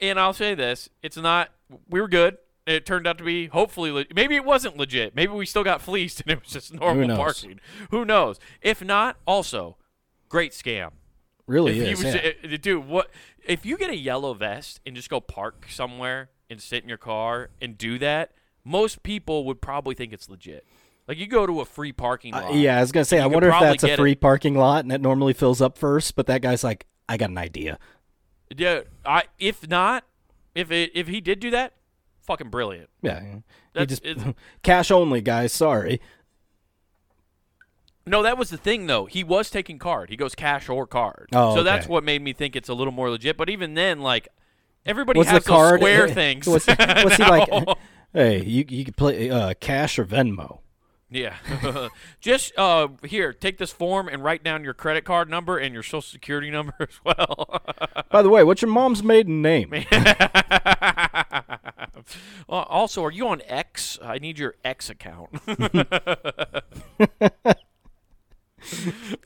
and 0.00 0.18
I'll 0.18 0.32
say 0.32 0.54
this 0.54 0.88
it's 1.02 1.16
not, 1.16 1.50
we 1.88 2.00
were 2.00 2.08
good. 2.08 2.38
It 2.66 2.86
turned 2.86 3.06
out 3.06 3.18
to 3.18 3.24
be 3.24 3.46
hopefully, 3.46 3.90
le- 3.90 4.04
maybe 4.14 4.36
it 4.36 4.44
wasn't 4.44 4.76
legit. 4.76 5.14
Maybe 5.14 5.32
we 5.32 5.46
still 5.46 5.64
got 5.64 5.80
fleeced 5.88 6.20
and 6.20 6.30
it 6.30 6.42
was 6.42 6.52
just 6.52 6.74
normal 6.74 7.08
knows? 7.08 7.16
parking. 7.18 7.60
Who 7.90 8.04
knows? 8.04 8.38
If 8.62 8.82
not, 8.84 9.16
also, 9.26 9.76
great 10.28 10.52
scam. 10.52 10.90
Really 11.46 11.80
If 11.80 11.98
is. 11.98 12.04
was, 12.04 12.14
yeah. 12.14 12.30
uh, 12.44 12.56
dude, 12.60 12.86
what 12.86 13.10
if 13.44 13.66
you 13.66 13.76
get 13.76 13.90
a 13.90 13.96
yellow 13.96 14.34
vest 14.34 14.80
and 14.86 14.94
just 14.94 15.10
go 15.10 15.20
park 15.20 15.66
somewhere 15.68 16.30
and 16.48 16.60
sit 16.60 16.82
in 16.84 16.88
your 16.88 16.98
car 16.98 17.50
and 17.60 17.76
do 17.76 17.98
that? 17.98 18.32
Most 18.64 19.02
people 19.02 19.44
would 19.46 19.60
probably 19.60 19.94
think 19.96 20.12
it's 20.12 20.28
legit. 20.28 20.64
Like 21.08 21.18
you 21.18 21.26
go 21.26 21.44
to 21.46 21.60
a 21.60 21.64
free 21.64 21.92
parking 21.92 22.34
Uh, 22.34 22.42
lot. 22.42 22.54
yeah, 22.54 22.76
I 22.78 22.82
was 22.82 22.92
gonna 22.92 23.04
say. 23.04 23.18
I 23.18 23.26
wonder 23.26 23.48
if 23.48 23.58
that's 23.58 23.82
a 23.82 23.86
get 23.88 23.92
it. 23.94 24.02
free 24.02 24.14
parking 24.14 24.54
lot 24.54 24.84
and 24.84 24.92
it 24.92 25.00
normally 25.00 25.32
fills 25.32 25.60
up 25.60 25.76
first. 25.76 26.14
But 26.14 26.26
that 26.26 26.40
guy's 26.40 26.62
like, 26.62 26.86
I 27.10 27.16
got 27.16 27.28
an 27.28 27.38
idea. 27.38 27.76
Yeah, 28.56 28.82
I 29.04 29.24
if 29.40 29.68
not, 29.68 30.04
if 30.54 30.70
it 30.70 30.92
if 30.94 31.08
he 31.08 31.20
did 31.20 31.40
do 31.40 31.50
that, 31.50 31.74
fucking 32.22 32.50
brilliant. 32.50 32.88
Yeah, 33.02 33.20
he 33.74 33.86
just 33.86 34.04
cash 34.62 34.92
only, 34.92 35.20
guys. 35.20 35.52
Sorry. 35.52 36.00
No, 38.06 38.22
that 38.22 38.38
was 38.38 38.50
the 38.50 38.56
thing 38.56 38.86
though. 38.86 39.06
He 39.06 39.24
was 39.24 39.50
taking 39.50 39.78
card. 39.80 40.08
He 40.08 40.16
goes 40.16 40.36
cash 40.36 40.68
or 40.68 40.86
card. 40.86 41.28
Oh, 41.32 41.56
so 41.56 41.62
that's 41.64 41.88
what 41.88 42.04
made 42.04 42.22
me 42.22 42.32
think 42.32 42.54
it's 42.54 42.68
a 42.68 42.74
little 42.74 42.92
more 42.92 43.10
legit. 43.10 43.36
But 43.36 43.50
even 43.50 43.74
then, 43.74 43.98
like 43.98 44.28
everybody 44.86 45.18
What's 45.18 45.30
has 45.30 45.42
the 45.42 45.50
card? 45.50 45.80
those 45.80 45.88
square 45.88 46.08
things. 46.14 46.46
What's, 46.46 46.68
what's 46.68 47.16
he 47.16 47.22
like? 47.28 47.48
Hey, 48.12 48.44
you 48.44 48.64
you 48.68 48.84
can 48.84 48.94
play 48.94 49.30
uh, 49.30 49.54
cash 49.60 49.98
or 49.98 50.04
Venmo. 50.04 50.60
Yeah. 51.10 51.34
Just 52.20 52.56
uh, 52.56 52.88
here, 53.04 53.32
take 53.32 53.58
this 53.58 53.72
form 53.72 54.08
and 54.08 54.22
write 54.22 54.44
down 54.44 54.62
your 54.62 54.74
credit 54.74 55.04
card 55.04 55.28
number 55.28 55.58
and 55.58 55.74
your 55.74 55.82
social 55.82 56.02
security 56.02 56.50
number 56.50 56.74
as 56.80 57.00
well. 57.04 57.62
By 58.10 58.22
the 58.22 58.30
way, 58.30 58.44
what's 58.44 58.62
your 58.62 58.70
mom's 58.70 59.02
maiden 59.02 59.42
name? 59.42 59.72
Uh, 62.48 62.62
also, 62.62 63.04
are 63.04 63.12
you 63.12 63.28
on 63.28 63.40
X? 63.46 63.96
I 64.02 64.18
need 64.18 64.36
your 64.36 64.56
X 64.64 64.90
account. 64.90 65.28
uh, 65.46 65.52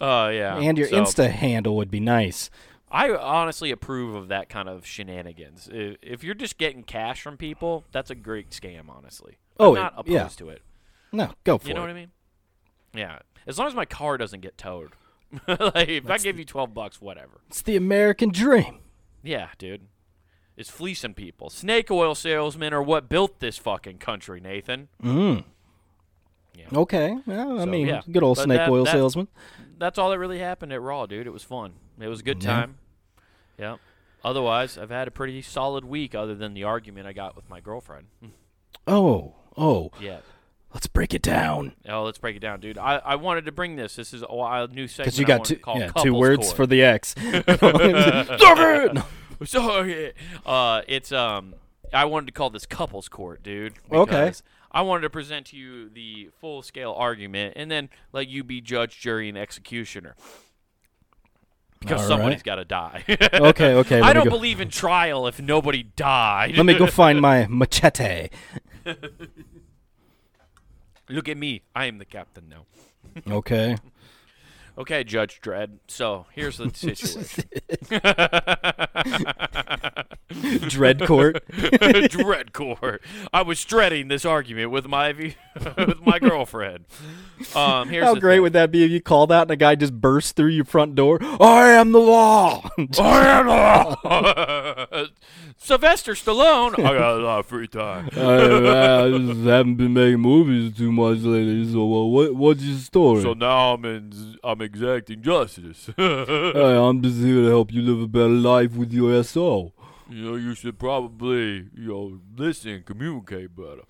yeah. 0.01 0.59
and 0.59 0.77
your 0.77 0.89
so 0.89 0.97
Insta 0.97 1.31
handle 1.31 1.77
would 1.77 1.91
be 1.91 2.01
nice. 2.01 2.51
I 2.91 3.11
honestly 3.11 3.71
approve 3.71 4.15
of 4.15 4.29
that 4.29 4.51
kind 4.51 4.69
of 4.69 4.85
shenanigans. 4.85 5.71
If, 5.73 5.97
if 6.03 6.25
you're 6.25 6.35
just 6.35 6.59
getting 6.59 6.83
cash 6.83 7.23
from 7.23 7.39
people, 7.39 7.85
that's 7.93 8.11
a 8.11 8.15
great 8.15 8.51
scam, 8.51 8.91
honestly. 8.91 9.39
Oh, 9.59 9.75
I'm 9.75 9.83
not 9.83 9.95
opposed 9.97 10.11
yeah. 10.11 10.29
to 10.47 10.49
it. 10.51 10.63
No, 11.15 11.33
go 11.45 11.59
for 11.59 11.65
it. 11.67 11.69
You 11.69 11.75
know 11.75 11.81
it. 11.81 11.85
what 11.85 11.91
I 11.91 11.95
mean? 11.95 12.11
Yeah. 12.95 13.19
As 13.47 13.59
long 13.59 13.69
as 13.69 13.75
my 13.75 13.85
car 13.85 14.17
doesn't 14.19 14.41
get 14.41 14.57
towed. 14.59 14.93
like, 15.49 15.89
if 15.89 16.09
I 16.09 16.19
give 16.19 16.39
you 16.39 16.45
12 16.45 16.73
bucks, 16.75 17.01
whatever. 17.01 17.41
It's 17.49 17.63
the 17.63 17.77
American 17.77 18.31
dream. 18.31 18.79
Yeah, 19.23 19.49
dude. 19.59 19.83
It's 20.57 20.71
fleecing 20.71 21.15
people. 21.15 21.51
Snake 21.51 21.91
oil 21.91 22.15
salesmen 22.15 22.73
are 22.73 22.83
what 22.83 23.09
built 23.09 23.41
this 23.41 23.59
fucking 23.59 23.99
country, 23.99 24.41
Nathan. 24.41 24.89
Mm. 25.03 25.45
Yeah. 26.55 26.67
Okay. 26.73 27.19
Well, 27.27 27.59
I 27.59 27.65
So, 27.65 27.67
mean, 27.67 27.89
yeah. 27.89 28.03
good 28.11 28.23
old 28.23 28.37
But 28.37 28.45
snake 28.45 28.59
that- 28.59 28.69
oil 28.71 28.85
that- 28.85 28.93
salesman. 28.93 29.29
That's 29.77 29.99
all 29.99 30.11
that 30.11 30.19
really 30.21 30.39
happened 30.39 30.73
at 30.73 30.81
Raw, 30.81 31.07
dude. 31.07 31.27
It 31.27 31.33
was 31.33 31.43
fun. 31.43 31.73
It 31.99 32.07
was 32.07 32.21
a 32.21 32.23
good 32.23 32.43
Yeah. 32.45 32.51
time. 32.51 32.79
Yeah. 33.59 33.77
Otherwise, 34.25 34.79
I've 34.79 34.91
had 34.91 35.09
a 35.09 35.11
pretty 35.11 35.43
solid 35.43 35.85
week 35.85 36.15
other 36.15 36.37
than 36.37 36.55
the 36.55 36.63
argument 36.63 37.07
I 37.09 37.13
got 37.13 37.35
with 37.37 37.49
my 37.51 37.61
girlfriend. 37.61 38.07
Oh, 38.87 39.35
Oh, 39.57 39.91
Yeah. 40.01 40.19
Let's 40.75 40.89
break 40.89 41.15
it 41.15 41.23
down. 41.23 41.73
Oh, 41.89 42.03
let's 42.03 42.19
break 42.19 42.37
it 42.37 42.41
down, 42.41 42.61
dude. 42.61 42.77
I, 42.77 42.97
I 42.97 43.15
wanted 43.15 43.47
to 43.47 43.53
bring 43.53 43.77
this. 43.77 43.97
This 43.97 44.13
is 44.13 44.23
a, 44.23 44.27
a 44.27 44.69
new 44.69 44.89
segment. 44.89 45.07
Because 45.07 45.19
you 45.19 45.25
got 45.25 45.45
two, 45.45 45.59
yeah, 45.75 45.91
two 46.03 46.15
words 46.15 46.49
Court. 46.49 46.57
for 46.57 46.67
the 46.67 46.83
X. 46.83 47.15
Sorry. 49.47 50.13
Uh, 50.45 50.83
it's 50.87 51.13
um. 51.13 51.55
I 51.93 52.07
wanted 52.07 52.27
to 52.27 52.33
call 52.33 52.51
this 52.51 52.67
couples 52.67 53.09
court, 53.09 53.45
dude. 53.45 53.75
Okay. 53.93 54.33
I 54.73 54.83
wanted 54.83 55.03
to 55.03 55.11
present 55.11 55.47
to 55.47 55.57
you 55.57 55.89
the 55.89 56.31
full 56.41 56.63
scale 56.63 56.93
argument, 56.97 57.53
and 57.57 57.71
then 57.71 57.89
let 58.13 58.27
you 58.27 58.43
be 58.43 58.61
judge, 58.61 58.99
jury, 58.99 59.29
and 59.29 59.39
executioner. 59.39 60.17
Because 61.79 62.03
All 62.03 62.09
somebody's 62.09 62.39
right. 62.39 62.45
got 62.45 62.55
to 62.57 62.65
die. 62.65 63.05
Okay, 63.35 63.75
okay. 63.75 64.01
I 64.01 64.13
don't 64.13 64.29
believe 64.29 64.61
in 64.61 64.71
trial 64.71 65.29
if 65.29 65.41
nobody 65.41 65.85
died. 65.85 66.57
Let 66.57 66.67
me 66.67 66.75
go 66.75 66.87
find 66.87 67.21
my 67.21 67.47
machete. 67.49 68.31
Look 71.09 71.29
at 71.29 71.37
me. 71.37 71.63
I 71.75 71.87
am 71.87 71.99
the 71.99 72.05
captain 72.05 72.49
now. 72.49 72.67
Okay. 73.31 73.77
Okay, 74.77 75.05
Judge 75.05 75.41
Dredd. 75.41 75.79
So 75.87 76.27
here's 76.33 76.57
the 76.59 76.69
situation. 76.75 77.45
Dredd 80.69 81.07
court. 81.07 81.47
Dredd 81.53 82.53
court. 82.53 83.03
I 83.33 83.43
was 83.43 83.65
dreading 83.65 84.09
this 84.09 84.25
argument 84.25 84.71
with 84.73 84.89
my 84.89 85.13
with 85.77 86.01
my 86.05 86.19
girlfriend. 86.19 86.87
Um, 87.55 87.89
here's 87.89 88.05
How 88.05 88.15
great 88.17 88.37
thing. 88.37 88.43
would 88.43 88.53
that 88.55 88.71
be 88.73 88.85
if 88.85 88.91
you 88.91 89.01
call 89.01 89.27
that 89.29 89.43
and 89.43 89.51
a 89.53 89.57
guy 89.57 89.75
just 89.77 89.93
bursts 90.01 90.33
through 90.33 90.49
your 90.51 90.65
front 90.65 90.95
door? 90.97 91.19
I 91.23 91.71
am 91.71 91.93
the 91.93 92.01
law. 92.01 92.69
I 92.99 93.27
am 93.29 93.47
the- 93.47 93.53
law. 93.53 95.07
Sylvester 95.57 96.13
Stallone. 96.15 96.79
I 96.79 96.99
got 96.99 97.19
a 97.19 97.23
lot 97.23 97.39
of 97.41 97.47
free 97.47 97.69
time. 97.69 98.11
I, 98.17 99.05
I 99.05 99.11
just 99.19 99.41
haven't 99.41 99.77
been 99.77 99.95
making 99.95 100.21
movies 100.21 100.77
too 100.77 100.91
much 100.93 101.19
lately. 101.21 101.71
So 101.73 101.81
uh, 101.81 102.05
what? 102.07 102.35
What's 102.35 102.63
your 102.63 102.79
story? 102.79 103.23
So 103.23 103.33
now 103.35 103.75
I'm 103.75 103.85
in. 103.85 104.37
I'm 104.43 104.61
exacting 104.65 105.23
justice. 105.23 105.91
hey, 105.97 106.77
I'm 106.77 107.03
just 107.03 107.19
here 107.19 107.43
to 107.43 107.49
help 107.49 107.73
you 107.73 107.83
live 107.83 108.01
a 108.03 108.09
better 108.09 108.29
life 108.29 108.75
with 108.75 108.93
your 108.93 109.23
SO. 109.23 109.73
Know, 110.23 110.37
you 110.37 110.55
should 110.55 110.79
probably, 110.79 111.69
you 111.75 111.89
know, 111.89 112.21
listen 112.37 112.71
and 112.71 112.85
communicate 112.87 113.57
better. 113.57 113.83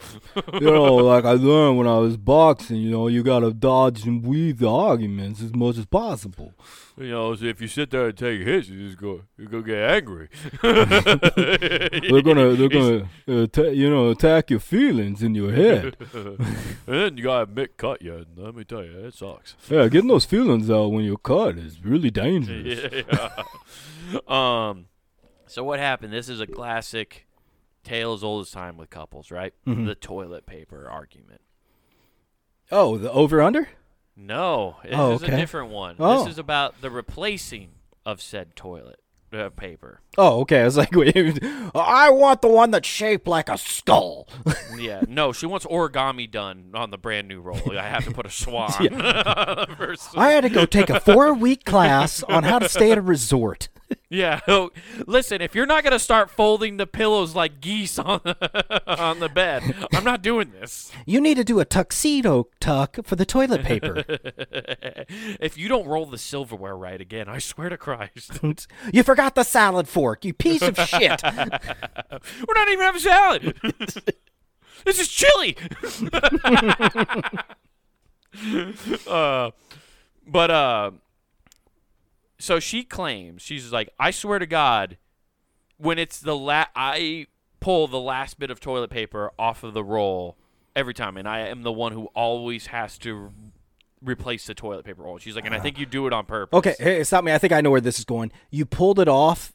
You 0.61 0.71
know, 0.71 0.95
like 0.97 1.25
I 1.25 1.33
learned 1.33 1.79
when 1.79 1.87
I 1.87 1.99
was 1.99 2.17
boxing. 2.17 2.77
You 2.77 2.91
know, 2.91 3.09
you 3.09 3.23
gotta 3.23 3.53
dodge 3.53 4.07
and 4.07 4.25
weave 4.25 4.59
the 4.59 4.71
arguments 4.71 5.43
as 5.43 5.55
much 5.55 5.77
as 5.79 5.87
possible. 5.87 6.55
You 6.97 7.11
know, 7.11 7.35
so 7.35 7.45
if 7.47 7.61
you 7.61 7.67
sit 7.67 7.91
there 7.91 8.07
and 8.07 8.17
take 8.17 8.41
hits, 8.43 8.69
you 8.69 8.87
just 8.87 8.99
go, 8.99 9.23
you 9.37 9.49
go 9.49 9.63
get 9.63 9.79
angry. 9.91 10.29
They're 10.63 12.23
gonna, 12.23 12.55
they're 12.55 12.69
gonna, 12.69 13.09
uh, 13.27 13.47
ta- 13.49 13.63
you 13.63 13.91
know, 13.91 14.11
attack 14.11 14.51
your 14.51 14.61
feelings 14.61 15.23
in 15.23 15.35
your 15.35 15.53
head. 15.53 15.97
and 16.13 16.39
then 16.87 17.17
you 17.17 17.25
got 17.25 17.49
Mick 17.49 17.77
cut 17.77 18.01
you. 18.01 18.25
Let 18.37 18.55
me 18.55 18.65
tell 18.65 18.85
you, 18.85 19.07
it 19.07 19.15
sucks. 19.15 19.57
Yeah, 19.69 19.89
getting 19.89 20.09
those 20.09 20.25
feelings 20.25 20.71
out 20.71 20.93
when 20.93 21.05
you're 21.05 21.17
cut 21.17 21.59
is 21.59 21.85
really 21.85 22.11
dangerous. 22.11 23.05
yeah. 23.11 23.43
um. 24.29 24.87
So 25.46 25.62
what 25.64 25.78
happened? 25.78 26.12
This 26.12 26.28
is 26.28 26.40
a 26.40 26.46
classic 26.46 27.26
tale 27.83 28.12
as 28.14 28.24
old 28.24 28.42
as 28.42 28.50
time 28.50 28.76
with 28.76 28.90
couples, 28.90 29.30
right? 29.30 29.52
Mhm. 29.66 29.87
The 29.87 29.94
toilet 29.94 30.46
paper 30.46 30.88
argument. 30.90 31.40
Oh, 32.72 32.96
the 32.96 33.12
over 33.12 33.42
under? 33.42 33.68
No, 34.16 34.76
this 34.83 34.92
Oh, 34.94 35.14
is 35.14 35.22
a 35.22 35.26
different 35.37 35.70
one. 35.70 35.96
Oh. 35.98 36.24
This 36.24 36.33
is 36.33 36.38
about 36.38 36.80
the 36.80 36.90
replacing 36.90 37.70
of 38.07 38.22
said 38.22 38.54
toilet 38.57 39.00
uh, 39.33 39.50
paper. 39.50 40.00
Oh, 40.16 40.40
okay. 40.42 40.61
I 40.61 40.64
was 40.64 40.76
like, 40.76 40.92
wait, 40.94 41.42
I 41.74 42.09
want 42.11 42.40
the 42.40 42.48
one 42.48 42.70
that's 42.70 42.87
shaped 42.88 43.26
like 43.26 43.48
a 43.48 43.59
skull. 43.59 44.28
Yeah, 44.76 45.02
no, 45.09 45.33
she 45.33 45.46
wants 45.46 45.64
origami 45.66 46.28
done 46.28 46.72
on 46.74 46.90
the 46.90 46.98
brand 46.98 47.28
new 47.28 47.40
roll. 47.40 47.78
I 47.78 47.87
have 47.88 48.04
to 48.07 48.11
put 48.11 48.26
a 48.26 48.30
swan. 48.30 48.72
I 50.16 50.30
had 50.33 50.40
to 50.40 50.48
go 50.48 50.66
take 50.66 50.90
a 50.90 50.98
four 50.98 51.33
week 51.33 51.64
class 51.64 52.24
on 52.24 52.42
how 52.42 52.59
to 52.59 52.68
stay 52.68 52.90
at 52.90 52.98
a 52.98 53.02
resort. 53.02 53.68
Yeah. 54.09 54.40
oh, 54.47 54.70
Listen, 55.07 55.40
if 55.40 55.55
you're 55.55 55.66
not 55.66 55.85
gonna 55.85 55.99
start 55.99 56.31
folding 56.31 56.77
the 56.77 56.87
pillows 56.87 57.35
like 57.35 57.61
geese 57.61 57.99
on 57.99 58.20
the, 58.25 58.83
on 58.99 59.20
the 59.20 59.29
bed, 59.29 59.75
I'm 59.92 60.05
not 60.05 60.23
doing 60.23 60.53
this. 60.53 60.92
You 61.07 61.20
need 61.20 61.35
to 61.37 61.44
do 61.44 61.61
a 61.61 61.64
tuxedo 61.64 62.49
tuck 62.61 62.99
for 63.05 63.16
the 63.16 63.27
toilet 63.27 63.64
paper. 63.64 64.05
if 65.40 65.59
you 65.59 65.68
don't 65.68 65.87
roll 65.87 66.07
the 66.07 66.18
silverware 66.18 66.77
right 66.77 67.01
again, 67.01 67.29
I 67.29 67.38
swear 67.38 67.68
to 67.68 67.77
Christ, 67.77 68.38
you 68.92 69.03
forgot 69.03 69.35
the 69.35 69.42
salad 69.44 69.88
fork, 69.88 70.25
you 70.25 70.33
piece 70.33 70.62
of 70.62 70.79
shit. 70.79 71.23
we're 71.23 72.55
not 72.55 72.68
even 72.68 72.85
having 72.85 73.01
salad. 73.01 73.57
this 74.85 75.01
is 75.01 75.09
chili. 75.09 75.57
uh, 79.09 79.51
but 80.27 80.51
uh, 80.51 80.90
so 82.44 82.61
she 82.61 82.85
claims 82.85 83.42
she's 83.42 83.72
like, 83.72 83.88
I 83.98 84.11
swear 84.11 84.38
to 84.38 84.46
God, 84.46 84.98
when 85.78 85.98
it's 85.98 86.20
the 86.20 86.37
la, 86.37 86.66
I 86.76 87.26
pull 87.61 87.88
the 87.88 87.98
last 87.98 88.38
bit 88.38 88.50
of 88.50 88.61
toilet 88.61 88.90
paper 88.90 89.33
off 89.38 89.64
of 89.64 89.72
the 89.72 89.83
roll 89.83 90.37
every 90.76 90.92
time, 90.92 91.16
and 91.16 91.26
I 91.26 91.40
am 91.40 91.62
the 91.62 91.72
one 91.72 91.92
who 91.92 92.07
always 92.14 92.66
has 92.66 92.98
to 92.98 93.33
replace 94.02 94.46
the 94.46 94.54
toilet 94.54 94.85
paper 94.85 95.02
roll. 95.02 95.16
She's 95.16 95.35
like, 95.35 95.46
and 95.46 95.54
I 95.54 95.59
ah. 95.59 95.62
think 95.62 95.78
you 95.78 95.87
do 95.87 96.07
it 96.07 96.12
on 96.12 96.26
purpose. 96.26 96.57
Okay, 96.59 96.74
hey, 96.78 97.02
stop 97.04 97.24
me. 97.24 97.33
I 97.33 97.38
think 97.38 97.54
I 97.54 97.62
know 97.62 97.70
where 97.70 97.80
this 97.80 97.98
is 97.98 98.04
going. 98.04 98.30
You 98.50 98.66
pulled 98.66 98.98
it 98.98 99.09
off 99.09 99.54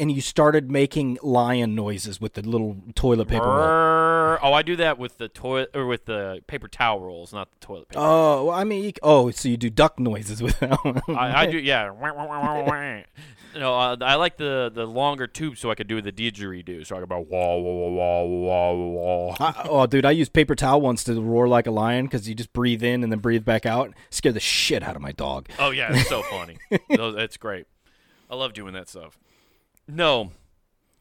and 0.00 0.10
you 0.10 0.20
started 0.22 0.70
making 0.70 1.18
lion 1.22 1.74
noises 1.74 2.20
with 2.20 2.32
the 2.32 2.42
little 2.42 2.78
toilet 2.94 3.28
paper 3.28 3.44
roll. 3.44 4.38
Oh, 4.42 4.52
I 4.54 4.62
do 4.62 4.76
that 4.76 4.98
with 4.98 5.18
the 5.18 5.28
toilet 5.28 5.70
or 5.74 5.86
with 5.86 6.06
the 6.06 6.42
paper 6.46 6.68
towel 6.68 7.00
rolls, 7.00 7.32
not 7.32 7.50
the 7.50 7.58
toilet 7.58 7.88
paper. 7.88 8.00
Oh, 8.02 8.46
well, 8.46 8.54
I 8.56 8.64
mean, 8.64 8.84
you, 8.84 8.92
oh, 9.02 9.30
so 9.30 9.48
you 9.48 9.56
do 9.56 9.68
duck 9.68 10.00
noises 10.00 10.42
with 10.42 10.58
that 10.60 10.82
one. 10.84 11.02
I, 11.16 11.42
I 11.42 11.46
do, 11.46 11.58
yeah. 11.58 11.90
no, 13.54 13.74
uh, 13.74 13.96
I 14.00 14.14
like 14.14 14.36
the 14.36 14.70
the 14.72 14.86
longer 14.86 15.26
tube 15.26 15.58
so 15.58 15.70
I 15.70 15.74
could 15.74 15.88
do 15.88 16.00
the 16.00 16.12
didgeridoo. 16.12 16.86
So 16.86 16.96
I 16.96 17.00
could 17.00 17.08
go 17.08 17.26
wah 17.28 17.56
wah 17.56 17.88
wah 17.88 18.24
wah 18.24 18.72
wah 18.72 19.34
wah. 19.38 19.62
Oh, 19.68 19.86
dude, 19.86 20.06
I 20.06 20.12
use 20.12 20.28
paper 20.28 20.54
towel 20.54 20.80
once 20.80 21.04
to 21.04 21.20
roar 21.20 21.46
like 21.46 21.66
a 21.66 21.70
lion 21.70 22.06
because 22.06 22.28
you 22.28 22.34
just 22.34 22.52
breathe 22.52 22.82
in 22.82 23.02
and 23.02 23.12
then 23.12 23.18
breathe 23.18 23.44
back 23.44 23.66
out. 23.66 23.92
Scare 24.08 24.32
the 24.32 24.40
shit 24.40 24.82
out 24.82 24.96
of 24.96 25.02
my 25.02 25.12
dog. 25.12 25.48
Oh 25.58 25.70
yeah, 25.70 25.92
it's 25.92 26.08
so 26.08 26.22
funny. 26.30 26.56
Those, 26.88 27.16
it's 27.16 27.36
great. 27.36 27.66
I 28.30 28.36
love 28.36 28.54
doing 28.54 28.72
that 28.74 28.88
stuff. 28.88 29.18
No, 29.88 30.32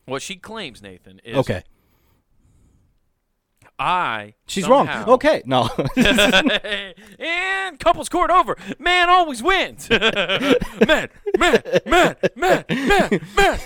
what 0.06 0.22
she 0.22 0.36
claims, 0.36 0.82
Nathan, 0.82 1.20
is 1.24 1.36
Okay, 1.38 1.64
I. 3.78 4.34
she's 4.48 4.66
somehow- 4.66 5.00
wrong. 5.06 5.10
Okay, 5.16 5.42
no. 5.46 5.70
and 7.20 7.80
couples 7.80 8.10
court 8.10 8.30
over. 8.32 8.58
Man 8.78 9.10
always 9.10 9.42
wins. 9.44 9.90
man, 9.90 11.10
man, 11.38 11.64
man, 11.86 12.16
man, 12.36 12.66
man, 12.76 13.22
man. 13.38 13.60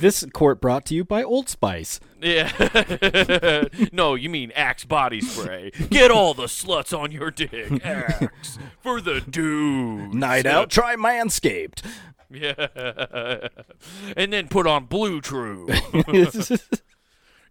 this 0.00 0.24
court 0.32 0.60
brought 0.60 0.84
to 0.86 0.94
you 0.94 1.04
by 1.04 1.22
Old 1.22 1.48
Spice. 1.48 2.00
Yeah. 2.20 3.64
no, 3.92 4.14
you 4.14 4.28
mean 4.28 4.50
Axe 4.54 4.84
body 4.84 5.20
spray. 5.20 5.70
Get 5.90 6.10
all 6.10 6.34
the 6.34 6.44
sluts 6.46 6.96
on 6.96 7.12
your 7.12 7.30
dick. 7.30 7.84
Axe 7.84 8.58
for 8.80 9.00
the 9.00 9.20
dudes. 9.20 10.14
Night 10.14 10.44
out, 10.46 10.70
try 10.70 10.96
Manscaped. 10.96 11.82
Yeah. 12.30 13.48
and 14.16 14.32
then 14.32 14.48
put 14.48 14.66
on 14.66 14.86
Blue 14.86 15.20
Chew. 15.20 15.68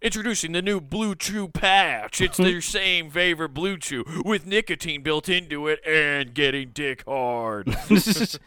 Introducing 0.00 0.52
the 0.52 0.62
new 0.62 0.80
Blue 0.80 1.16
Chew 1.16 1.48
patch. 1.48 2.20
It's 2.20 2.36
their 2.36 2.60
same 2.60 3.10
favorite 3.10 3.48
Blue 3.48 3.76
Chew 3.76 4.04
with 4.24 4.46
nicotine 4.46 5.02
built 5.02 5.28
into 5.28 5.66
it 5.66 5.84
and 5.84 6.32
getting 6.34 6.70
dick 6.70 7.02
hard. 7.06 7.66
the 7.66 8.38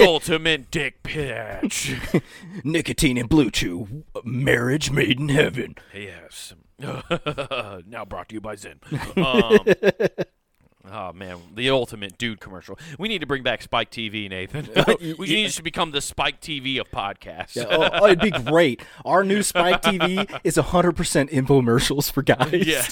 ultimate 0.00 0.72
dick 0.72 1.04
patch. 1.04 1.94
Nicotine 2.64 3.18
and 3.18 3.28
Blue 3.28 3.52
Chew, 3.52 4.04
marriage 4.24 4.90
made 4.90 5.20
in 5.20 5.28
heaven. 5.28 5.76
Yes. 5.94 6.54
now 6.80 8.04
brought 8.04 8.30
to 8.30 8.34
you 8.34 8.40
by 8.40 8.56
Zyn. 8.56 8.80
Um, 9.16 10.24
oh 10.90 11.12
man, 11.12 11.38
the 11.54 11.70
ultimate 11.70 12.18
dude 12.18 12.40
commercial. 12.40 12.78
We 12.98 13.08
need 13.08 13.20
to 13.20 13.26
bring 13.26 13.42
back 13.42 13.62
Spike 13.62 13.90
TV, 13.90 14.28
Nathan. 14.28 14.68
we 15.18 15.26
need 15.26 15.50
to 15.50 15.62
become 15.62 15.90
the 15.90 16.00
Spike 16.00 16.40
TV 16.40 16.80
of 16.80 16.90
podcasts. 16.90 17.56
Yeah, 17.56 17.66
oh, 17.70 17.88
oh, 17.92 18.06
it'd 18.06 18.20
be 18.20 18.30
great. 18.30 18.82
Our 19.04 19.24
new 19.24 19.42
Spike 19.42 19.82
TV 19.82 20.40
is 20.44 20.56
100% 20.56 21.30
infomercials 21.30 22.10
for 22.10 22.22
guys. 22.22 22.52
Yeah. 22.52 22.86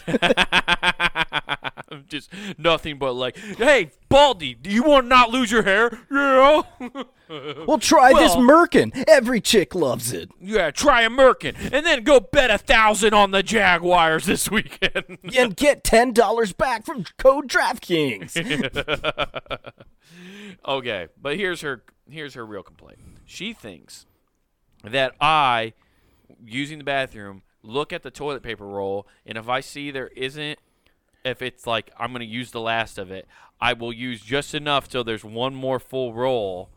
Just 2.09 2.30
nothing 2.59 2.99
but 2.99 3.12
like, 3.12 3.36
hey, 3.36 3.91
Baldy, 4.09 4.55
do 4.55 4.70
you 4.70 4.82
want 4.82 5.05
to 5.05 5.09
not 5.09 5.30
lose 5.30 5.51
your 5.51 5.62
hair? 5.62 5.99
Yeah. 6.11 6.62
Well, 7.66 7.79
try 7.79 8.12
this 8.12 8.35
Merkin. 8.37 9.05
Every 9.09 9.41
chick 9.41 9.74
loves 9.74 10.12
it. 10.12 10.31
yeah, 10.41 10.70
try 10.70 11.03
a 11.03 11.11
Merkin, 11.11 11.55
and 11.72 11.85
then 11.85 12.03
go 12.03 12.20
bet 12.20 12.51
a 12.51 12.59
thousand 12.59 13.12
on 13.14 13.31
the 13.33 13.43
Jaguars 13.43 14.24
this 14.26 14.51
weekend. 14.51 15.18
And 15.37 15.55
get 15.57 15.85
$10 15.85 16.57
back 16.57 16.85
from 16.87 17.05
code 17.18 17.49
DraftKings. 17.49 18.35
Okay, 20.66 21.09
but 21.20 21.37
here's 21.37 21.61
her 21.61 21.83
here's 22.11 22.35
her 22.35 22.45
real 22.45 22.62
complaint. 22.62 22.99
She 23.24 23.53
thinks 23.53 24.07
that 24.83 25.14
I 25.20 25.72
using 26.45 26.79
the 26.79 26.85
bathroom, 26.85 27.43
look 27.62 27.93
at 27.93 28.03
the 28.03 28.11
toilet 28.11 28.43
paper 28.43 28.66
roll, 28.66 29.07
and 29.26 29.39
if 29.39 29.49
I 29.49 29.61
see 29.61 29.91
there 29.91 30.09
isn't, 30.09 30.59
if 31.24 31.43
it's 31.43 31.66
like 31.66 31.91
I'm 31.99 32.11
going 32.12 32.20
to 32.20 32.26
use 32.26 32.51
the 32.51 32.61
last 32.61 32.99
of 32.99 33.11
it, 33.11 33.26
I 33.61 33.72
will 33.72 33.93
use 33.93 34.20
just 34.22 34.55
enough 34.55 34.89
till 34.89 35.05
there's 35.05 35.24
one 35.24 35.55
more 35.55 35.79
full 35.79 36.12
roll, 36.14 36.70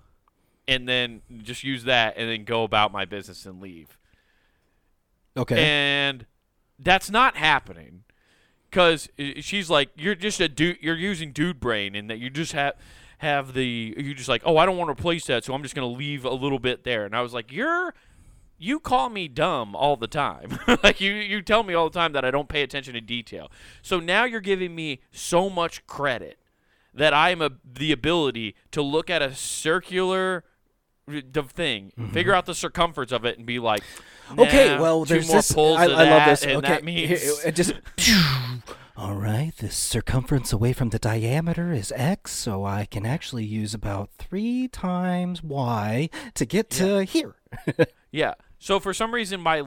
and 0.71 0.87
then 0.87 1.21
just 1.43 1.63
use 1.63 1.83
that, 1.83 2.15
and 2.17 2.29
then 2.29 2.45
go 2.45 2.63
about 2.63 2.91
my 2.91 3.03
business 3.03 3.45
and 3.45 3.61
leave. 3.61 3.97
Okay. 5.35 5.63
And 5.63 6.25
that's 6.79 7.09
not 7.09 7.35
happening 7.35 8.03
because 8.69 9.09
she's 9.39 9.69
like, 9.69 9.89
you're 9.95 10.15
just 10.15 10.39
a 10.39 10.47
dude. 10.47 10.77
You're 10.81 10.95
using 10.95 11.33
dude 11.33 11.59
brain, 11.59 11.93
and 11.93 12.09
that 12.09 12.19
you 12.19 12.29
just 12.29 12.53
have 12.53 12.75
have 13.17 13.53
the 13.53 13.93
you 13.97 14.13
just 14.13 14.29
like, 14.29 14.41
oh, 14.45 14.57
I 14.57 14.65
don't 14.65 14.77
want 14.77 14.87
to 14.87 14.93
replace 14.93 15.25
that, 15.27 15.43
so 15.43 15.53
I'm 15.53 15.61
just 15.61 15.75
gonna 15.75 15.87
leave 15.87 16.23
a 16.23 16.33
little 16.33 16.59
bit 16.59 16.85
there. 16.85 17.05
And 17.05 17.15
I 17.15 17.21
was 17.21 17.33
like, 17.33 17.51
you're 17.51 17.93
you 18.57 18.79
call 18.79 19.09
me 19.09 19.27
dumb 19.27 19.75
all 19.75 19.97
the 19.97 20.07
time. 20.07 20.57
like 20.83 21.01
you 21.01 21.11
you 21.13 21.41
tell 21.41 21.63
me 21.63 21.73
all 21.73 21.89
the 21.89 21.99
time 21.99 22.13
that 22.13 22.23
I 22.23 22.31
don't 22.31 22.47
pay 22.47 22.61
attention 22.61 22.93
to 22.93 23.01
detail. 23.01 23.51
So 23.81 23.99
now 23.99 24.23
you're 24.23 24.39
giving 24.39 24.73
me 24.73 25.01
so 25.11 25.49
much 25.49 25.85
credit 25.85 26.37
that 26.93 27.13
I 27.13 27.29
am 27.29 27.41
a, 27.41 27.51
the 27.63 27.91
ability 27.91 28.55
to 28.71 28.81
look 28.81 29.09
at 29.09 29.21
a 29.21 29.33
circular 29.33 30.43
the 31.07 31.43
thing, 31.43 31.91
mm-hmm. 31.97 32.13
figure 32.13 32.33
out 32.33 32.45
the 32.45 32.55
circumference 32.55 33.11
of 33.11 33.25
it, 33.25 33.37
and 33.37 33.45
be 33.45 33.59
like, 33.59 33.83
okay, 34.37 34.75
"Nah, 34.75 34.81
well, 34.81 35.05
two 35.05 35.15
there's 35.15 35.27
more 35.27 35.37
this. 35.37 35.51
pulls 35.51 35.79
I, 35.79 35.83
I 35.83 35.87
love 35.87 36.29
this. 36.29 36.45
okay, 36.45 36.59
that 36.61 36.83
means 36.83 37.21
here- 37.21 37.33
it 37.45 37.55
just. 37.55 37.73
All 38.97 39.15
right, 39.15 39.51
the 39.57 39.71
circumference 39.71 40.53
away 40.53 40.73
from 40.73 40.89
the 40.89 40.99
diameter 40.99 41.71
is 41.71 41.91
x, 41.95 42.31
so 42.33 42.65
I 42.65 42.85
can 42.85 43.03
actually 43.05 43.45
use 43.45 43.73
about 43.73 44.11
three 44.19 44.67
times 44.67 45.41
y 45.41 46.09
to 46.35 46.45
get 46.45 46.69
to 46.71 47.03
here. 47.03 47.35
Yeah. 48.11 48.33
So 48.59 48.79
for 48.79 48.93
some 48.93 49.13
reason, 49.13 49.41
my 49.41 49.61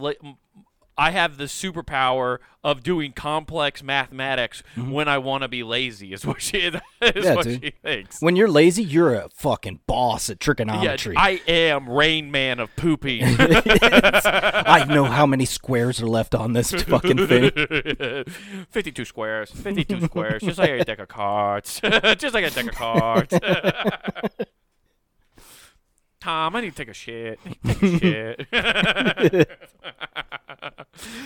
I 0.97 1.11
have 1.11 1.37
the 1.39 1.45
superpower 1.45 2.39
of 2.63 2.83
doing 2.83 3.13
complex 3.13 3.83
mathematics 3.83 4.63
when 4.77 5.09
I 5.09 5.19
want 5.19 5.43
to 5.43 5.49
be 5.49 5.63
lazy. 5.63 6.13
Is 6.13 6.25
what 6.25 6.41
she 6.41 6.59
is 6.59 6.75
Mm-hmm. 7.03 7.19
Yeah, 7.23 7.35
what 7.35 7.45
dude. 7.45 7.63
she 7.63 7.71
thinks. 7.83 8.21
When 8.23 8.35
you're 8.37 8.49
lazy, 8.49 8.83
you're 8.83 9.15
a 9.15 9.29
fucking 9.29 9.81
boss 9.87 10.31
at 10.31 10.41
trigonometry. 10.41 11.15
Yeah. 11.15 11.21
I 11.23 11.41
am 11.47 11.89
Rain 11.91 12.31
Man 12.31 12.61
of 12.61 12.75
pooping. 12.77 13.21
I 13.39 14.87
know 14.89 15.05
how 15.05 15.27
many 15.27 15.45
squares 15.45 16.01
are 16.01 16.07
left 16.07 16.35
on 16.35 16.55
this 16.55 16.73
fucking 16.73 17.27
thing. 17.27 17.51
52 18.71 19.05
squares. 19.05 19.51
52 19.51 20.01
squares. 20.07 20.43
Just 20.43 20.59
like 20.59 20.71
a 20.71 20.85
deck 20.85 20.99
of 20.99 21.09
cards. 21.09 21.81
just 21.83 22.33
like 22.35 22.45
a 22.45 22.51
deck 22.51 22.67
of 22.69 22.75
cards. 22.75 23.35
Tom, 26.25 26.57
I 26.57 26.63
need 26.63 26.71
to 26.71 26.77
take 26.77 26.89
a 26.89 26.95
shit. 26.95 27.39
Take 27.67 27.83
a 27.83 27.99
shit. 27.99 28.47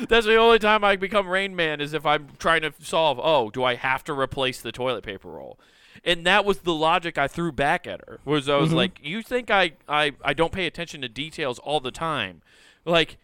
That's 0.09 0.27
the 0.27 0.35
only 0.35 0.59
time 0.59 0.83
I 0.83 0.97
become 0.97 1.29
Rain 1.29 1.55
Man 1.55 1.81
is 1.81 1.95
if 1.95 2.05
I'm 2.05 2.31
trying 2.41 2.63
to 2.63 2.73
solve, 2.81 3.21
oh, 3.23 3.49
do 3.49 3.63
I 3.63 3.77
have 3.77 4.03
to 4.05 4.13
replace 4.13 4.61
the 4.61 4.73
toilet 4.73 5.05
paper 5.05 5.29
roll? 5.29 5.61
And 6.05 6.27
that 6.27 6.45
was 6.45 6.59
the 6.59 6.75
logic 6.75 7.17
I 7.17 7.29
threw 7.29 7.53
back 7.53 7.87
at 7.87 8.01
her. 8.09 8.19
Was 8.25 8.49
I 8.49 8.57
was 8.57 8.73
like, 8.73 8.99
you 9.01 9.23
think 9.23 9.53
I, 9.53 9.75
I, 9.89 10.15
I 10.25 10.35
don't 10.35 10.53
pay 10.53 10.67
attention 10.67 11.01
to 11.03 11.09
details 11.09 11.61
all 11.61 11.79
the 11.79 11.93
time. 11.93 12.43
Like, 12.85 13.19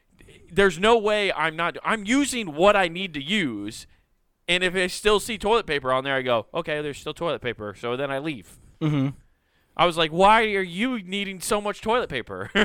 there's 0.52 0.78
no 0.78 0.96
way 0.96 1.32
I'm 1.32 1.56
not 1.56 1.76
I'm 1.84 2.04
using 2.04 2.54
what 2.54 2.76
I 2.76 2.86
need 2.86 3.12
to 3.14 3.22
use. 3.22 3.88
And 4.46 4.62
if 4.62 4.76
I 4.76 4.86
still 4.86 5.18
see 5.18 5.38
toilet 5.38 5.66
paper 5.66 5.92
on 5.92 6.04
there, 6.04 6.14
I 6.14 6.22
go, 6.22 6.46
okay, 6.54 6.82
there's 6.82 6.98
still 6.98 7.14
toilet 7.14 7.42
paper. 7.42 7.74
So 7.76 7.96
then 7.96 8.12
I 8.12 8.20
leave. 8.20 8.60
hmm 8.80 9.08
I 9.76 9.86
was 9.86 9.96
like, 9.96 10.10
why 10.12 10.42
are 10.54 10.62
you 10.62 11.02
needing 11.02 11.40
so 11.40 11.60
much 11.60 11.80
toilet 11.80 12.08
paper? 12.08 12.50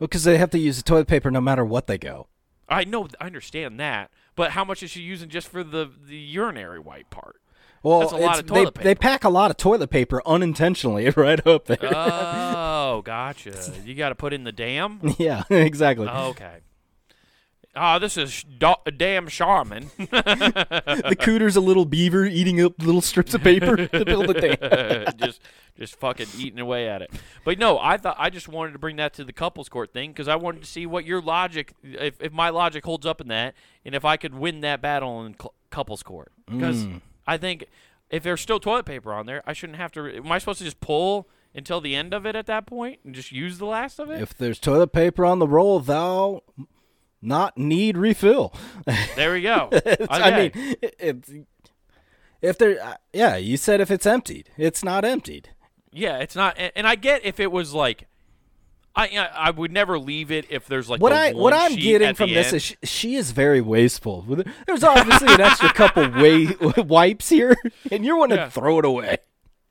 Because 0.00 0.24
they 0.24 0.38
have 0.38 0.50
to 0.50 0.58
use 0.58 0.76
the 0.76 0.82
toilet 0.82 1.08
paper 1.08 1.30
no 1.30 1.40
matter 1.40 1.64
what 1.64 1.86
they 1.86 1.98
go. 1.98 2.28
I 2.68 2.84
know, 2.84 3.08
I 3.20 3.26
understand 3.26 3.80
that, 3.80 4.10
but 4.36 4.52
how 4.52 4.64
much 4.64 4.82
is 4.82 4.90
she 4.90 5.00
using 5.00 5.28
just 5.28 5.48
for 5.48 5.64
the 5.64 5.90
the 6.06 6.16
urinary 6.16 6.78
wipe 6.78 7.10
part? 7.10 7.36
Well, 7.82 8.00
That's 8.00 8.12
a 8.12 8.16
lot 8.16 8.38
of 8.38 8.46
toilet 8.46 8.74
they, 8.74 8.82
they 8.82 8.94
pack 8.94 9.24
a 9.24 9.28
lot 9.28 9.50
of 9.50 9.56
toilet 9.56 9.90
paper 9.90 10.20
unintentionally 10.26 11.10
right 11.16 11.44
up 11.46 11.66
there. 11.66 11.78
Oh, 11.82 13.02
gotcha. 13.04 13.72
You 13.84 13.94
got 13.94 14.10
to 14.10 14.14
put 14.14 14.32
in 14.32 14.44
the 14.44 14.52
dam. 14.52 15.00
yeah, 15.18 15.44
exactly. 15.50 16.06
Okay. 16.08 16.58
Oh, 17.80 17.98
this 17.98 18.16
is 18.16 18.42
do- 18.44 18.74
damn 18.96 19.28
Charmin. 19.28 19.90
the 19.98 21.16
cooter's 21.20 21.56
a 21.56 21.60
little 21.60 21.84
beaver 21.84 22.24
eating 22.26 22.60
up 22.62 22.74
little 22.82 23.00
strips 23.00 23.34
of 23.34 23.42
paper 23.42 23.86
to 23.88 24.04
build 24.04 24.30
a 24.30 24.56
dam. 24.56 25.12
just 25.18 25.40
just 25.78 25.96
fucking 25.96 26.26
eating 26.36 26.58
away 26.58 26.88
at 26.88 27.02
it. 27.02 27.10
But 27.44 27.58
no, 27.58 27.78
I 27.78 27.96
thought 27.98 28.16
I 28.18 28.30
just 28.30 28.48
wanted 28.48 28.72
to 28.72 28.78
bring 28.78 28.96
that 28.96 29.12
to 29.14 29.24
the 29.24 29.32
couples 29.32 29.68
court 29.68 29.92
thing 29.92 30.10
because 30.10 30.26
I 30.28 30.34
wanted 30.36 30.62
to 30.62 30.68
see 30.68 30.86
what 30.86 31.04
your 31.04 31.20
logic, 31.22 31.72
if, 31.84 32.20
if 32.20 32.32
my 32.32 32.48
logic 32.50 32.84
holds 32.84 33.06
up 33.06 33.20
in 33.20 33.28
that, 33.28 33.54
and 33.84 33.94
if 33.94 34.04
I 34.04 34.16
could 34.16 34.34
win 34.34 34.60
that 34.62 34.80
battle 34.82 35.24
in 35.24 35.34
cl- 35.40 35.54
couples 35.70 36.02
court. 36.02 36.32
Because 36.46 36.84
Mm. 36.86 37.00
I 37.26 37.36
think 37.36 37.66
if 38.10 38.22
there's 38.22 38.40
still 38.40 38.58
toilet 38.58 38.86
paper 38.86 39.12
on 39.12 39.26
there, 39.26 39.42
I 39.46 39.52
shouldn't 39.52 39.78
have 39.78 39.92
to. 39.92 40.02
Re- 40.02 40.16
am 40.16 40.32
I 40.32 40.38
supposed 40.38 40.58
to 40.58 40.64
just 40.64 40.80
pull 40.80 41.28
until 41.54 41.80
the 41.80 41.94
end 41.94 42.12
of 42.14 42.26
it 42.26 42.34
at 42.34 42.46
that 42.46 42.66
point 42.66 42.98
and 43.04 43.14
just 43.14 43.30
use 43.32 43.58
the 43.58 43.66
last 43.66 43.98
of 44.00 44.10
it? 44.10 44.20
If 44.20 44.36
there's 44.36 44.58
toilet 44.58 44.92
paper 44.92 45.24
on 45.24 45.38
the 45.38 45.46
roll, 45.46 45.78
thou 45.78 46.42
not 47.22 47.56
need 47.58 47.96
refill. 47.96 48.52
there 49.16 49.32
we 49.32 49.42
go. 49.42 49.70
I 50.10 50.30
mean, 50.36 50.76
it's 50.98 51.30
if 52.40 52.58
there, 52.58 52.80
uh, 52.82 52.94
yeah, 53.12 53.36
you 53.36 53.56
said 53.56 53.80
if 53.80 53.90
it's 53.90 54.06
emptied, 54.06 54.50
it's 54.56 54.84
not 54.84 55.04
emptied. 55.04 55.50
Yeah, 55.90 56.18
it's 56.18 56.36
not, 56.36 56.56
and, 56.76 56.86
I 56.86 56.94
get 56.94 57.24
if 57.24 57.40
it 57.40 57.50
was 57.50 57.74
like, 57.74 58.06
I 58.94 59.06
I 59.08 59.26
I 59.48 59.50
would 59.50 59.72
never 59.72 59.98
leave 59.98 60.30
it 60.30 60.46
if 60.50 60.66
there's 60.66 60.88
like 60.88 61.00
What 61.00 61.12
I 61.12 61.32
what 61.32 61.52
I'm 61.52 61.74
getting 61.74 62.14
from 62.14 62.30
this 62.30 62.48
end. 62.48 62.56
is 62.56 62.62
she, 62.62 62.76
she 62.84 63.14
is 63.16 63.30
very 63.32 63.60
wasteful. 63.60 64.24
There's 64.66 64.84
obviously 64.84 65.32
an 65.34 65.40
extra 65.40 65.72
couple 65.72 66.08
wa- 66.60 66.82
wipes 66.84 67.28
here, 67.28 67.56
and 67.90 68.04
you're 68.04 68.16
wanting 68.16 68.38
Yeah. 68.38 68.44
to 68.46 68.50
throw 68.50 68.78
it 68.78 68.84
away. 68.84 69.18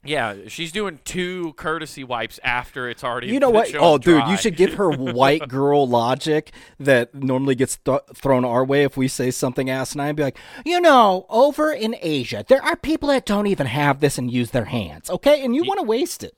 Yeah, 0.08 0.36
she's 0.47 0.72
doing 0.72 0.99
two 1.03 1.53
courtesy 1.53 2.03
wipes 2.03 2.39
after 2.43 2.89
it's 2.89 3.03
already. 3.03 3.28
You 3.28 3.39
know 3.39 3.49
what? 3.49 3.74
Oh, 3.76 3.97
dude, 3.97 4.22
dry. 4.22 4.32
you 4.32 4.38
should 4.38 4.55
give 4.55 4.76
her 4.76 4.89
white 4.91 5.47
girl 5.47 5.88
logic 5.88 6.51
that 6.80 7.14
normally 7.14 7.55
gets 7.55 7.78
th- 7.78 8.01
thrown 8.16 8.45
our 8.45 8.64
way 8.64 8.84
if 8.84 8.97
we 8.97 9.08
say 9.08 9.32
something 9.32 9.70
asinine. 9.70 10.16
Be 10.16 10.24
like, 10.24 10.38
you 10.66 10.80
know, 10.80 11.26
over 11.30 11.72
in 11.72 11.95
Asia, 12.01 12.45
there 12.47 12.64
are 12.64 12.76
people 12.76 13.10
that 13.10 13.26
don't 13.26 13.47
even 13.47 13.68
have 13.68 13.99
this 13.99 14.18
and 14.18 14.32
use 14.32 14.51
their 14.51 14.66
hands. 14.66 15.10
Okay, 15.10 15.43
and 15.43 15.55
you 15.55 15.64
want 15.64 15.80
to 15.80 15.86
waste 15.86 16.24
it. 16.24 16.34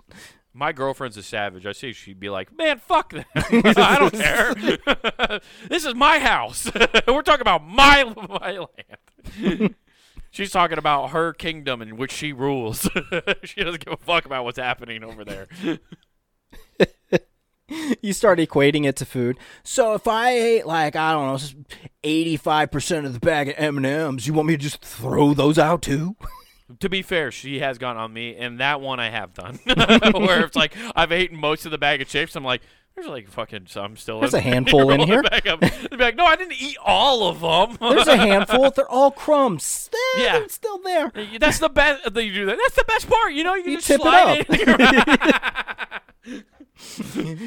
My 0.54 0.72
girlfriend's 0.72 1.16
a 1.16 1.24
savage. 1.24 1.66
I 1.66 1.72
see 1.72 1.94
she'd 1.94 2.20
be 2.20 2.30
like, 2.30 2.56
"Man, 2.58 2.80
fuck 2.80 3.14
that! 3.14 3.26
I 3.36 4.00
don't 4.00 4.14
care. 4.14 5.40
this 5.70 5.86
is 5.86 5.96
my 5.96 6.20
house. 6.20 6.70
We're 7.08 7.22
talking 7.22 7.42
about 7.42 7.66
my 7.66 8.04
my 8.28 8.58
land." 8.58 9.76
She's 10.40 10.52
talking 10.52 10.78
about 10.78 11.10
her 11.10 11.34
kingdom 11.34 11.82
in 11.82 11.98
which 11.98 12.14
she 12.14 12.32
rules. 12.32 12.90
she 13.44 13.62
doesn't 13.62 13.84
give 13.84 13.92
a 13.92 13.98
fuck 13.98 14.24
about 14.24 14.46
what's 14.46 14.58
happening 14.58 15.04
over 15.04 15.26
there. 15.26 15.48
You 18.02 18.14
start 18.14 18.40
equating 18.40 18.88
it 18.88 18.96
to 18.96 19.06
food. 19.06 19.38
So 19.62 19.94
if 19.94 20.08
I 20.08 20.32
ate 20.32 20.66
like 20.66 20.96
I 20.96 21.12
don't 21.12 21.28
know, 21.28 21.64
eighty 22.04 22.36
five 22.36 22.72
percent 22.72 23.06
of 23.06 23.14
the 23.14 23.20
bag 23.20 23.50
of 23.50 23.56
M 23.58 23.78
and 23.78 23.86
M's, 23.86 24.26
you 24.26 24.34
want 24.34 24.48
me 24.48 24.58
to 24.58 24.64
just 24.64 24.82
throw 24.82 25.36
those 25.36 25.60
out 25.60 25.82
too? 25.84 26.16
To 26.82 26.90
be 26.90 27.02
fair, 27.02 27.32
she 27.32 27.60
has 27.60 27.80
gone 27.80 27.98
on 27.98 28.14
me, 28.14 28.36
and 28.36 28.60
that 28.60 28.80
one 28.80 29.00
I 29.00 29.10
have 29.10 29.34
done. 29.34 29.60
Where 29.66 30.46
it's 30.46 30.56
like 30.56 30.76
I've 30.96 31.12
eaten 31.12 31.36
most 31.36 31.66
of 31.66 31.72
the 31.72 31.80
bag 31.80 32.00
of 32.00 32.08
chips. 32.08 32.36
I'm 32.36 32.44
like, 32.44 32.62
there's 32.96 33.08
like 33.08 33.30
fucking 33.30 33.68
some 33.68 33.96
still. 33.96 34.20
There's 34.20 34.34
in 34.34 34.40
a 34.40 34.44
handful 34.44 34.92
in 34.92 35.00
here. 35.00 35.22
Back 35.30 35.48
up. 35.48 35.62
They'd 35.62 35.90
be 35.92 35.98
like, 35.98 36.16
no, 36.18 36.26
I 36.26 36.36
didn't 36.36 36.62
eat 36.62 36.78
all 36.84 37.28
of 37.30 37.40
them. 37.40 37.78
There's 37.96 38.08
a 38.08 38.18
handful. 38.18 38.70
They're 38.76 38.90
all 38.90 39.12
crumbs. 39.12 39.90
Eh, 40.18 40.22
Yeah. 40.24 40.44
still 40.48 40.80
there. 40.80 41.12
That's 41.40 41.60
the 41.60 41.70
best. 41.70 42.04
You 42.06 42.34
do 42.34 42.46
that. 42.48 42.58
That's 42.58 42.76
the 42.76 42.86
best 42.88 43.10
part. 43.10 43.34
You 43.34 43.44
know, 43.46 43.54
you 43.56 43.64
can 43.64 43.72
You 43.72 43.78
just 43.78 43.88
tip 43.88 44.02
it 44.04 44.08
up. 44.08 46.00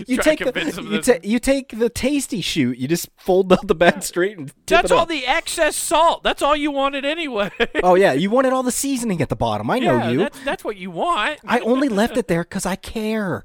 You 0.07 0.19
take 0.19 0.41
the 0.41 0.89
you, 0.91 1.01
ta- 1.01 1.19
you 1.23 1.39
take 1.39 1.79
the 1.79 1.89
tasty 1.89 2.43
shoot. 2.43 2.77
You 2.77 2.87
just 2.87 3.09
fold 3.17 3.51
up 3.53 3.67
the 3.67 3.75
bag 3.75 4.03
straight 4.03 4.37
and 4.37 4.49
tip 4.49 4.83
That's 4.83 4.91
all 4.91 5.01
up. 5.01 5.09
the 5.09 5.27
excess 5.27 5.75
salt. 5.75 6.23
That's 6.23 6.43
all 6.43 6.55
you 6.55 6.71
wanted 6.71 7.05
anyway. 7.07 7.51
oh 7.83 7.95
yeah, 7.95 8.13
you 8.13 8.29
wanted 8.31 8.53
all 8.53 8.63
the 8.63 8.71
seasoning 8.73 9.23
at 9.23 9.31
the 9.31 9.37
bottom. 9.37 9.71
I 9.71 9.79
know 9.79 10.09
you. 10.11 10.19
That's, 10.19 10.45
that's 10.45 10.65
what 10.65 10.77
you 10.77 10.91
want. 10.91 11.41
I 11.47 11.61
only 11.61 11.89
left 11.89 12.17
it 12.19 12.29
there 12.29 12.45
because 12.45 12.67
I 12.67 12.77
care. 12.77 13.45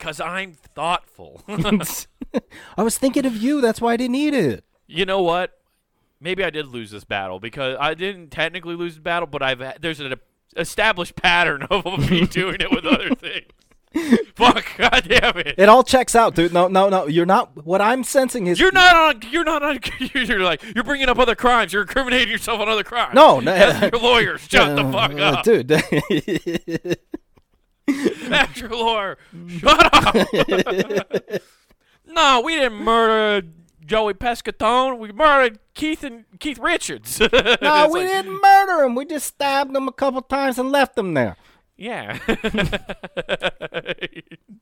Because 0.00 0.18
I'm 0.20 0.54
thoughtful. 0.74 1.42
I 1.48 2.82
was 2.82 2.96
thinking 2.96 3.26
of 3.26 3.36
you. 3.36 3.60
That's 3.60 3.80
why 3.82 3.92
I 3.92 3.96
didn't 3.98 4.16
eat 4.16 4.32
it. 4.34 4.64
you 4.86 5.04
know 5.04 5.20
what? 5.22 5.58
Maybe 6.20 6.42
I 6.42 6.48
did 6.50 6.66
lose 6.66 6.90
this 6.90 7.04
battle 7.04 7.38
because 7.38 7.76
I 7.78 7.92
didn't 7.94 8.30
technically 8.30 8.74
lose 8.76 8.94
the 8.94 9.02
battle, 9.02 9.26
but 9.26 9.42
I've 9.42 9.80
there's 9.80 10.00
an 10.00 10.14
established 10.56 11.16
pattern 11.16 11.62
of 11.70 12.10
me 12.10 12.26
doing 12.26 12.56
it 12.60 12.70
with 12.70 12.84
other 12.86 13.14
things. 13.14 13.46
Fuck! 14.36 14.64
God 14.78 15.04
damn 15.08 15.36
it! 15.38 15.54
It 15.58 15.68
all 15.68 15.82
checks 15.82 16.14
out, 16.14 16.34
dude. 16.34 16.52
No, 16.54 16.68
no, 16.68 16.88
no. 16.88 17.06
You're 17.06 17.26
not. 17.26 17.64
What 17.66 17.80
I'm 17.82 18.04
sensing 18.04 18.46
is 18.46 18.58
You're 18.60 18.72
not 18.72 18.94
on. 18.96 19.30
You're 19.30 19.44
not 19.44 19.62
on. 19.62 19.80
You're 20.14 20.40
like 20.40 20.62
you're 20.74 20.84
bringing 20.84 21.08
up 21.10 21.18
other 21.18 21.34
crimes. 21.34 21.72
You're 21.74 21.82
incriminating 21.82 22.28
yourself 22.30 22.60
on 22.60 22.68
other 22.70 22.84
crimes. 22.84 23.14
No, 23.14 23.40
no. 23.40 23.54
Your 23.54 24.00
lawyer. 24.00 24.38
Shut 24.38 24.76
the 24.76 24.84
fuck 24.92 25.12
Uh, 25.12 25.22
up, 25.24 25.44
dude. 25.44 26.98
Your 28.54 28.68
lawyer. 28.70 29.18
Shut 29.48 29.94
up. 29.94 31.42
No, 32.12 32.40
we 32.40 32.56
didn't 32.56 32.82
murder 32.82 33.46
Joey 33.86 34.14
Pescatone. 34.14 34.98
We 34.98 35.12
murdered 35.12 35.60
Keith 35.74 36.02
and 36.02 36.24
Keith 36.40 36.58
Richards. 36.58 37.20
No, 37.62 37.88
we 37.88 38.00
like, 38.00 38.08
didn't 38.08 38.40
murder 38.42 38.84
him. 38.84 38.94
We 38.96 39.04
just 39.04 39.26
stabbed 39.26 39.74
him 39.76 39.86
a 39.86 39.92
couple 39.92 40.20
times 40.22 40.58
and 40.58 40.72
left 40.72 40.98
him 40.98 41.14
there. 41.14 41.36
Yeah. 41.76 42.18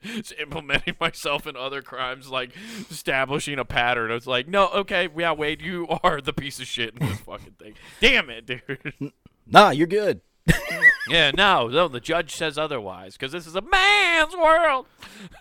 Just 0.02 0.34
implementing 0.38 0.94
myself 1.00 1.46
in 1.46 1.56
other 1.56 1.82
crimes, 1.82 2.28
like 2.28 2.50
establishing 2.90 3.58
a 3.58 3.64
pattern. 3.64 4.10
It's 4.10 4.26
like, 4.26 4.46
no, 4.46 4.68
okay, 4.68 5.08
yeah, 5.16 5.32
Wade, 5.32 5.62
you 5.62 5.88
are 6.02 6.20
the 6.20 6.32
piece 6.32 6.60
of 6.60 6.66
shit 6.66 6.94
in 6.94 7.08
this 7.08 7.18
fucking 7.20 7.56
thing. 7.58 7.74
Damn 8.00 8.30
it, 8.30 8.46
dude. 8.46 9.12
Nah, 9.46 9.70
you're 9.70 9.86
good. 9.86 10.20
yeah, 11.08 11.30
no, 11.30 11.68
no, 11.68 11.88
the 11.88 12.00
judge 12.00 12.34
says 12.34 12.58
otherwise 12.58 13.16
because 13.16 13.32
this 13.32 13.46
is 13.46 13.56
a 13.56 13.62
man's 13.62 14.34
world. 14.36 14.86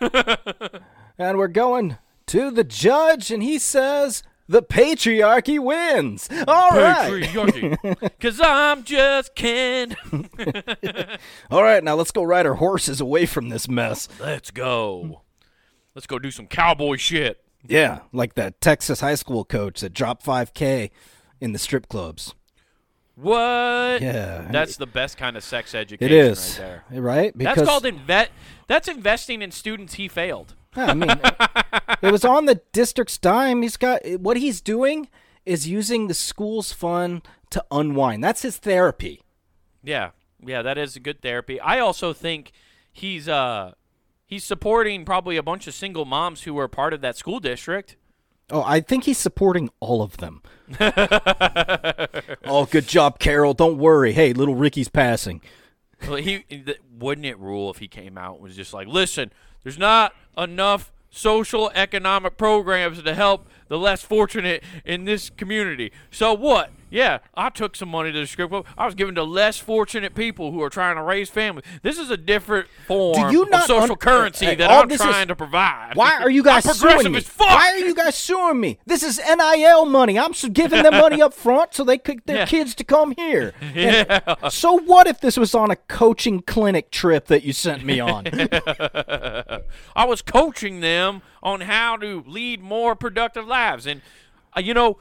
And 1.20 1.36
we're 1.36 1.48
going 1.48 1.98
to 2.26 2.52
the 2.52 2.62
judge, 2.62 3.32
and 3.32 3.42
he 3.42 3.58
says 3.58 4.22
the 4.46 4.62
patriarchy 4.62 5.58
wins. 5.58 6.28
All 6.46 6.70
right. 6.70 7.10
Patriarchy. 7.10 8.00
Because 8.00 8.40
I'm 8.40 8.84
just 8.84 9.34
Ken. 9.34 9.96
All 11.50 11.62
right, 11.64 11.82
now 11.82 11.96
let's 11.96 12.12
go 12.12 12.22
ride 12.22 12.46
our 12.46 12.54
horses 12.54 13.00
away 13.00 13.26
from 13.26 13.48
this 13.48 13.68
mess. 13.68 14.08
Let's 14.20 14.52
go. 14.52 15.22
Let's 15.94 16.06
go 16.06 16.20
do 16.20 16.30
some 16.30 16.46
cowboy 16.46 16.96
shit. 16.96 17.42
Yeah, 17.66 18.00
like 18.12 18.34
that 18.34 18.60
Texas 18.60 19.00
high 19.00 19.16
school 19.16 19.44
coach 19.44 19.80
that 19.80 19.92
dropped 19.92 20.24
5K 20.24 20.90
in 21.40 21.52
the 21.52 21.58
strip 21.58 21.88
clubs. 21.88 22.34
What? 23.20 24.00
Yeah. 24.00 24.46
That's 24.50 24.76
the 24.76 24.86
best 24.86 25.16
kind 25.16 25.36
of 25.36 25.42
sex 25.42 25.74
education 25.74 26.06
It 26.06 26.12
is. 26.12 26.58
right 26.60 26.82
there. 26.90 27.00
Right? 27.00 27.32
That's 27.34 27.62
called 27.62 27.84
invest. 27.84 28.30
That's 28.68 28.86
investing 28.86 29.42
in 29.42 29.50
students 29.50 29.94
he 29.94 30.06
failed. 30.08 30.54
Yeah, 30.76 30.86
I 30.86 30.94
mean, 30.94 31.10
it 32.02 32.12
was 32.12 32.24
on 32.24 32.44
the 32.44 32.60
district's 32.72 33.18
dime. 33.18 33.62
He's 33.62 33.76
got 33.76 34.06
what 34.20 34.36
he's 34.36 34.60
doing 34.60 35.08
is 35.44 35.66
using 35.66 36.06
the 36.06 36.14
school's 36.14 36.72
fund 36.72 37.22
to 37.50 37.64
unwind. 37.70 38.22
That's 38.22 38.42
his 38.42 38.58
therapy. 38.58 39.22
Yeah, 39.82 40.10
yeah, 40.44 40.62
that 40.62 40.78
is 40.78 40.94
a 40.94 41.00
good 41.00 41.20
therapy. 41.22 41.58
I 41.58 41.80
also 41.80 42.12
think 42.12 42.52
he's 42.92 43.28
uh 43.28 43.72
he's 44.26 44.44
supporting 44.44 45.04
probably 45.04 45.36
a 45.36 45.42
bunch 45.42 45.66
of 45.66 45.74
single 45.74 46.04
moms 46.04 46.42
who 46.42 46.54
were 46.54 46.68
part 46.68 46.92
of 46.92 47.00
that 47.00 47.16
school 47.16 47.40
district. 47.40 47.96
Oh, 48.50 48.62
I 48.62 48.80
think 48.80 49.04
he's 49.04 49.18
supporting 49.18 49.70
all 49.80 50.00
of 50.02 50.16
them. 50.18 50.42
oh, 52.44 52.66
good 52.70 52.86
job, 52.86 53.18
Carol. 53.18 53.54
Don't 53.54 53.78
worry. 53.78 54.12
Hey, 54.12 54.32
little 54.32 54.54
Ricky's 54.54 54.88
passing. 54.88 55.40
Well, 56.06 56.16
he 56.16 56.44
wouldn't 56.98 57.26
it 57.26 57.38
rule 57.38 57.70
if 57.70 57.78
he 57.78 57.88
came 57.88 58.16
out 58.16 58.34
and 58.34 58.42
was 58.42 58.56
just 58.56 58.72
like, 58.72 58.86
"Listen, 58.86 59.32
there's 59.64 59.78
not 59.78 60.14
enough 60.36 60.92
social 61.10 61.70
economic 61.74 62.36
programs 62.36 63.02
to 63.02 63.14
help 63.14 63.48
the 63.68 63.78
less 63.78 64.02
fortunate 64.02 64.62
in 64.84 65.04
this 65.04 65.30
community. 65.30 65.92
So 66.10 66.34
what? 66.34 66.70
Yeah, 66.90 67.18
I 67.34 67.50
took 67.50 67.76
some 67.76 67.88
money 67.90 68.12
to 68.12 68.18
the 68.20 68.26
script 68.26 68.50
club. 68.50 68.66
I 68.76 68.86
was 68.86 68.94
giving 68.94 69.14
to 69.16 69.22
less 69.22 69.58
fortunate 69.58 70.14
people 70.14 70.52
who 70.52 70.62
are 70.62 70.70
trying 70.70 70.96
to 70.96 71.02
raise 71.02 71.28
families. 71.28 71.64
This 71.82 71.98
is 71.98 72.10
a 72.10 72.16
different 72.16 72.68
form 72.86 73.30
you 73.32 73.42
of 73.44 73.62
social 73.64 73.90
un- 73.92 73.96
currency 73.96 74.46
Hey, 74.46 74.54
that 74.54 74.70
I'm 74.70 74.88
this 74.88 75.00
is- 75.00 75.06
trying 75.06 75.28
to 75.28 75.36
provide. 75.36 75.92
Why 75.94 76.18
are 76.22 76.30
you 76.30 76.42
guys 76.52 76.64
suing 76.78 77.12
me? 77.12 77.18
as 77.18 77.28
fuck. 77.28 77.48
Why 77.48 77.72
are 77.72 77.78
you 77.78 77.94
guys 77.94 78.14
suing 78.16 78.60
me? 78.60 78.78
This 78.86 79.02
is 79.02 79.18
NIL 79.18 79.84
money. 79.86 80.18
I'm 80.18 80.32
giving 80.52 80.82
them 80.82 80.94
money 80.94 81.20
up 81.26 81.34
front 81.34 81.74
so 81.74 81.84
they 81.84 81.98
could 81.98 82.22
their 82.26 82.36
Yeah. 82.38 82.46
kids 82.46 82.74
to 82.76 82.84
come 82.84 83.12
here. 83.16 83.52
And 83.62 83.74
Yeah. 84.08 84.48
So 84.48 84.72
what 84.78 85.06
if 85.06 85.20
this 85.20 85.36
was 85.36 85.54
on 85.54 85.70
a 85.70 85.76
coaching 85.76 86.40
clinic 86.40 86.90
trip 86.90 87.26
that 87.26 87.42
you 87.44 87.52
sent 87.52 87.84
me 87.84 88.00
on? 88.00 88.26
I 89.94 90.04
was 90.06 90.22
coaching 90.22 90.80
them 90.80 91.22
on 91.42 91.62
how 91.62 91.96
to 91.98 92.24
lead 92.26 92.62
more 92.62 92.94
productive 92.96 93.46
lives. 93.46 93.86
And, 93.86 94.00
uh, 94.56 94.60
you 94.60 94.74
know, 94.74 94.98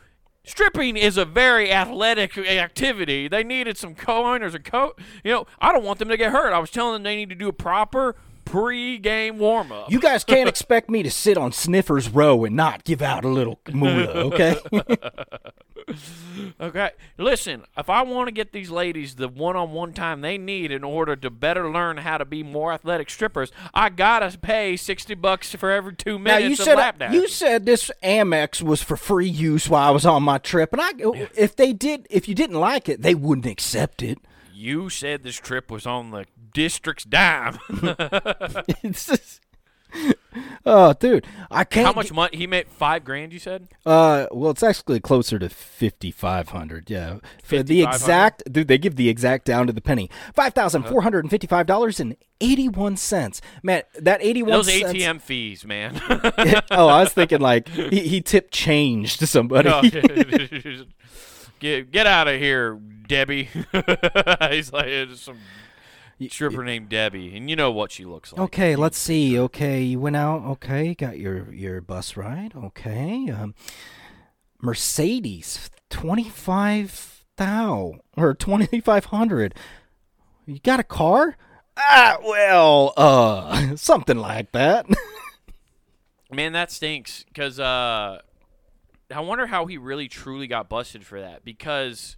stripping 0.47 0.97
is 0.97 1.17
a 1.17 1.25
very 1.25 1.71
athletic 1.71 2.37
activity. 2.37 3.27
They 3.27 3.43
needed 3.43 3.77
some 3.77 3.93
co-owners 3.93 4.55
and 4.55 4.63
co. 4.63 4.95
You 5.23 5.31
know, 5.31 5.47
I 5.59 5.71
don't 5.71 5.83
want 5.83 5.99
them 5.99 6.09
to 6.09 6.17
get 6.17 6.31
hurt. 6.31 6.53
I 6.53 6.59
was 6.59 6.71
telling 6.71 6.93
them 6.93 7.03
they 7.03 7.15
need 7.15 7.29
to 7.29 7.35
do 7.35 7.47
a 7.47 7.53
proper 7.53 8.15
pre-game 8.49 9.37
warm-up. 9.37 9.91
you 9.91 9.99
guys 9.99 10.23
can't 10.23 10.49
expect 10.49 10.89
me 10.89 11.03
to 11.03 11.11
sit 11.11 11.37
on 11.37 11.51
Sniffer's 11.51 12.09
Row 12.09 12.43
and 12.45 12.55
not 12.55 12.83
give 12.83 13.01
out 13.01 13.23
a 13.25 13.27
little 13.29 13.59
moolah, 13.71 14.25
okay? 14.25 14.57
Okay, 16.59 16.91
listen. 17.17 17.63
If 17.77 17.89
I 17.89 18.01
want 18.01 18.27
to 18.27 18.31
get 18.33 18.51
these 18.51 18.69
ladies 18.69 19.15
the 19.15 19.29
one-on-one 19.29 19.93
time 19.93 20.19
they 20.19 20.37
need 20.37 20.69
in 20.71 20.83
order 20.83 21.15
to 21.15 21.29
better 21.29 21.71
learn 21.71 21.97
how 21.97 22.17
to 22.17 22.25
be 22.25 22.43
more 22.43 22.73
athletic 22.73 23.09
strippers, 23.09 23.51
I 23.73 23.89
gotta 23.89 24.37
pay 24.37 24.75
sixty 24.75 25.13
bucks 25.15 25.55
for 25.55 25.71
every 25.71 25.95
two 25.95 26.19
minutes. 26.19 26.41
now 26.41 26.47
you 26.47 26.53
of 26.53 26.59
said 26.59 26.75
lap 26.75 26.99
dance. 26.99 27.13
you 27.13 27.27
said 27.29 27.65
this 27.65 27.89
Amex 28.03 28.61
was 28.61 28.83
for 28.83 28.97
free 28.97 29.29
use 29.29 29.69
while 29.69 29.87
I 29.87 29.91
was 29.91 30.05
on 30.05 30.23
my 30.23 30.39
trip, 30.39 30.73
and 30.73 30.81
I 30.81 30.91
if 31.35 31.55
they 31.55 31.71
did 31.71 32.05
if 32.09 32.27
you 32.27 32.35
didn't 32.35 32.59
like 32.59 32.89
it, 32.89 33.01
they 33.01 33.15
wouldn't 33.15 33.45
accept 33.47 34.03
it. 34.03 34.17
You 34.57 34.89
said 34.89 35.21
this 35.21 35.35
trip 35.35 35.69
was 35.69 35.85
on 35.85 36.09
the 36.09 36.25
district's 36.51 37.03
dime. 37.03 37.59
It's 38.83 39.05
just- 39.05 39.41
oh, 40.65 40.93
dude, 40.93 41.25
I 41.51 41.63
can't. 41.63 41.85
How 41.85 41.93
much 41.93 42.11
money? 42.11 42.35
He 42.35 42.47
made 42.47 42.67
five 42.67 43.03
grand. 43.05 43.33
You 43.33 43.39
said. 43.39 43.67
Uh, 43.85 44.25
well, 44.31 44.49
it's 44.51 44.63
actually 44.63 44.99
closer 44.99 45.37
to 45.39 45.47
fifty 45.47 46.09
five 46.11 46.49
hundred. 46.49 46.89
Yeah, 46.89 47.19
for 47.43 47.61
the 47.61 47.83
exact, 47.83 48.43
dude, 48.51 48.67
they 48.67 48.77
give 48.77 48.95
the 48.95 49.09
exact 49.09 49.45
down 49.45 49.67
to 49.67 49.73
the 49.73 49.79
penny. 49.81 50.09
Five 50.33 50.53
thousand 50.53 50.83
four 50.83 51.03
hundred 51.03 51.23
and 51.23 51.29
fifty 51.29 51.47
five 51.47 51.67
dollars 51.67 51.99
and 51.99 52.17
eighty 52.41 52.67
one 52.67 52.97
cents. 52.97 53.41
Man, 53.63 53.83
that 53.99 54.21
eighty 54.21 54.41
one 54.43 54.53
Those 54.53 54.67
cents. 54.67 54.91
ATM 54.91 55.21
fees, 55.21 55.65
man. 55.65 56.01
oh, 56.71 56.87
I 56.87 57.01
was 57.01 57.13
thinking 57.13 57.39
like 57.39 57.69
he, 57.69 58.07
he 58.07 58.21
tipped 58.21 58.51
change 58.51 59.17
to 59.17 59.27
somebody. 59.27 59.69
No, 59.69 59.81
get 61.59 61.91
get 61.91 62.07
out 62.07 62.27
of 62.27 62.39
here, 62.39 62.77
Debbie. 63.07 63.45
He's 64.49 64.71
like 64.71 64.87
it's 64.87 65.21
some 65.21 65.39
stripper 66.29 66.63
named 66.63 66.89
Debbie, 66.89 67.35
and 67.35 67.49
you 67.49 67.55
know 67.55 67.71
what 67.71 67.91
she 67.91 68.05
looks 68.05 68.31
like. 68.33 68.41
Okay, 68.41 68.75
let's 68.75 68.97
see. 68.97 69.37
Okay, 69.39 69.81
you 69.81 69.99
went 69.99 70.15
out. 70.15 70.43
Okay, 70.43 70.95
got 70.95 71.17
your 71.17 71.53
your 71.53 71.81
bus 71.81 72.17
ride. 72.17 72.53
Okay, 72.55 73.29
um, 73.29 73.55
Mercedes 74.61 75.69
twenty 75.89 76.29
five 76.29 77.25
thou 77.37 77.93
or 78.15 78.33
twenty 78.33 78.79
five 78.81 79.05
hundred. 79.05 79.55
You 80.45 80.59
got 80.59 80.79
a 80.79 80.83
car? 80.83 81.35
Ah, 81.77 82.17
well, 82.23 82.93
uh, 82.97 83.75
something 83.75 84.17
like 84.17 84.51
that. 84.53 84.87
Man, 86.31 86.53
that 86.53 86.71
stinks. 86.71 87.25
Cause 87.33 87.59
uh, 87.59 88.21
I 89.13 89.19
wonder 89.21 89.47
how 89.47 89.65
he 89.65 89.77
really 89.77 90.07
truly 90.07 90.47
got 90.47 90.67
busted 90.69 91.05
for 91.05 91.19
that. 91.21 91.45
Because 91.45 92.17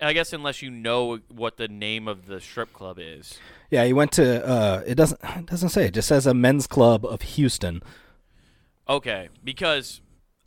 I 0.00 0.12
guess 0.12 0.32
unless 0.32 0.62
you 0.62 0.70
know 0.70 1.20
what 1.28 1.56
the 1.56 1.68
name 1.68 2.06
of 2.06 2.26
the 2.26 2.40
strip 2.40 2.72
club 2.72 2.98
is. 3.00 3.38
yeah, 3.70 3.84
he 3.84 3.92
went 3.92 4.12
to. 4.12 4.46
Uh, 4.46 4.82
it 4.86 4.94
doesn't 4.94 5.20
it 5.22 5.46
doesn't 5.46 5.70
say. 5.70 5.86
It 5.86 5.94
just 5.94 6.08
says 6.08 6.26
a 6.26 6.34
men's 6.34 6.66
club 6.66 7.04
of 7.04 7.22
Houston. 7.22 7.82
Okay, 8.88 9.28
because 9.42 10.00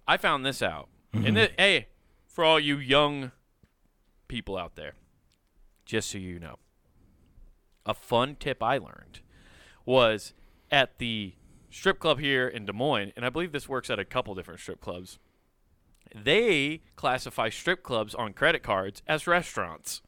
I 0.08 0.18
found 0.18 0.46
this 0.46 0.62
out. 0.62 0.88
And 1.12 1.36
th- 1.36 1.54
hey, 1.58 1.88
for 2.28 2.44
all 2.44 2.60
you 2.60 2.78
young 2.78 3.32
people 4.28 4.58
out 4.58 4.76
there, 4.76 4.94
just 5.86 6.12
so 6.12 6.20
you 6.20 6.40
know, 6.40 6.58
a 7.86 7.94
fun 7.94 8.36
tip 8.40 8.62
I 8.62 8.78
learned 8.78 9.22
was 9.86 10.34
at 10.72 11.00
the 11.00 11.34
strip 11.72 12.00
club 12.00 12.20
here 12.20 12.48
in 12.48 12.66
Des 12.66 12.74
Moines, 12.74 13.12
and 13.16 13.26
I 13.26 13.30
believe 13.30 13.52
this 13.52 13.68
works 13.68 13.90
at 13.90 13.98
a 14.00 14.06
couple 14.06 14.36
different 14.36 14.60
strip 14.60 14.80
clubs. 14.80 15.18
They 16.16 16.82
classify 16.96 17.50
strip 17.50 17.84
clubs 17.84 18.14
on 18.16 18.34
credit 18.34 18.64
cards 18.64 19.02
as 19.08 19.28
restaurants. 19.28 20.02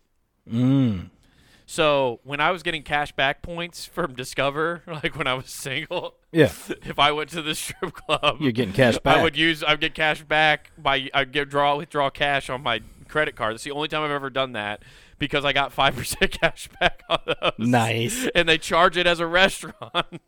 Mm. 0.52 1.10
So 1.66 2.20
when 2.24 2.42
I 2.42 2.52
was 2.52 2.64
getting 2.64 2.84
cash 2.84 3.14
back 3.14 3.42
points 3.42 3.86
from 3.86 4.14
Discover, 4.14 4.84
like 4.88 5.16
when 5.18 5.28
I 5.28 5.34
was 5.36 5.50
single, 5.50 6.16
Yeah, 6.32 6.46
if 6.84 7.00
I 7.00 7.12
went 7.12 7.30
to 7.32 7.42
the 7.42 7.56
strip 7.56 7.94
club, 7.94 8.38
you're 8.42 8.52
getting 8.52 8.74
cash 8.74 8.98
back. 9.00 9.18
I 9.18 9.24
would 9.24 9.38
use 9.38 9.64
I'd 9.64 9.80
get 9.80 9.94
cash 9.96 10.24
back 10.24 10.72
by 10.78 11.10
I'd 11.14 11.32
get 11.32 11.50
draw 11.50 11.78
withdraw 11.78 12.10
cash 12.10 12.50
on 12.50 12.62
my 12.64 12.82
credit 13.08 13.36
card. 13.36 13.56
It's 13.56 13.64
the 13.64 13.72
only 13.72 13.88
time 13.88 14.04
I've 14.04 14.12
ever 14.12 14.30
done 14.30 14.52
that 14.54 14.84
because 15.20 15.46
I 15.46 15.54
got 15.54 15.72
five 15.82 15.96
percent 15.96 16.32
cash 16.32 16.68
back 16.80 17.04
on 17.10 17.20
those. 17.26 17.54
Nice. 17.70 18.28
And 18.36 18.50
they 18.50 18.58
charge 18.58 18.98
it 18.98 19.08
as 19.08 19.20
a 19.22 19.28
restaurant. 19.28 20.20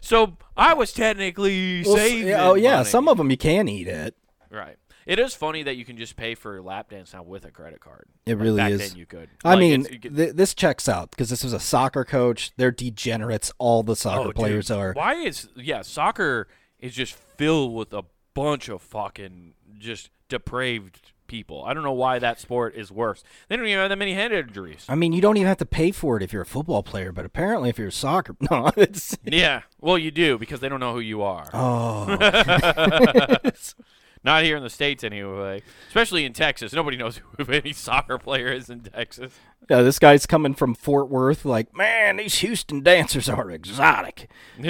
so 0.00 0.36
I 0.56 0.74
was 0.74 0.92
technically 0.92 1.82
Well, 1.84 1.96
saving. 1.96 2.34
oh 2.34 2.54
yeah, 2.54 2.76
money. 2.78 2.84
some 2.86 3.06
of 3.08 3.18
them 3.18 3.30
you 3.30 3.36
can 3.36 3.68
eat 3.68 3.86
it. 3.86 4.16
Right. 4.50 4.76
It 5.06 5.18
is 5.18 5.34
funny 5.34 5.62
that 5.62 5.76
you 5.76 5.84
can 5.84 5.96
just 5.96 6.16
pay 6.16 6.34
for 6.34 6.60
lap 6.60 6.90
dance 6.90 7.12
now 7.14 7.22
with 7.22 7.44
a 7.44 7.50
credit 7.50 7.80
card. 7.80 8.06
It 8.26 8.34
Like, 8.34 8.42
really 8.42 8.56
back 8.58 8.72
is. 8.72 8.90
Then 8.90 8.98
you 8.98 9.06
could. 9.06 9.28
I 9.44 9.50
Like, 9.50 9.58
mean, 9.60 9.84
could- 9.84 10.16
th- 10.16 10.34
this 10.34 10.54
checks 10.54 10.88
out 10.88 11.10
because 11.10 11.30
this 11.30 11.42
was 11.42 11.52
a 11.52 11.60
soccer 11.60 12.04
coach. 12.04 12.52
They're 12.56 12.70
degenerates. 12.70 13.52
All 13.58 13.82
the 13.82 13.96
soccer 13.96 14.28
oh, 14.28 14.32
players 14.32 14.68
dude, 14.68 14.76
are. 14.76 14.92
Why 14.92 15.14
is 15.14 15.48
yeah? 15.56 15.82
Soccer 15.82 16.48
is 16.78 16.94
just 16.94 17.14
filled 17.14 17.74
with 17.74 17.92
a 17.92 18.02
bunch 18.34 18.68
of 18.68 18.82
fucking 18.82 19.54
just 19.78 20.10
depraved 20.28 21.12
people. 21.26 21.64
I 21.64 21.74
don't 21.74 21.82
know 21.84 21.92
why 21.92 22.18
that 22.18 22.40
sport 22.40 22.74
is 22.74 22.90
worse. 22.90 23.22
They 23.48 23.56
don't 23.56 23.66
even 23.66 23.78
have 23.78 23.88
that 23.88 23.96
many 23.96 24.14
head 24.14 24.32
injuries. 24.32 24.84
I 24.88 24.96
mean, 24.96 25.12
you 25.12 25.20
don't 25.20 25.36
even 25.36 25.46
have 25.46 25.58
to 25.58 25.66
pay 25.66 25.92
for 25.92 26.16
it 26.16 26.22
if 26.22 26.32
you're 26.32 26.42
a 26.42 26.46
football 26.46 26.82
player, 26.82 27.12
but 27.12 27.24
apparently, 27.24 27.68
if 27.70 27.78
you're 27.78 27.88
a 27.88 27.92
soccer, 27.92 28.34
no, 28.50 28.70
it's 28.76 29.16
Yeah, 29.24 29.62
well, 29.80 29.96
you 29.96 30.10
do 30.10 30.38
because 30.38 30.60
they 30.60 30.68
don't 30.68 30.80
know 30.80 30.92
who 30.92 31.00
you 31.00 31.22
are. 31.22 31.48
oh, 31.52 32.16
Not 34.22 34.42
here 34.44 34.56
in 34.56 34.62
the 34.62 34.68
states, 34.70 35.02
anyway. 35.02 35.62
Especially 35.88 36.26
in 36.26 36.32
Texas, 36.34 36.72
nobody 36.74 36.96
knows 36.98 37.20
who 37.38 37.44
any 37.52 37.72
soccer 37.72 38.18
player 38.18 38.48
is 38.48 38.68
in 38.68 38.80
Texas. 38.80 39.32
yeah. 39.70 39.80
This 39.82 39.98
guy's 39.98 40.26
coming 40.26 40.52
from 40.54 40.74
Fort 40.74 41.08
Worth, 41.08 41.44
like, 41.46 41.74
man, 41.74 42.16
these 42.18 42.38
Houston 42.40 42.82
dancers 42.82 43.28
are 43.30 43.50
exotic. 43.50 44.28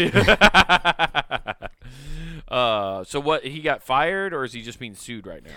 uh, 2.48 3.04
so 3.04 3.20
what? 3.20 3.44
He 3.44 3.60
got 3.60 3.82
fired, 3.82 4.32
or 4.32 4.44
is 4.44 4.52
he 4.52 4.62
just 4.62 4.78
being 4.78 4.94
sued 4.94 5.26
right 5.26 5.42
now? 5.42 5.50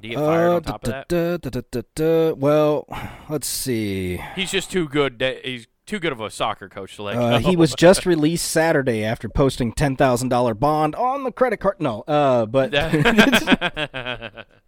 Did 0.00 0.08
he 0.08 0.14
get 0.16 0.18
fired 0.18 0.48
Uh, 0.50 0.56
on 0.56 0.62
top 0.62 0.84
of 0.84 0.90
that? 0.90 1.08
da, 1.08 1.36
da, 1.36 1.50
da, 1.50 1.60
da, 1.70 1.82
da. 1.94 2.32
Well, 2.34 2.86
let's 3.28 3.46
see. 3.46 4.16
He's 4.34 4.50
just 4.50 4.70
too 4.70 4.88
good. 4.88 5.18
da- 5.18 5.40
He's 5.44 5.66
too 5.86 5.98
good 5.98 6.12
of 6.12 6.20
a 6.20 6.30
soccer 6.30 6.68
coach 6.68 6.96
to 6.96 7.02
let 7.02 7.16
Uh, 7.16 7.38
he 7.38 7.56
was 7.56 7.74
just 7.74 8.06
released 8.06 8.50
Saturday 8.50 9.04
after 9.04 9.28
posting 9.28 9.72
ten 9.72 9.96
thousand 9.96 10.28
dollar 10.30 10.54
bond 10.54 10.94
on 10.94 11.24
the 11.24 11.32
credit 11.32 11.58
card. 11.58 11.76
No, 11.80 12.02
uh, 12.02 12.46
but 12.46 12.70
That- 12.70 14.46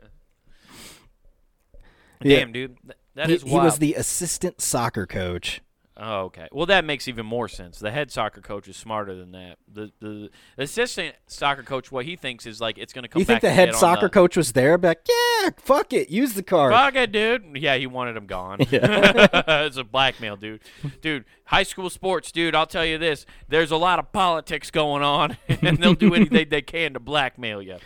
Yeah. 2.22 2.38
Damn, 2.40 2.52
dude, 2.52 2.76
Th- 2.82 2.96
that 3.14 3.28
he, 3.28 3.34
is 3.34 3.42
he 3.42 3.50
was 3.54 3.78
the 3.78 3.94
assistant 3.94 4.60
soccer 4.60 5.06
coach. 5.06 5.60
Oh, 5.98 6.24
okay. 6.24 6.46
Well, 6.52 6.66
that 6.66 6.84
makes 6.84 7.08
even 7.08 7.24
more 7.24 7.48
sense. 7.48 7.78
The 7.78 7.90
head 7.90 8.10
soccer 8.10 8.42
coach 8.42 8.68
is 8.68 8.76
smarter 8.76 9.14
than 9.14 9.32
that. 9.32 9.56
The 9.72 9.90
the, 10.00 10.30
the 10.56 10.62
assistant 10.64 11.16
soccer 11.26 11.62
coach, 11.62 11.90
what 11.90 12.04
he 12.04 12.16
thinks 12.16 12.44
is 12.44 12.60
like 12.60 12.76
it's 12.76 12.92
going 12.92 13.04
to 13.04 13.08
come. 13.08 13.20
You 13.20 13.24
think 13.24 13.36
back 13.36 13.42
the 13.42 13.50
head 13.50 13.74
soccer 13.74 14.02
the- 14.06 14.10
coach 14.10 14.36
was 14.36 14.52
there? 14.52 14.76
Like, 14.76 15.06
yeah, 15.08 15.50
fuck 15.56 15.94
it, 15.94 16.10
use 16.10 16.34
the 16.34 16.42
card. 16.42 16.72
Fuck 16.74 16.96
it, 16.96 17.12
dude. 17.12 17.56
Yeah, 17.56 17.76
he 17.76 17.86
wanted 17.86 18.16
him 18.16 18.26
gone. 18.26 18.58
Yeah. 18.70 19.62
it's 19.64 19.78
a 19.78 19.84
blackmail, 19.84 20.36
dude. 20.36 20.60
Dude, 21.00 21.24
high 21.46 21.62
school 21.62 21.88
sports, 21.88 22.30
dude. 22.30 22.54
I'll 22.54 22.66
tell 22.66 22.84
you 22.84 22.98
this: 22.98 23.24
there's 23.48 23.70
a 23.70 23.76
lot 23.78 23.98
of 23.98 24.12
politics 24.12 24.70
going 24.70 25.02
on, 25.02 25.38
and 25.48 25.78
they'll 25.78 25.94
do 25.94 26.14
anything 26.14 26.48
they 26.50 26.62
can 26.62 26.92
to 26.92 27.00
blackmail 27.00 27.62
you. 27.62 27.78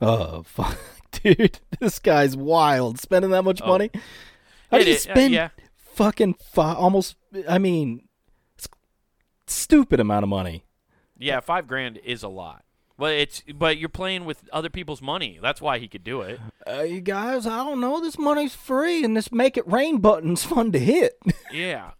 Oh 0.00 0.44
fuck, 0.44 0.78
dude, 1.10 1.58
this 1.80 1.98
guy's 1.98 2.36
wild. 2.36 3.00
Spending 3.00 3.32
that 3.32 3.42
much 3.42 3.60
Oh. 3.60 3.66
money. 3.66 3.90
How 4.70 4.78
do 4.78 4.82
It 4.82 4.86
you 4.88 4.94
is- 4.94 5.06
uh, 5.08 5.10
spend 5.10 5.34
yeah. 5.34 5.48
Fucking 5.96 6.34
five, 6.34 6.76
almost? 6.76 7.16
I 7.48 7.58
mean, 7.58 8.08
stupid 9.46 10.00
amount 10.00 10.22
of 10.22 10.28
money. 10.28 10.64
Yeah, 11.18 11.40
five 11.40 11.66
grand 11.66 11.98
is 11.98 12.22
a 12.22 12.28
lot. 12.28 12.62
But 12.98 13.12
it's 13.14 13.42
but 13.54 13.76
you're 13.76 13.90
playing 13.90 14.24
with 14.24 14.48
other 14.52 14.70
people's 14.70 15.02
money. 15.02 15.38
That's 15.42 15.60
why 15.60 15.78
he 15.78 15.86
could 15.86 16.02
do 16.04 16.22
it. 16.22 16.40
Uh, 16.66 16.80
you 16.82 17.02
guys, 17.02 17.46
I 17.46 17.58
don't 17.58 17.80
know. 17.80 18.00
This 18.00 18.18
money's 18.18 18.54
free, 18.54 19.04
and 19.04 19.14
this 19.14 19.30
make 19.30 19.58
it 19.58 19.70
rain 19.70 19.98
button's 19.98 20.44
fun 20.52 20.72
to 20.72 20.78
hit. 20.78 21.18
Yeah. 21.52 21.92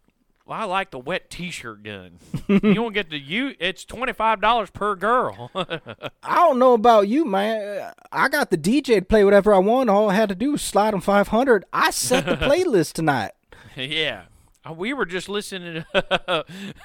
Well, 0.44 0.60
I 0.60 0.64
like 0.64 0.90
the 0.92 0.98
wet 0.98 1.28
T-shirt 1.30 1.82
gun. 1.82 2.18
you 2.46 2.74
don't 2.74 2.92
get 2.92 3.10
to 3.10 3.18
you. 3.18 3.54
It's 3.58 3.84
twenty 3.84 4.12
five 4.12 4.40
dollars 4.40 4.70
per 4.70 4.94
girl. 4.94 5.50
I 5.54 6.36
don't 6.36 6.58
know 6.58 6.72
about 6.74 7.08
you, 7.08 7.24
man. 7.24 7.92
I 8.12 8.28
got 8.28 8.50
the 8.50 8.58
DJ 8.58 8.96
to 8.96 9.02
play 9.02 9.24
whatever 9.24 9.52
I 9.52 9.58
want. 9.58 9.90
All 9.90 10.08
I 10.10 10.14
had 10.14 10.28
to 10.28 10.34
do 10.36 10.52
was 10.52 10.62
slide 10.62 10.94
on 10.94 11.00
500. 11.00 11.64
I 11.72 11.90
set 11.90 12.26
the 12.26 12.36
playlist 12.36 12.92
tonight. 12.92 13.32
yeah. 13.90 14.24
Uh, 14.68 14.72
We 14.72 14.92
were 14.92 15.06
just 15.06 15.28
listening. 15.28 15.84
To 15.94 16.44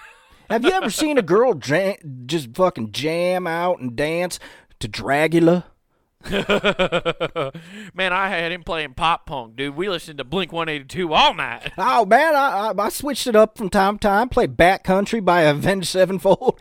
Have 0.50 0.64
you 0.66 0.72
ever 0.72 0.90
seen 0.90 1.18
a 1.18 1.22
girl 1.22 1.54
jam, 1.54 1.96
just 2.26 2.54
fucking 2.54 2.92
jam 2.92 3.48
out 3.48 3.80
and 3.80 3.96
dance 3.96 4.38
to 4.80 4.90
Dragula? 4.90 5.64
Man, 7.94 8.14
I 8.14 8.28
had 8.30 8.52
him 8.52 8.64
playing 8.64 8.94
pop 8.94 9.26
punk, 9.26 9.56
dude. 9.56 9.76
We 9.76 9.90
listened 9.90 10.20
to 10.20 10.24
Blink 10.24 10.52
182 10.52 11.12
all 11.14 11.34
night. 11.34 11.72
Oh 11.80 12.06
man, 12.06 12.36
I, 12.36 12.72
I 12.78 12.84
I 12.86 12.90
switched 12.90 13.26
it 13.26 13.36
up 13.36 13.58
from 13.58 13.70
time 13.70 13.98
to 13.98 14.08
time. 14.08 14.30
Played 14.30 14.56
Bat 14.56 14.84
Country 14.84 15.20
by 15.20 15.42
Avenged 15.42 15.88
Sevenfold. 15.88 16.60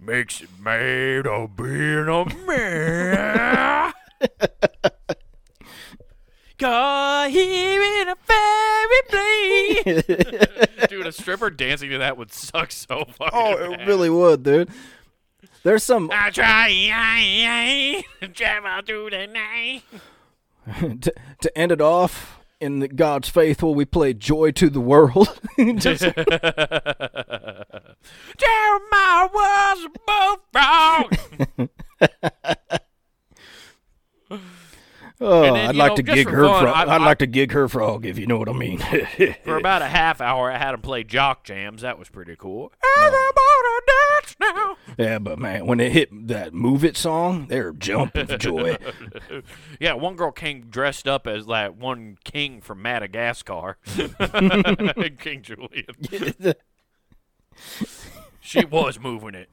Makes 0.00 0.40
it 0.42 0.48
made 0.62 1.26
of 1.26 1.56
being 1.56 2.08
a 2.08 2.24
man. 2.46 3.92
Got 6.58 7.30
here 7.30 7.80
in 8.02 8.08
a 8.08 8.16
fairy 8.16 9.02
place. 9.08 10.88
Dude, 10.88 11.06
a 11.06 11.12
stripper 11.12 11.50
dancing 11.50 11.90
to 11.90 11.98
that 11.98 12.16
would 12.16 12.32
suck 12.32 12.72
so 12.72 13.04
fucking 13.04 13.30
oh, 13.32 13.52
it 13.52 13.78
bad. 13.78 13.86
really 13.86 14.10
would, 14.10 14.42
dude. 14.42 14.68
There's 15.62 15.84
some 15.84 16.10
I 16.12 16.30
try 16.30 18.02
to 18.20 18.28
travel 18.28 18.82
through 18.86 19.10
the 19.10 19.26
night. 19.28 19.82
to, 21.02 21.12
to 21.42 21.58
end 21.58 21.70
it 21.70 21.80
off 21.80 22.40
in 22.60 22.80
the 22.80 22.88
God's 22.88 23.28
faithful. 23.28 23.74
we 23.76 23.84
play 23.84 24.12
"Joy 24.12 24.50
to 24.52 24.68
the 24.68 24.80
World." 24.80 25.38
Just- 25.76 26.02
Jeremiah 28.36 29.28
was 29.32 29.86
both 30.06 30.40
wrong. 30.54 31.10
Oh, 35.20 35.42
then, 35.42 35.56
I'd 35.56 35.74
like 35.74 35.90
know, 35.92 35.96
to 35.96 36.02
gig 36.04 36.28
her. 36.28 36.44
fun, 36.44 36.62
frog. 36.62 36.76
I- 36.76 36.82
I'd 36.94 37.00
I- 37.02 37.04
like 37.04 37.18
to 37.18 37.26
gig 37.26 37.50
her 37.52 37.68
frog, 37.68 38.06
if 38.06 38.18
you 38.18 38.26
know 38.26 38.38
what 38.38 38.48
I 38.48 38.52
mean. 38.52 38.78
For 39.44 39.56
about 39.56 39.82
a 39.82 39.88
half 39.88 40.20
hour, 40.20 40.50
I 40.52 40.58
had 40.58 40.74
him 40.74 40.80
play 40.80 41.02
Jock 41.02 41.42
Jams. 41.44 41.82
That 41.82 41.98
was 41.98 42.08
pretty 42.08 42.36
cool. 42.36 42.72
Everybody 42.96 43.34
dance 43.86 44.36
now. 44.40 44.76
yeah, 44.96 45.18
but 45.18 45.38
man, 45.40 45.66
when 45.66 45.78
they 45.78 45.90
hit 45.90 46.28
that 46.28 46.54
"Move 46.54 46.84
It" 46.84 46.96
song, 46.96 47.46
they're 47.48 47.72
jumping 47.72 48.26
for 48.28 48.38
joy. 48.38 48.76
Yeah, 49.80 49.94
one 49.94 50.14
girl 50.16 50.30
came 50.32 50.66
dressed 50.70 51.06
up 51.08 51.26
as 51.26 51.46
that 51.46 51.76
one 51.76 52.18
king 52.24 52.60
from 52.60 52.80
Madagascar. 52.82 53.76
king 55.18 55.42
Julien. 55.42 55.86
She 58.40 58.64
was 58.64 58.98
moving 58.98 59.34
it. 59.34 59.50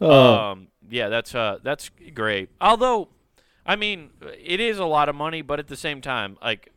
Oh, 0.00 0.34
Um, 0.52 0.68
yeah, 0.88 1.08
that's 1.08 1.34
uh, 1.34 1.58
that's 1.62 1.90
great. 2.14 2.50
Although, 2.60 3.08
I 3.66 3.76
mean, 3.76 4.10
it 4.42 4.60
is 4.60 4.78
a 4.78 4.84
lot 4.84 5.08
of 5.08 5.14
money, 5.14 5.42
but 5.42 5.58
at 5.58 5.68
the 5.68 5.76
same 5.76 6.00
time, 6.00 6.38
like, 6.42 6.72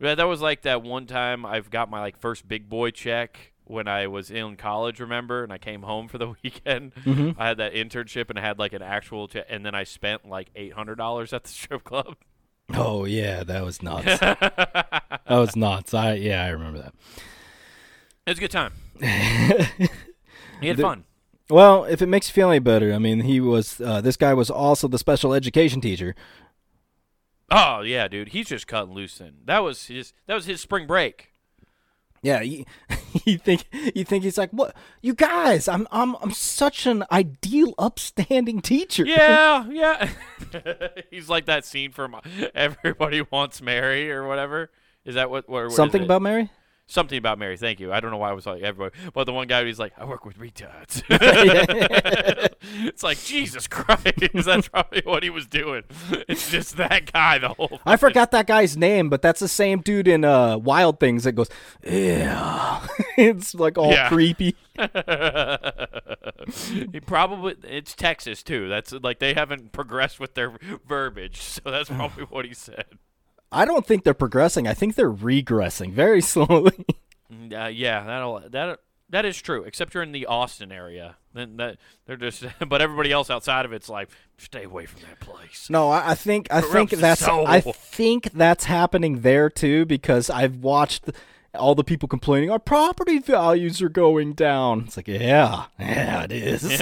yeah, 0.00 0.14
that 0.14 0.24
was 0.28 0.40
like 0.40 0.62
that 0.62 0.82
one 0.82 1.06
time 1.06 1.44
I've 1.44 1.68
got 1.70 1.90
my 1.90 2.00
like 2.00 2.18
first 2.18 2.48
big 2.48 2.68
boy 2.68 2.90
check 2.90 3.52
when 3.64 3.86
I 3.86 4.06
was 4.06 4.30
in 4.30 4.56
college. 4.56 4.98
Remember, 5.00 5.42
and 5.44 5.52
I 5.52 5.58
came 5.58 5.82
home 5.82 6.08
for 6.08 6.16
the 6.18 6.28
weekend. 6.42 6.94
Mm-hmm. 6.94 7.40
I 7.40 7.48
had 7.48 7.58
that 7.58 7.74
internship 7.74 8.30
and 8.30 8.38
I 8.38 8.42
had 8.42 8.58
like 8.58 8.72
an 8.72 8.82
actual 8.82 9.28
check, 9.28 9.46
and 9.50 9.64
then 9.66 9.74
I 9.74 9.84
spent 9.84 10.26
like 10.28 10.48
eight 10.56 10.72
hundred 10.72 10.96
dollars 10.96 11.32
at 11.32 11.42
the 11.44 11.48
strip 11.50 11.84
club. 11.84 12.16
oh 12.72 13.04
yeah, 13.04 13.42
that 13.44 13.64
was 13.64 13.82
nuts. 13.82 14.04
that 14.20 15.02
was 15.28 15.54
nuts. 15.56 15.92
I 15.92 16.14
yeah, 16.14 16.44
I 16.44 16.48
remember 16.48 16.78
that. 16.78 16.94
It 18.26 18.30
was 18.30 18.38
a 18.38 18.40
good 18.40 18.50
time. 18.52 18.72
he 20.60 20.68
had 20.68 20.76
The- 20.76 20.82
fun. 20.82 21.04
Well, 21.50 21.84
if 21.84 22.00
it 22.00 22.06
makes 22.06 22.28
you 22.28 22.32
feel 22.32 22.50
any 22.50 22.60
better, 22.60 22.92
I 22.92 22.98
mean, 22.98 23.20
he 23.20 23.40
was. 23.40 23.80
Uh, 23.80 24.00
this 24.00 24.16
guy 24.16 24.32
was 24.34 24.50
also 24.50 24.88
the 24.88 24.98
special 24.98 25.34
education 25.34 25.80
teacher. 25.80 26.14
Oh 27.50 27.80
yeah, 27.80 28.06
dude, 28.06 28.28
he's 28.28 28.48
just 28.48 28.66
cutting 28.66 28.94
loose. 28.94 29.18
Then 29.18 29.38
that 29.44 29.58
was 29.58 29.86
his 29.86 30.12
that 30.26 30.34
was 30.34 30.46
his 30.46 30.60
spring 30.60 30.86
break. 30.86 31.32
Yeah, 32.22 32.42
you, 32.42 32.64
you 33.24 33.38
think 33.38 33.64
you 33.72 34.04
think 34.04 34.24
he's 34.24 34.38
like, 34.38 34.50
what? 34.50 34.76
You 35.00 35.14
guys, 35.14 35.66
I'm 35.66 35.88
I'm 35.90 36.14
I'm 36.16 36.30
such 36.30 36.86
an 36.86 37.04
ideal, 37.10 37.74
upstanding 37.78 38.60
teacher. 38.60 39.04
Yeah, 39.04 39.66
yeah. 39.70 40.10
He's 41.10 41.28
like 41.28 41.46
that 41.46 41.64
scene 41.64 41.92
from 41.92 42.16
Everybody 42.54 43.22
Wants 43.22 43.62
Mary 43.62 44.10
or 44.10 44.28
whatever. 44.28 44.70
Is 45.04 45.14
that 45.14 45.30
what? 45.30 45.48
what 45.48 45.72
Something 45.72 46.02
about 46.04 46.22
Mary? 46.22 46.50
Something 46.90 47.16
about 47.16 47.38
Mary. 47.38 47.56
Thank 47.56 47.80
you. 47.80 47.92
I 47.92 48.00
don't 48.00 48.10
know 48.10 48.16
why 48.18 48.30
I 48.30 48.32
was 48.32 48.46
like 48.46 48.62
everybody, 48.62 48.94
but 49.14 49.24
the 49.24 49.32
one 49.32 49.46
guy 49.46 49.64
he's 49.64 49.78
like, 49.78 49.92
I 49.96 50.04
work 50.04 50.24
with 50.24 50.38
retards. 50.38 51.02
it's 52.86 53.02
like 53.02 53.18
Jesus 53.22 53.66
Christ. 53.66 54.00
That's 54.44 54.68
probably 54.68 55.02
what 55.04 55.22
he 55.22 55.30
was 55.30 55.46
doing. 55.46 55.84
It's 56.28 56.50
just 56.50 56.76
that 56.76 57.12
guy 57.12 57.38
the 57.38 57.50
whole. 57.50 57.80
I 57.86 57.96
forgot 57.96 58.30
that 58.32 58.46
guy's 58.46 58.76
name, 58.76 59.08
but 59.08 59.22
that's 59.22 59.40
the 59.40 59.48
same 59.48 59.80
dude 59.80 60.08
in 60.08 60.24
uh, 60.24 60.58
Wild 60.58 61.00
Things 61.00 61.24
that 61.24 61.32
goes, 61.32 61.48
yeah. 61.82 62.86
it's 63.16 63.54
like 63.54 63.78
all 63.78 63.92
Yeah. 63.92 64.08
creepy. 64.08 64.56
he 66.92 67.00
probably 67.00 67.56
it's 67.64 67.94
Texas 67.94 68.42
too. 68.42 68.68
That's 68.68 68.92
like 68.92 69.18
they 69.18 69.34
haven't 69.34 69.72
progressed 69.72 70.18
with 70.20 70.34
their 70.34 70.52
verbiage, 70.86 71.40
so 71.40 71.60
that's 71.64 71.88
probably 71.90 72.24
what 72.24 72.44
he 72.44 72.54
said. 72.54 72.86
I 73.52 73.64
don't 73.64 73.86
think 73.86 74.04
they're 74.04 74.14
progressing. 74.14 74.66
I 74.66 74.74
think 74.74 74.94
they're 74.94 75.12
regressing 75.12 75.92
very 75.92 76.20
slowly. 76.20 76.84
Uh, 77.54 77.66
yeah, 77.66 78.04
that'll 78.04 78.40
that 78.50 78.80
that 79.10 79.24
is 79.24 79.40
true. 79.40 79.64
Except 79.64 79.94
you're 79.94 80.02
in 80.02 80.12
the 80.12 80.26
Austin 80.26 80.72
area, 80.72 81.16
then 81.34 81.56
that 81.56 81.78
they're 82.06 82.16
just. 82.16 82.44
But 82.68 82.82
everybody 82.82 83.12
else 83.12 83.30
outside 83.30 83.64
of 83.64 83.72
it's 83.72 83.88
like, 83.88 84.08
stay 84.38 84.64
away 84.64 84.86
from 84.86 85.02
that 85.02 85.20
place. 85.20 85.68
no, 85.68 85.90
I, 85.90 86.12
I 86.12 86.14
think 86.14 86.48
I 86.50 86.60
Corrupts 86.60 86.90
think 86.90 87.00
that's 87.00 87.22
I 87.22 87.60
think 87.60 88.32
that's 88.32 88.64
happening 88.64 89.20
there 89.20 89.50
too 89.50 89.84
because 89.84 90.30
I've 90.30 90.56
watched 90.56 91.10
all 91.54 91.74
the 91.74 91.84
people 91.84 92.08
complaining 92.08 92.50
our 92.50 92.60
property 92.60 93.18
values 93.18 93.82
are 93.82 93.88
going 93.88 94.34
down. 94.34 94.84
It's 94.86 94.96
like, 94.96 95.08
yeah, 95.08 95.66
yeah, 95.78 96.26
it 96.28 96.32
is. 96.32 96.62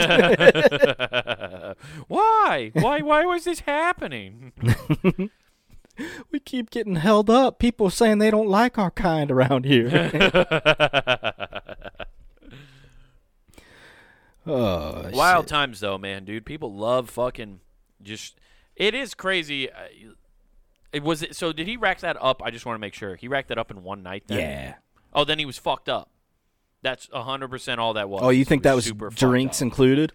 why? 2.08 2.70
Why? 2.74 3.00
Why 3.00 3.24
was 3.24 3.44
this 3.44 3.60
happening? 3.60 4.52
we 6.32 6.40
keep 6.40 6.70
getting 6.70 6.96
held 6.96 7.30
up. 7.30 7.58
People 7.58 7.90
saying 7.90 8.18
they 8.18 8.30
don't 8.30 8.48
like 8.48 8.78
our 8.78 8.90
kind 8.90 9.30
around 9.30 9.64
here. 9.64 10.10
oh, 14.46 15.10
Wild 15.12 15.44
shit. 15.44 15.48
times 15.48 15.80
though, 15.80 15.98
man, 15.98 16.24
dude. 16.24 16.44
People 16.46 16.74
love 16.74 17.10
fucking 17.10 17.60
just. 18.02 18.36
It 18.76 18.94
is 18.94 19.14
crazy. 19.14 19.70
Uh, 19.70 19.88
It 20.92 21.02
was 21.02 21.22
it, 21.22 21.36
so. 21.36 21.52
Did 21.52 21.66
he 21.66 21.76
rack 21.76 22.00
that 22.00 22.16
up? 22.20 22.42
I 22.44 22.50
just 22.50 22.64
want 22.64 22.76
to 22.76 22.80
make 22.80 22.94
sure 22.94 23.16
he 23.16 23.28
racked 23.28 23.48
that 23.48 23.58
up 23.58 23.70
in 23.70 23.82
one 23.82 24.02
night. 24.02 24.24
Then? 24.26 24.38
Yeah. 24.38 24.74
Oh, 25.12 25.24
then 25.24 25.38
he 25.38 25.46
was 25.46 25.58
fucked 25.58 25.88
up. 25.88 26.10
That's 26.82 27.08
hundred 27.12 27.48
percent 27.48 27.80
all 27.80 27.94
that 27.94 28.08
was. 28.08 28.22
Oh, 28.22 28.30
you 28.30 28.44
think 28.44 28.62
He 28.62 28.68
that 28.68 28.74
was 28.76 28.84
super 28.84 29.10
drinks 29.10 29.60
included? 29.60 30.12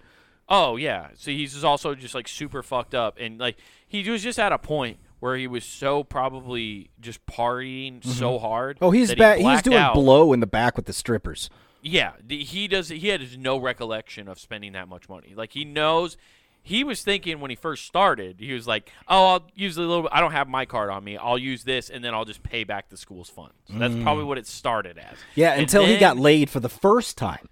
Oh 0.48 0.78
yeah. 0.78 1.10
So 1.16 1.32
he's 1.32 1.64
also 1.64 1.94
just 1.96 2.16
like 2.16 2.28
super 2.28 2.64
fucked 2.64 2.96
up, 2.96 3.18
and 3.20 3.38
like 3.40 3.58
he 3.88 4.10
was 4.10 4.24
just 4.24 4.40
at 4.40 4.52
a 4.52 4.58
point 4.58 4.98
where 5.24 5.38
he 5.38 5.48
was 5.48 5.64
so 5.64 6.04
probably 6.04 6.90
just 7.00 7.26
partying 7.26 8.04
so 8.06 8.38
hard. 8.40 8.78
Oh, 8.82 8.92
he's 8.92 9.16
back. 9.16 9.38
He 9.38 9.46
He's 9.50 9.62
doing 9.62 9.78
out. 9.78 9.94
blow 9.94 10.34
in 10.34 10.42
the 10.42 10.46
back 10.48 10.76
with 10.76 10.86
the 10.86 10.92
strippers. 10.92 11.50
Yeah, 11.82 12.12
he 12.28 12.68
does. 12.68 12.90
He 12.90 13.08
had 13.08 13.40
no 13.40 13.58
recollection 13.58 14.28
of 14.28 14.38
spending 14.38 14.74
that 14.74 14.90
much 14.90 15.08
money. 15.08 15.32
Like 15.34 15.54
he 15.54 15.64
knows. 15.64 16.18
He 16.62 16.84
was 16.84 17.04
thinking 17.04 17.40
when 17.40 17.50
he 17.52 17.56
first 17.56 17.86
started, 17.86 18.38
he 18.40 18.52
was 18.52 18.68
like, 18.68 18.92
"Oh, 19.08 19.26
I'll 19.28 19.48
use 19.56 19.78
a 19.78 19.82
little. 19.82 20.10
I 20.12 20.20
don't 20.20 20.34
have 20.34 20.50
my 20.50 20.66
card 20.66 20.90
on 20.90 21.06
me. 21.06 21.16
I'll 21.16 21.38
use 21.38 21.64
this, 21.64 21.90
and 21.90 22.04
then 22.04 22.14
I'll 22.14 22.26
just 22.26 22.44
pay 22.44 22.66
back 22.66 22.90
the 22.90 22.98
school's 22.98 23.30
funds." 23.30 23.54
So 23.72 23.78
that's 23.80 23.96
probably 23.96 24.26
what 24.26 24.38
it 24.38 24.46
started 24.48 24.98
as. 24.98 25.06
Mm. 25.06 25.18
Yeah, 25.36 25.52
And 25.54 25.62
until 25.62 25.86
he 25.86 25.98
got 25.98 26.18
laid 26.18 26.50
for 26.50 26.60
the 26.60 26.68
first 26.70 27.18
time. 27.18 27.48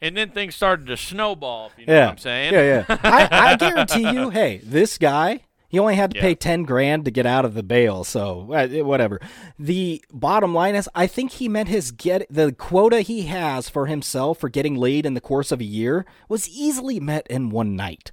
and 0.00 0.16
then 0.16 0.30
things 0.30 0.54
started 0.54 0.86
to 0.86 0.96
snowball. 0.96 1.72
If 1.72 1.78
you 1.80 1.86
know 1.86 1.92
Yeah, 1.92 2.04
what 2.06 2.12
I'm 2.12 2.18
saying? 2.18 2.54
Yeah, 2.54 2.84
yeah. 2.88 2.96
I, 3.02 3.52
I 3.52 3.56
guarantee 3.56 4.08
you. 4.12 4.30
Hey, 4.30 4.60
this 4.64 4.96
guy. 4.96 5.40
He 5.70 5.78
only 5.78 5.94
had 5.94 6.10
to 6.10 6.16
Yeah. 6.16 6.22
pay 6.22 6.34
ten 6.34 6.64
grand 6.64 7.04
to 7.06 7.10
get 7.10 7.24
out 7.26 7.44
of 7.44 7.54
the 7.54 7.62
bail, 7.62 8.02
so 8.04 8.52
uh, 8.52 8.66
whatever. 8.84 9.20
The 9.58 10.04
bottom 10.12 10.52
line 10.52 10.74
is, 10.74 10.88
I 10.94 11.06
think 11.06 11.30
he 11.32 11.48
meant 11.48 11.68
his 11.68 11.92
get 11.92 12.26
the 12.28 12.52
quota 12.52 13.00
he 13.02 13.22
has 13.22 13.68
for 13.68 13.86
himself 13.86 14.38
for 14.38 14.48
getting 14.48 14.74
laid 14.74 15.06
in 15.06 15.14
the 15.14 15.20
course 15.20 15.52
of 15.52 15.60
a 15.60 15.64
year 15.64 16.04
was 16.28 16.48
easily 16.48 16.98
met 17.00 17.26
in 17.28 17.50
one 17.50 17.76
night. 17.76 18.10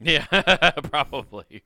Yeah, 0.00 0.24
probably. 0.90 1.62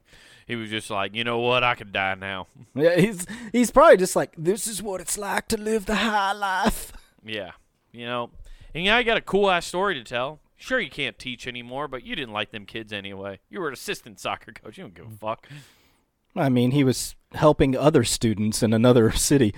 He 0.46 0.56
was 0.56 0.70
just 0.70 0.90
like, 0.90 1.14
you 1.14 1.24
know 1.24 1.38
what? 1.38 1.62
I 1.62 1.74
could 1.76 1.92
die 1.92 2.14
now. 2.14 2.46
Yeah, 2.74 2.96
he's 2.96 3.26
he's 3.52 3.70
probably 3.70 3.96
just 3.96 4.16
like, 4.16 4.34
this 4.36 4.66
is 4.66 4.82
what 4.82 5.00
it's 5.00 5.16
like 5.18 5.46
to 5.48 5.56
live 5.56 5.86
the 5.86 5.94
high 5.96 6.32
life. 6.32 6.92
Yeah, 7.24 7.52
you 7.92 8.06
know, 8.06 8.30
and 8.74 8.84
yeah, 8.84 8.96
I 8.96 9.02
got 9.04 9.16
a 9.16 9.20
cool 9.20 9.50
ass 9.50 9.66
story 9.66 9.94
to 9.94 10.02
tell. 10.04 10.40
Sure, 10.60 10.80
you 10.80 10.90
can't 10.90 11.16
teach 11.18 11.46
anymore, 11.46 11.86
but 11.86 12.04
you 12.04 12.16
didn't 12.16 12.34
like 12.34 12.50
them 12.50 12.66
kids 12.66 12.92
anyway. 12.92 13.38
You 13.48 13.60
were 13.60 13.68
an 13.68 13.74
assistant 13.74 14.18
soccer 14.18 14.52
coach. 14.52 14.76
You 14.76 14.84
don't 14.84 14.94
give 14.94 15.06
a 15.06 15.16
fuck. 15.16 15.48
I 16.34 16.48
mean, 16.48 16.72
he 16.72 16.82
was 16.82 17.14
helping 17.32 17.76
other 17.76 18.02
students 18.02 18.60
in 18.62 18.72
another 18.72 19.10
city. 19.12 19.54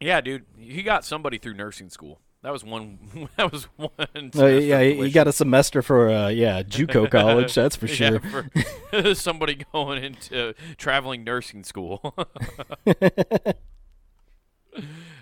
Yeah, 0.00 0.20
dude, 0.20 0.44
he 0.58 0.82
got 0.82 1.04
somebody 1.04 1.38
through 1.38 1.54
nursing 1.54 1.90
school. 1.90 2.20
That 2.42 2.52
was 2.52 2.64
one. 2.64 2.98
That 3.36 3.52
was 3.52 3.64
one. 3.76 3.90
Uh, 4.36 4.46
yeah, 4.46 4.82
he, 4.82 4.96
he 5.04 5.10
got 5.10 5.26
a 5.28 5.32
semester 5.32 5.80
for 5.80 6.10
uh, 6.10 6.28
yeah 6.28 6.62
JUCO 6.62 7.10
college. 7.10 7.54
That's 7.54 7.76
for 7.76 7.86
sure. 7.86 8.20
Yeah, 8.22 9.00
for 9.02 9.14
somebody 9.14 9.64
going 9.72 10.04
into 10.04 10.54
traveling 10.76 11.24
nursing 11.24 11.64
school. 11.64 12.14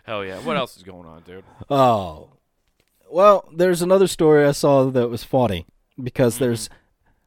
Hell 0.05 0.24
yeah! 0.24 0.40
What 0.40 0.57
else 0.57 0.76
is 0.76 0.82
going 0.82 1.07
on, 1.07 1.22
dude? 1.22 1.45
Oh, 1.70 2.30
well, 3.12 3.48
there's 3.54 3.82
another 3.82 4.06
story 4.06 4.44
I 4.44 4.52
saw 4.52 4.84
that 4.90 5.08
was 5.08 5.24
funny 5.24 5.66
because 6.02 6.34
mm-hmm. 6.34 6.44
there's 6.44 6.70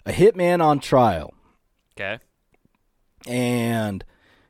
a 0.06 0.12
hitman 0.12 0.62
on 0.62 0.80
trial, 0.80 1.34
Okay. 1.94 2.20
and 3.28 4.04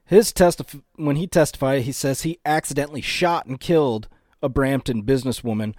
his 0.05 0.31
testif- 0.31 0.81
when 0.95 1.15
he 1.15 1.27
testified, 1.27 1.83
he 1.83 1.91
says 1.91 2.21
he 2.21 2.39
accidentally 2.45 3.01
shot 3.01 3.45
and 3.45 3.59
killed 3.59 4.07
a 4.41 4.49
Brampton 4.49 5.03
businesswoman 5.03 5.73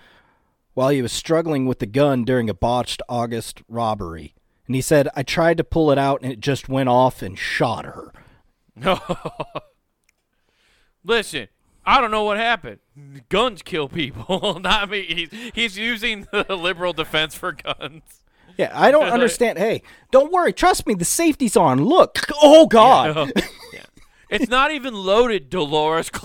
while 0.74 0.90
he 0.90 1.00
was 1.00 1.12
struggling 1.12 1.66
with 1.66 1.78
the 1.78 1.86
gun 1.86 2.24
during 2.24 2.50
a 2.50 2.54
botched 2.54 3.00
August 3.08 3.62
robbery. 3.68 4.34
And 4.66 4.74
he 4.74 4.82
said, 4.82 5.08
I 5.14 5.22
tried 5.22 5.56
to 5.58 5.64
pull 5.64 5.90
it 5.90 5.98
out 5.98 6.22
and 6.22 6.32
it 6.32 6.40
just 6.40 6.68
went 6.68 6.88
off 6.88 7.22
and 7.22 7.38
shot 7.38 7.86
her. 7.86 8.12
No. 8.78 9.00
Listen, 11.02 11.48
I 11.86 12.00
don't 12.00 12.10
know 12.10 12.24
what 12.24 12.36
happened. 12.36 12.80
Guns 13.28 13.62
kill 13.62 13.88
people. 13.88 14.58
Not 14.62 14.90
me. 14.90 15.02
He's, 15.30 15.52
he's 15.54 15.78
using 15.78 16.26
the 16.32 16.56
liberal 16.56 16.92
defense 16.92 17.34
for 17.34 17.52
guns. 17.52 18.02
Yeah, 18.56 18.72
I 18.74 18.90
don't 18.90 19.08
understand. 19.08 19.58
Hey, 19.58 19.82
don't 20.10 20.32
worry. 20.32 20.52
Trust 20.52 20.86
me. 20.86 20.94
The 20.94 21.04
safety's 21.04 21.56
on. 21.56 21.84
Look. 21.84 22.18
Oh, 22.42 22.66
God. 22.66 23.30
yeah. 23.72 23.82
It's 24.30 24.48
not 24.48 24.72
even 24.72 24.94
loaded, 24.94 25.48
Dolores. 25.50 26.10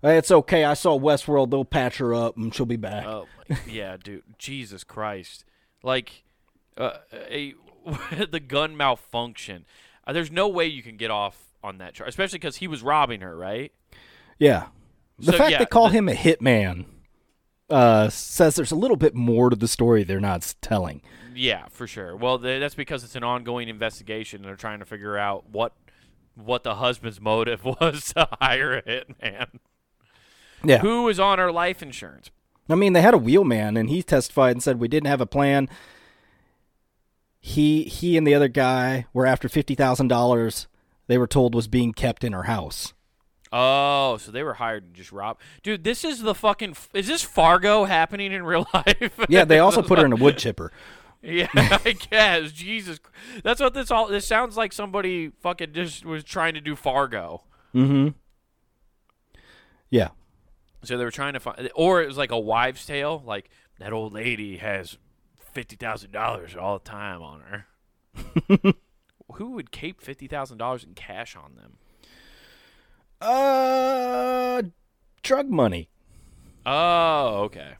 It's 0.00 0.30
okay. 0.30 0.64
I 0.64 0.74
saw 0.74 0.96
Westworld. 0.98 1.50
They'll 1.50 1.64
patch 1.64 1.98
her 1.98 2.14
up 2.14 2.36
and 2.36 2.54
she'll 2.54 2.66
be 2.66 2.76
back. 2.76 3.04
oh, 3.04 3.26
my- 3.50 3.58
yeah, 3.68 3.96
dude. 3.96 4.22
Jesus 4.38 4.84
Christ. 4.84 5.44
Like, 5.82 6.22
uh, 6.76 6.98
a, 7.12 7.54
the 8.30 8.38
gun 8.38 8.76
malfunction. 8.76 9.64
Uh, 10.06 10.12
there's 10.12 10.30
no 10.30 10.46
way 10.48 10.66
you 10.66 10.84
can 10.84 10.96
get 10.96 11.10
off 11.10 11.36
on 11.64 11.78
that 11.78 11.94
charge, 11.94 12.08
especially 12.10 12.38
because 12.38 12.56
he 12.56 12.68
was 12.68 12.80
robbing 12.82 13.22
her, 13.22 13.36
right? 13.36 13.72
Yeah. 14.38 14.66
The 15.18 15.32
So, 15.32 15.38
fact 15.38 15.50
yeah, 15.52 15.58
they 15.58 15.66
call 15.66 15.88
the- 15.88 15.94
him 15.98 16.08
a 16.08 16.12
hitman 16.12 16.84
uh, 17.70 18.08
says 18.08 18.56
there's 18.56 18.70
a 18.72 18.76
little 18.76 18.96
bit 18.96 19.14
more 19.14 19.50
to 19.50 19.56
the 19.56 19.68
story 19.68 20.02
they're 20.04 20.20
not 20.20 20.54
telling. 20.62 21.02
Yeah, 21.34 21.66
for 21.70 21.86
sure. 21.86 22.16
Well, 22.16 22.38
th- 22.38 22.60
that's 22.60 22.74
because 22.74 23.04
it's 23.04 23.14
an 23.16 23.22
ongoing 23.24 23.68
investigation. 23.68 24.38
and 24.40 24.48
They're 24.48 24.56
trying 24.56 24.78
to 24.80 24.84
figure 24.84 25.16
out 25.18 25.50
what 25.50 25.72
what 26.34 26.62
the 26.62 26.76
husband's 26.76 27.20
motive 27.20 27.64
was 27.80 28.12
to 28.16 28.28
hire 28.40 28.78
a 28.78 28.82
hitman. 28.82 29.58
Yeah. 30.64 30.78
Who 30.78 31.02
was 31.04 31.18
on 31.20 31.38
her 31.38 31.52
life 31.52 31.82
insurance? 31.82 32.30
I 32.70 32.74
mean, 32.74 32.92
they 32.92 33.02
had 33.02 33.14
a 33.14 33.18
wheelman, 33.18 33.76
and 33.76 33.88
he 33.88 34.02
testified 34.02 34.52
and 34.52 34.62
said 34.62 34.78
we 34.80 34.88
didn't 34.88 35.06
have 35.08 35.20
a 35.20 35.26
plan. 35.26 35.68
He 37.40 37.84
he 37.84 38.16
and 38.16 38.26
the 38.26 38.34
other 38.34 38.48
guy 38.48 39.06
were 39.12 39.26
after 39.26 39.48
fifty 39.48 39.74
thousand 39.74 40.08
dollars. 40.08 40.66
They 41.06 41.18
were 41.18 41.26
told 41.26 41.54
was 41.54 41.68
being 41.68 41.92
kept 41.92 42.24
in 42.24 42.32
her 42.32 42.42
house. 42.44 42.92
Oh, 43.52 44.18
so 44.18 44.30
they 44.30 44.42
were 44.42 44.54
hired 44.54 44.92
to 44.92 44.98
just 44.98 45.12
rob. 45.12 45.38
Dude, 45.62 45.84
this 45.84 46.04
is 46.04 46.20
the 46.20 46.34
fucking. 46.34 46.76
Is 46.92 47.06
this 47.06 47.22
Fargo 47.22 47.84
happening 47.84 48.32
in 48.32 48.42
real 48.42 48.66
life? 48.74 49.18
Yeah, 49.28 49.44
they 49.44 49.58
also 49.58 49.82
put 49.88 49.98
her 49.98 50.04
in 50.04 50.12
a 50.12 50.16
wood 50.16 50.36
chipper. 50.38 50.72
Yeah, 51.22 51.48
I 51.54 51.96
guess. 52.10 52.52
Jesus, 52.52 53.00
that's 53.42 53.60
what 53.60 53.74
this 53.74 53.90
all. 53.90 54.06
This 54.06 54.26
sounds 54.26 54.56
like 54.56 54.72
somebody 54.72 55.30
fucking 55.40 55.72
just 55.72 56.04
was 56.04 56.24
trying 56.24 56.54
to 56.54 56.60
do 56.60 56.76
Fargo. 56.76 57.42
Mm-hmm. 57.74 58.08
Yeah. 59.90 60.08
So 60.84 60.96
they 60.96 61.04
were 61.04 61.10
trying 61.10 61.32
to 61.32 61.40
find, 61.40 61.70
or 61.74 62.02
it 62.02 62.06
was 62.06 62.16
like 62.16 62.30
a 62.30 62.38
wives' 62.38 62.86
tale. 62.86 63.22
Like 63.24 63.50
that 63.78 63.92
old 63.92 64.12
lady 64.12 64.58
has 64.58 64.98
fifty 65.38 65.74
thousand 65.74 66.12
dollars 66.12 66.54
all 66.54 66.78
the 66.78 66.84
time 66.84 67.22
on 67.22 67.40
her. 67.40 67.66
Who 69.34 69.50
would 69.52 69.70
keep 69.72 70.00
fifty 70.00 70.28
thousand 70.28 70.58
dollars 70.58 70.84
in 70.84 70.94
cash 70.94 71.34
on 71.34 71.56
them? 71.56 71.78
Uh, 73.20 74.62
drug 75.22 75.48
money. 75.48 75.88
Oh, 76.64 77.42
okay. 77.44 77.72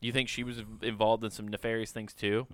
You 0.00 0.12
think 0.12 0.28
she 0.28 0.42
was 0.44 0.62
involved 0.82 1.24
in 1.24 1.30
some 1.30 1.48
nefarious 1.48 1.90
things 1.90 2.12
too? 2.12 2.46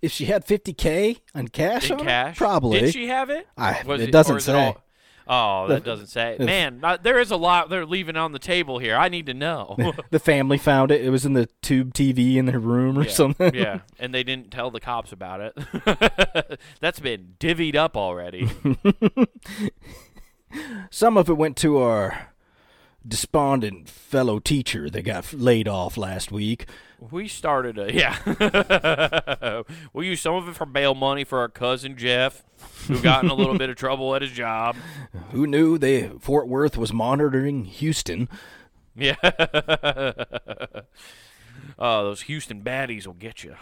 If 0.00 0.12
she 0.12 0.24
had 0.26 0.44
fifty 0.46 0.72
k 0.72 1.18
on 1.34 1.48
cash, 1.48 1.86
In 1.90 1.92
on 1.92 1.98
her? 2.00 2.04
cash, 2.06 2.36
probably. 2.38 2.80
Did 2.80 2.92
she 2.94 3.08
have 3.08 3.28
it? 3.28 3.46
I- 3.58 3.82
Was 3.84 4.00
it 4.00 4.10
doesn't 4.10 4.40
say. 4.40 4.54
all- 4.68 4.82
oh, 5.28 5.68
that 5.68 5.84
doesn't 5.84 6.06
say. 6.06 6.36
the- 6.38 6.46
Man, 6.46 6.80
uh, 6.82 6.96
there 7.02 7.20
is 7.20 7.30
a 7.30 7.36
lot 7.36 7.68
they're 7.68 7.84
leaving 7.84 8.16
on 8.16 8.32
the 8.32 8.38
table 8.38 8.78
here. 8.78 8.96
I 8.96 9.10
need 9.10 9.26
to 9.26 9.34
know. 9.34 9.76
the 10.10 10.18
family 10.18 10.56
found 10.56 10.90
it. 10.90 11.02
It 11.04 11.10
was 11.10 11.26
in 11.26 11.34
the 11.34 11.50
tube 11.60 11.92
TV 11.92 12.36
in 12.36 12.46
their 12.46 12.58
room 12.58 12.98
or 12.98 13.04
yeah, 13.04 13.10
something. 13.10 13.54
yeah, 13.54 13.80
and 13.98 14.14
they 14.14 14.22
didn't 14.22 14.50
tell 14.50 14.70
the 14.70 14.80
cops 14.80 15.12
about 15.12 15.40
it. 15.42 16.58
That's 16.80 17.00
been 17.00 17.34
divvied 17.38 17.74
up 17.74 17.94
already. 17.98 18.48
Some 20.90 21.16
of 21.16 21.28
it 21.28 21.34
went 21.34 21.56
to 21.58 21.78
our 21.78 22.30
despondent 23.06 23.88
fellow 23.88 24.38
teacher 24.38 24.90
that 24.90 25.02
got 25.02 25.32
laid 25.32 25.66
off 25.66 25.96
last 25.96 26.30
week. 26.30 26.66
We 27.10 27.28
started 27.28 27.78
a 27.78 27.94
yeah. 27.94 29.62
we 29.92 30.06
used 30.06 30.22
some 30.22 30.34
of 30.34 30.48
it 30.48 30.54
for 30.54 30.66
bail 30.66 30.94
money 30.94 31.24
for 31.24 31.38
our 31.38 31.48
cousin 31.48 31.96
Jeff, 31.96 32.44
who 32.88 33.00
got 33.00 33.24
in 33.24 33.30
a 33.30 33.34
little 33.34 33.56
bit 33.58 33.70
of 33.70 33.76
trouble 33.76 34.14
at 34.14 34.20
his 34.22 34.32
job. 34.32 34.76
Who 35.30 35.46
knew 35.46 35.78
they 35.78 36.08
Fort 36.20 36.46
Worth 36.46 36.76
was 36.76 36.92
monitoring 36.92 37.64
Houston? 37.64 38.28
Yeah. 38.94 39.14
oh, 41.78 42.04
those 42.04 42.22
Houston 42.22 42.62
baddies 42.62 43.06
will 43.06 43.14
get 43.14 43.44
you. 43.44 43.56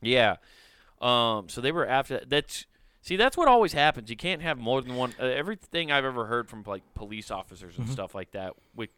yeah. 0.00 0.36
Um. 1.02 1.50
So 1.50 1.60
they 1.60 1.72
were 1.72 1.86
after 1.86 2.22
that's 2.26 2.64
See, 3.02 3.16
that's 3.16 3.36
what 3.36 3.48
always 3.48 3.72
happens. 3.72 4.10
You 4.10 4.16
can't 4.16 4.42
have 4.42 4.58
more 4.58 4.82
than 4.82 4.96
one. 4.96 5.14
Uh, 5.20 5.24
everything 5.24 5.90
I've 5.90 6.04
ever 6.04 6.26
heard 6.26 6.48
from 6.48 6.62
like 6.66 6.82
police 6.94 7.30
officers 7.30 7.78
and 7.78 7.88
stuff 7.88 8.14
like 8.14 8.32
that 8.32 8.54
with 8.74 8.90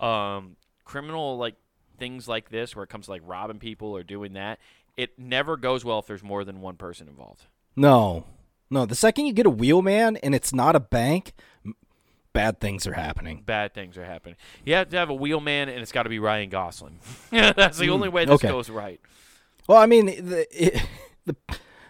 um, 0.00 0.56
criminal 0.84 1.36
like 1.38 1.54
things 1.98 2.28
like 2.28 2.50
this, 2.50 2.76
where 2.76 2.82
it 2.82 2.88
comes 2.88 3.06
to 3.06 3.12
like 3.12 3.22
robbing 3.24 3.58
people 3.58 3.96
or 3.96 4.02
doing 4.02 4.34
that, 4.34 4.58
it 4.96 5.18
never 5.18 5.56
goes 5.56 5.84
well 5.84 6.00
if 6.00 6.06
there's 6.06 6.22
more 6.22 6.44
than 6.44 6.60
one 6.60 6.76
person 6.76 7.08
involved. 7.08 7.46
No, 7.76 8.24
no. 8.70 8.86
The 8.86 8.94
second 8.94 9.26
you 9.26 9.32
get 9.32 9.46
a 9.46 9.50
wheelman 9.50 10.16
and 10.18 10.34
it's 10.34 10.52
not 10.52 10.76
a 10.76 10.80
bank, 10.80 11.32
bad 12.32 12.60
things 12.60 12.86
are 12.86 12.94
happening. 12.94 13.42
Bad 13.44 13.74
things 13.74 13.96
are 13.96 14.04
happening. 14.04 14.36
You 14.64 14.74
have 14.74 14.90
to 14.90 14.96
have 14.96 15.10
a 15.10 15.14
wheelman, 15.14 15.68
and 15.68 15.80
it's 15.80 15.92
got 15.92 16.04
to 16.04 16.08
be 16.08 16.18
Ryan 16.18 16.50
Gosling. 16.50 16.98
that's 17.30 17.78
the 17.78 17.90
only 17.90 18.08
way 18.08 18.24
this 18.24 18.34
okay. 18.34 18.48
goes 18.48 18.68
right. 18.68 19.00
Well, 19.68 19.78
I 19.78 19.86
mean, 19.86 20.06
the 20.06 20.46
it, 20.50 20.86
the 21.26 21.36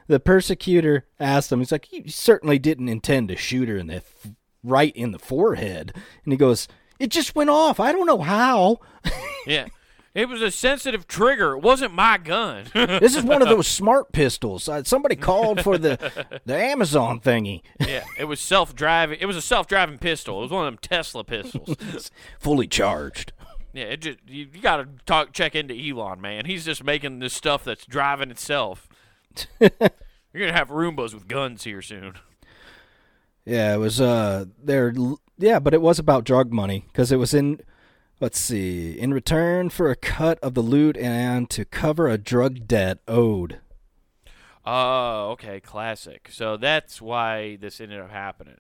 the 0.08 0.20
persecutor 0.20 1.06
asked 1.20 1.50
him. 1.52 1.58
He's 1.60 1.72
like, 1.72 1.92
"You 1.92 2.08
certainly 2.08 2.58
didn't 2.58 2.88
intend 2.88 3.28
to 3.28 3.36
shoot 3.36 3.68
her 3.68 3.76
in 3.76 3.86
the 3.88 3.96
f- 3.96 4.28
right 4.62 4.94
in 4.96 5.12
the 5.12 5.18
forehead," 5.18 5.92
and 6.24 6.32
he 6.32 6.36
goes, 6.36 6.68
"It 6.98 7.10
just 7.10 7.34
went 7.34 7.50
off. 7.50 7.80
I 7.80 7.92
don't 7.92 8.06
know 8.06 8.20
how. 8.22 8.80
Yeah. 9.46 9.66
It 10.12 10.28
was 10.28 10.40
a 10.42 10.50
sensitive 10.50 11.06
trigger. 11.06 11.52
It 11.52 11.62
wasn't 11.62 11.92
my 11.94 12.18
gun. 12.18 12.64
This 12.74 13.14
is 13.14 13.22
one 13.22 13.42
of 13.42 13.48
those 13.48 13.68
smart 13.68 14.10
pistols. 14.12 14.68
Uh, 14.68 14.82
somebody 14.82 15.14
called 15.14 15.60
for 15.60 15.76
the 15.78 15.98
the 16.46 16.56
Amazon 16.56 17.20
thingy, 17.20 17.60
yeah, 17.80 18.02
it 18.18 18.24
was 18.24 18.40
self-driving. 18.40 19.18
It 19.20 19.26
was 19.26 19.36
a 19.36 19.42
self-driving 19.42 19.98
pistol. 19.98 20.38
It 20.38 20.42
was 20.44 20.50
one 20.50 20.66
of 20.66 20.72
them 20.72 20.78
Tesla 20.82 21.22
pistols. 21.22 22.10
fully 22.40 22.66
charged." 22.66 23.32
Yeah, 23.72 23.84
it 23.84 24.00
just 24.00 24.18
you, 24.26 24.48
you 24.52 24.60
got 24.62 24.78
to 24.78 24.88
talk 25.04 25.32
check 25.34 25.54
into 25.54 25.74
Elon, 25.74 26.20
man. 26.20 26.46
He's 26.46 26.64
just 26.64 26.82
making 26.82 27.18
this 27.18 27.34
stuff 27.34 27.62
that's 27.62 27.84
driving 27.84 28.30
itself. 28.30 28.88
You're 29.60 29.70
gonna 30.34 30.52
have 30.52 30.68
Roombas 30.68 31.14
with 31.14 31.28
guns 31.28 31.64
here 31.64 31.82
soon. 31.82 32.14
Yeah, 33.44 33.74
it 33.74 33.78
was 33.78 34.00
uh 34.00 34.46
there 34.62 34.92
yeah, 35.38 35.58
but 35.58 35.74
it 35.74 35.82
was 35.82 35.98
about 35.98 36.24
drug 36.24 36.52
money 36.52 36.86
cuz 36.92 37.12
it 37.12 37.16
was 37.16 37.34
in 37.34 37.60
let's 38.20 38.38
see, 38.38 38.98
in 38.98 39.12
return 39.12 39.70
for 39.70 39.90
a 39.90 39.96
cut 39.96 40.38
of 40.40 40.54
the 40.54 40.62
loot 40.62 40.96
and 40.96 41.50
to 41.50 41.64
cover 41.64 42.08
a 42.08 42.18
drug 42.18 42.66
debt 42.66 42.98
owed. 43.06 43.60
Oh, 44.64 45.30
okay, 45.32 45.60
classic. 45.60 46.28
So 46.32 46.56
that's 46.56 47.00
why 47.00 47.56
this 47.56 47.80
ended 47.80 48.00
up 48.00 48.10
happening. 48.10 48.56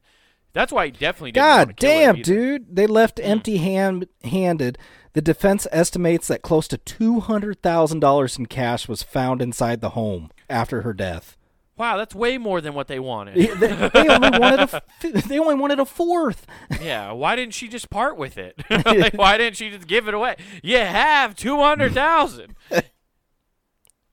That's 0.52 0.72
why 0.72 0.86
he 0.86 0.90
definitely 0.92 1.32
didn't 1.32 1.46
God 1.46 1.76
damn, 1.76 2.22
dude. 2.22 2.76
They 2.76 2.86
left 2.86 3.20
empty 3.22 3.58
hand 3.58 4.06
handed. 4.24 4.78
The 5.12 5.20
defense 5.20 5.66
estimates 5.72 6.28
that 6.28 6.42
close 6.42 6.68
to 6.68 6.78
$200,000 6.78 8.38
in 8.38 8.46
cash 8.46 8.88
was 8.88 9.02
found 9.02 9.42
inside 9.42 9.80
the 9.80 9.90
home 9.90 10.30
after 10.48 10.82
her 10.82 10.92
death. 10.92 11.36
Wow, 11.78 11.98
that's 11.98 12.14
way 12.14 12.38
more 12.38 12.62
than 12.62 12.72
what 12.72 12.88
they 12.88 12.98
wanted. 12.98 13.34
They, 13.36 13.68
they 13.68 14.08
only 14.08 14.30
wanted 14.38 14.60
a 14.60 14.62
f- 14.62 14.82
they 15.28 15.38
only 15.38 15.54
wanted 15.56 15.78
a 15.78 15.84
fourth. 15.84 16.46
yeah, 16.80 17.12
why 17.12 17.36
didn't 17.36 17.52
she 17.52 17.68
just 17.68 17.90
part 17.90 18.16
with 18.16 18.38
it? 18.38 18.54
like, 18.70 19.12
why 19.12 19.36
didn't 19.36 19.56
she 19.56 19.68
just 19.68 19.86
give 19.86 20.08
it 20.08 20.14
away? 20.14 20.36
You 20.62 20.78
have 20.78 21.34
two 21.36 21.58
hundred 21.58 21.92
thousand. 21.92 22.54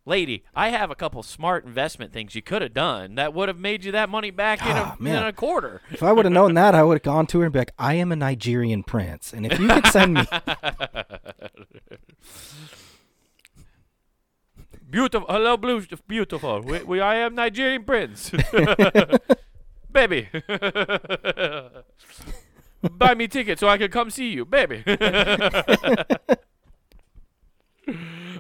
Lady, 0.06 0.44
I 0.54 0.68
have 0.68 0.92
a 0.92 0.96
couple 0.96 1.24
smart 1.24 1.64
investment 1.64 2.12
things 2.12 2.36
you 2.36 2.42
could 2.42 2.62
have 2.62 2.74
done 2.74 3.16
that 3.16 3.34
would 3.34 3.48
have 3.48 3.58
made 3.58 3.86
you 3.86 3.94
that 3.94 4.10
money 4.10 4.32
back 4.32 4.60
in, 4.62 4.68
Ah, 4.74 4.96
a, 4.96 4.98
in 4.98 5.04
man. 5.06 5.26
a 5.26 5.32
quarter. 5.32 5.80
If 5.92 6.04
I 6.04 6.12
would 6.12 6.26
have 6.26 6.34
known 6.34 6.56
that, 6.56 6.76
I 6.76 6.84
would 6.84 6.96
have 6.96 7.04
gone 7.04 7.26
to 7.28 7.40
her 7.40 7.46
and 7.46 7.54
be 7.54 7.60
like, 7.60 7.72
"I 7.80 7.94
am 7.94 8.12
a 8.12 8.18
Nigerian 8.18 8.84
prince, 8.84 9.32
and 9.32 9.46
if 9.46 9.58
you 9.58 9.70
could 9.70 9.88
send 9.88 10.16
me 10.16 10.26
Beautiful, 14.94 15.28
hello, 15.28 15.58
blue, 15.58 15.84
beautiful. 16.08 16.62
We, 16.62 16.84
we, 16.84 17.02
I 17.02 17.16
am 17.16 17.34
Nigerian 17.34 17.84
prince, 17.84 18.30
baby. 19.92 20.30
Buy 22.84 23.16
me 23.16 23.28
ticket 23.28 23.58
so 23.58 23.68
I 23.68 23.80
can 23.80 23.90
come 23.90 24.12
see 24.12 24.30
you, 24.30 24.46
baby. 24.46 24.84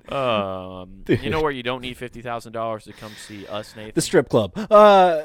um, 0.10 1.04
you 1.08 1.30
know 1.30 1.42
where 1.42 1.52
you 1.52 1.64
don't 1.64 1.82
need 1.82 1.98
fifty 1.98 2.22
thousand 2.22 2.54
dollars 2.54 2.86
to 2.86 2.94
come 2.94 3.12
see 3.12 3.46
us, 3.48 3.76
Nathan? 3.76 3.92
the 3.96 4.02
strip 4.02 4.30
club, 4.30 4.54
uh, 4.72 5.22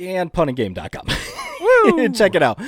and 0.00 0.32
punandgame.com. 0.32 1.06
Check 2.14 2.34
it 2.34 2.42
out. 2.42 2.60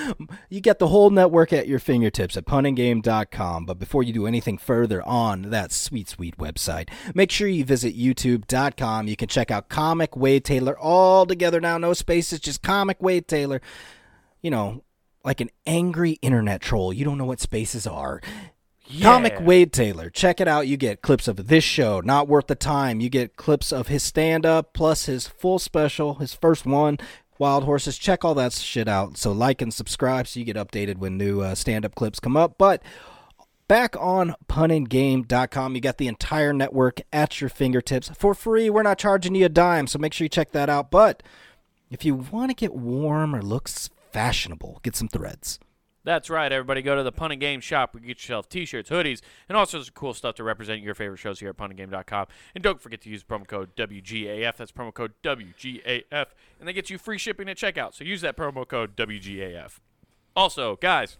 You 0.48 0.60
get 0.60 0.78
the 0.78 0.88
whole 0.88 1.10
network 1.10 1.52
at 1.52 1.68
your 1.68 1.78
fingertips 1.78 2.36
at 2.36 2.44
punandgame.com. 2.46 3.66
But 3.66 3.78
before 3.78 4.02
you 4.02 4.12
do 4.12 4.26
anything 4.26 4.58
further 4.58 5.02
on 5.02 5.50
that 5.50 5.72
sweet, 5.72 6.08
sweet 6.08 6.36
website, 6.38 6.88
make 7.14 7.30
sure 7.30 7.48
you 7.48 7.64
visit 7.64 7.96
youtube.com. 7.96 9.08
You 9.08 9.16
can 9.16 9.28
check 9.28 9.50
out 9.50 9.68
Comic 9.68 10.16
Wade 10.16 10.44
Taylor 10.44 10.78
all 10.78 11.26
together 11.26 11.60
now, 11.60 11.78
no 11.78 11.92
spaces, 11.92 12.40
just 12.40 12.62
Comic 12.62 13.00
Wade 13.00 13.28
Taylor. 13.28 13.60
You 14.42 14.50
know, 14.50 14.84
like 15.24 15.40
an 15.40 15.50
angry 15.66 16.12
internet 16.22 16.60
troll. 16.60 16.92
You 16.92 17.04
don't 17.04 17.18
know 17.18 17.24
what 17.24 17.40
spaces 17.40 17.86
are. 17.86 18.20
Comic 19.02 19.38
Wade 19.40 19.72
Taylor. 19.72 20.10
Check 20.10 20.40
it 20.40 20.48
out. 20.48 20.68
You 20.68 20.76
get 20.76 21.02
clips 21.02 21.26
of 21.26 21.46
this 21.46 21.64
show, 21.64 22.00
Not 22.00 22.28
Worth 22.28 22.48
the 22.48 22.54
Time. 22.54 23.00
You 23.00 23.08
get 23.08 23.36
clips 23.36 23.72
of 23.72 23.88
his 23.88 24.02
stand 24.02 24.44
up 24.44 24.72
plus 24.72 25.06
his 25.06 25.26
full 25.26 25.58
special, 25.58 26.14
his 26.14 26.34
first 26.34 26.66
one, 26.66 26.98
Wild 27.38 27.64
Horses. 27.64 27.96
Check 27.98 28.24
all 28.24 28.34
that 28.34 28.52
shit 28.52 28.86
out. 28.86 29.16
So 29.16 29.32
like 29.32 29.62
and 29.62 29.72
subscribe 29.72 30.28
so 30.28 30.38
you 30.38 30.46
get 30.46 30.56
updated 30.56 30.98
when 30.98 31.16
new 31.16 31.40
uh, 31.40 31.54
stand 31.54 31.84
up 31.84 31.94
clips 31.94 32.20
come 32.20 32.36
up. 32.36 32.58
But 32.58 32.82
back 33.68 33.96
on 33.98 34.34
punandgame.com, 34.48 35.74
you 35.74 35.80
got 35.80 35.98
the 35.98 36.08
entire 36.08 36.52
network 36.52 37.00
at 37.12 37.40
your 37.40 37.50
fingertips 37.50 38.10
for 38.10 38.34
free. 38.34 38.68
We're 38.68 38.82
not 38.82 38.98
charging 38.98 39.34
you 39.34 39.46
a 39.46 39.48
dime, 39.48 39.86
so 39.86 39.98
make 39.98 40.12
sure 40.12 40.26
you 40.26 40.28
check 40.28 40.52
that 40.52 40.68
out. 40.68 40.90
But 40.90 41.22
if 41.90 42.04
you 42.04 42.14
want 42.14 42.50
to 42.50 42.54
get 42.54 42.74
warm 42.74 43.34
or 43.34 43.40
looks 43.40 43.88
fashionable, 44.12 44.80
get 44.82 44.94
some 44.94 45.08
threads. 45.08 45.58
That's 46.04 46.28
right, 46.28 46.52
everybody. 46.52 46.82
Go 46.82 46.94
to 46.96 47.02
the 47.02 47.12
Pun 47.12 47.32
and 47.32 47.40
Game 47.40 47.60
shop. 47.60 47.94
We 47.94 48.00
get 48.00 48.18
yourself 48.20 48.48
t-shirts, 48.48 48.90
hoodies, 48.90 49.22
and 49.48 49.56
all 49.56 49.64
sorts 49.64 49.88
of 49.88 49.94
cool 49.94 50.12
stuff 50.12 50.34
to 50.34 50.44
represent 50.44 50.82
your 50.82 50.94
favorite 50.94 51.16
shows 51.16 51.40
here 51.40 51.48
at 51.48 51.56
punandgame.com. 51.56 52.26
And 52.54 52.62
don't 52.62 52.80
forget 52.80 53.00
to 53.02 53.08
use 53.08 53.24
promo 53.24 53.46
code 53.46 53.74
WGAF. 53.74 54.56
That's 54.56 54.70
promo 54.70 54.92
code 54.92 55.14
WGAF, 55.22 56.26
and 56.60 56.68
they 56.68 56.74
get 56.74 56.90
you 56.90 56.98
free 56.98 57.16
shipping 57.16 57.48
at 57.48 57.56
checkout. 57.56 57.94
So 57.94 58.04
use 58.04 58.20
that 58.20 58.36
promo 58.36 58.68
code 58.68 58.94
WGAF. 58.96 59.80
Also, 60.36 60.76
guys, 60.76 61.16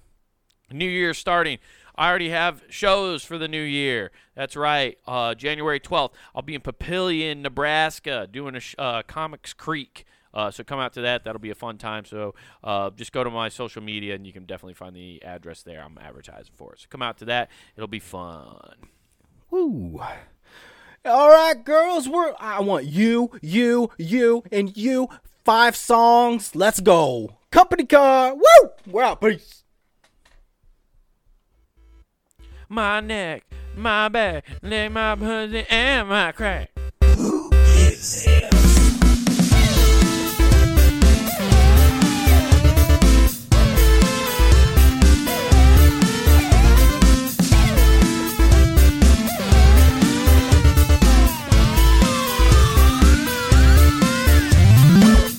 New 0.70 0.89
Year's 0.89 1.16
starting. 1.16 1.59
I 1.97 2.09
already 2.09 2.30
have 2.30 2.62
shows 2.68 3.24
for 3.24 3.39
the 3.39 3.49
new 3.49 3.62
year. 3.62 4.11
That's 4.35 4.57
right. 4.57 4.99
Uh, 5.07 5.35
January 5.35 5.80
12th, 5.80 6.11
I'll 6.35 6.43
be 6.43 6.55
in 6.57 6.61
Papillion, 6.61 7.39
Nebraska, 7.39 8.28
doing 8.30 8.57
a 8.57 8.61
sh- 8.61 8.74
uh, 8.76 9.03
Comics 9.03 9.55
Creek. 9.55 10.05
Uh, 10.35 10.51
so 10.51 10.64
come 10.64 10.80
out 10.80 10.93
to 10.95 11.01
that. 11.03 11.24
That'll 11.24 11.41
be 11.41 11.51
a 11.51 11.55
fun 11.55 11.78
time. 11.78 12.05
So 12.05 12.35
uh, 12.62 12.91
just 12.91 13.12
go 13.12 13.24
to 13.24 13.30
my 13.30 13.49
social 13.49 13.82
media, 13.82 14.14
and 14.14 14.26
you 14.26 14.32
can 14.32 14.45
definitely 14.45 14.74
find 14.74 14.95
the 14.95 15.22
address 15.22 15.62
there. 15.62 15.82
I'm 15.82 15.97
advertising 15.99 16.53
for 16.57 16.74
it. 16.74 16.80
So 16.80 16.87
come 16.91 17.03
out 17.03 17.18
to 17.18 17.24
that. 17.26 17.51
It'll 17.76 17.87
be 17.87 18.01
fun. 18.01 18.74
Woo. 19.51 20.01
All 21.07 21.28
right, 21.28 21.62
girls, 21.64 22.09
we're 22.09 22.35
I 22.41 22.61
want 22.61 22.87
you, 22.87 23.30
you, 23.43 23.91
you, 23.99 24.43
and 24.51 24.74
you. 24.76 25.09
Five 25.45 25.76
songs. 25.76 26.57
Let's 26.57 26.80
go. 26.80 27.37
Company 27.51 27.85
car. 27.85 28.35
Woo! 28.35 28.70
We're 28.87 29.03
out. 29.03 29.20
Peace. 29.20 29.64
My 32.70 33.01
neck, 33.01 33.45
my 33.76 34.09
back, 34.09 34.45
neck, 34.62 34.91
my 34.91 35.14
pussy, 35.14 35.66
and 35.68 36.09
my 36.09 36.32
crack. 36.32 36.70
Who 37.03 37.51
gives 37.51 38.26
a 38.26 38.63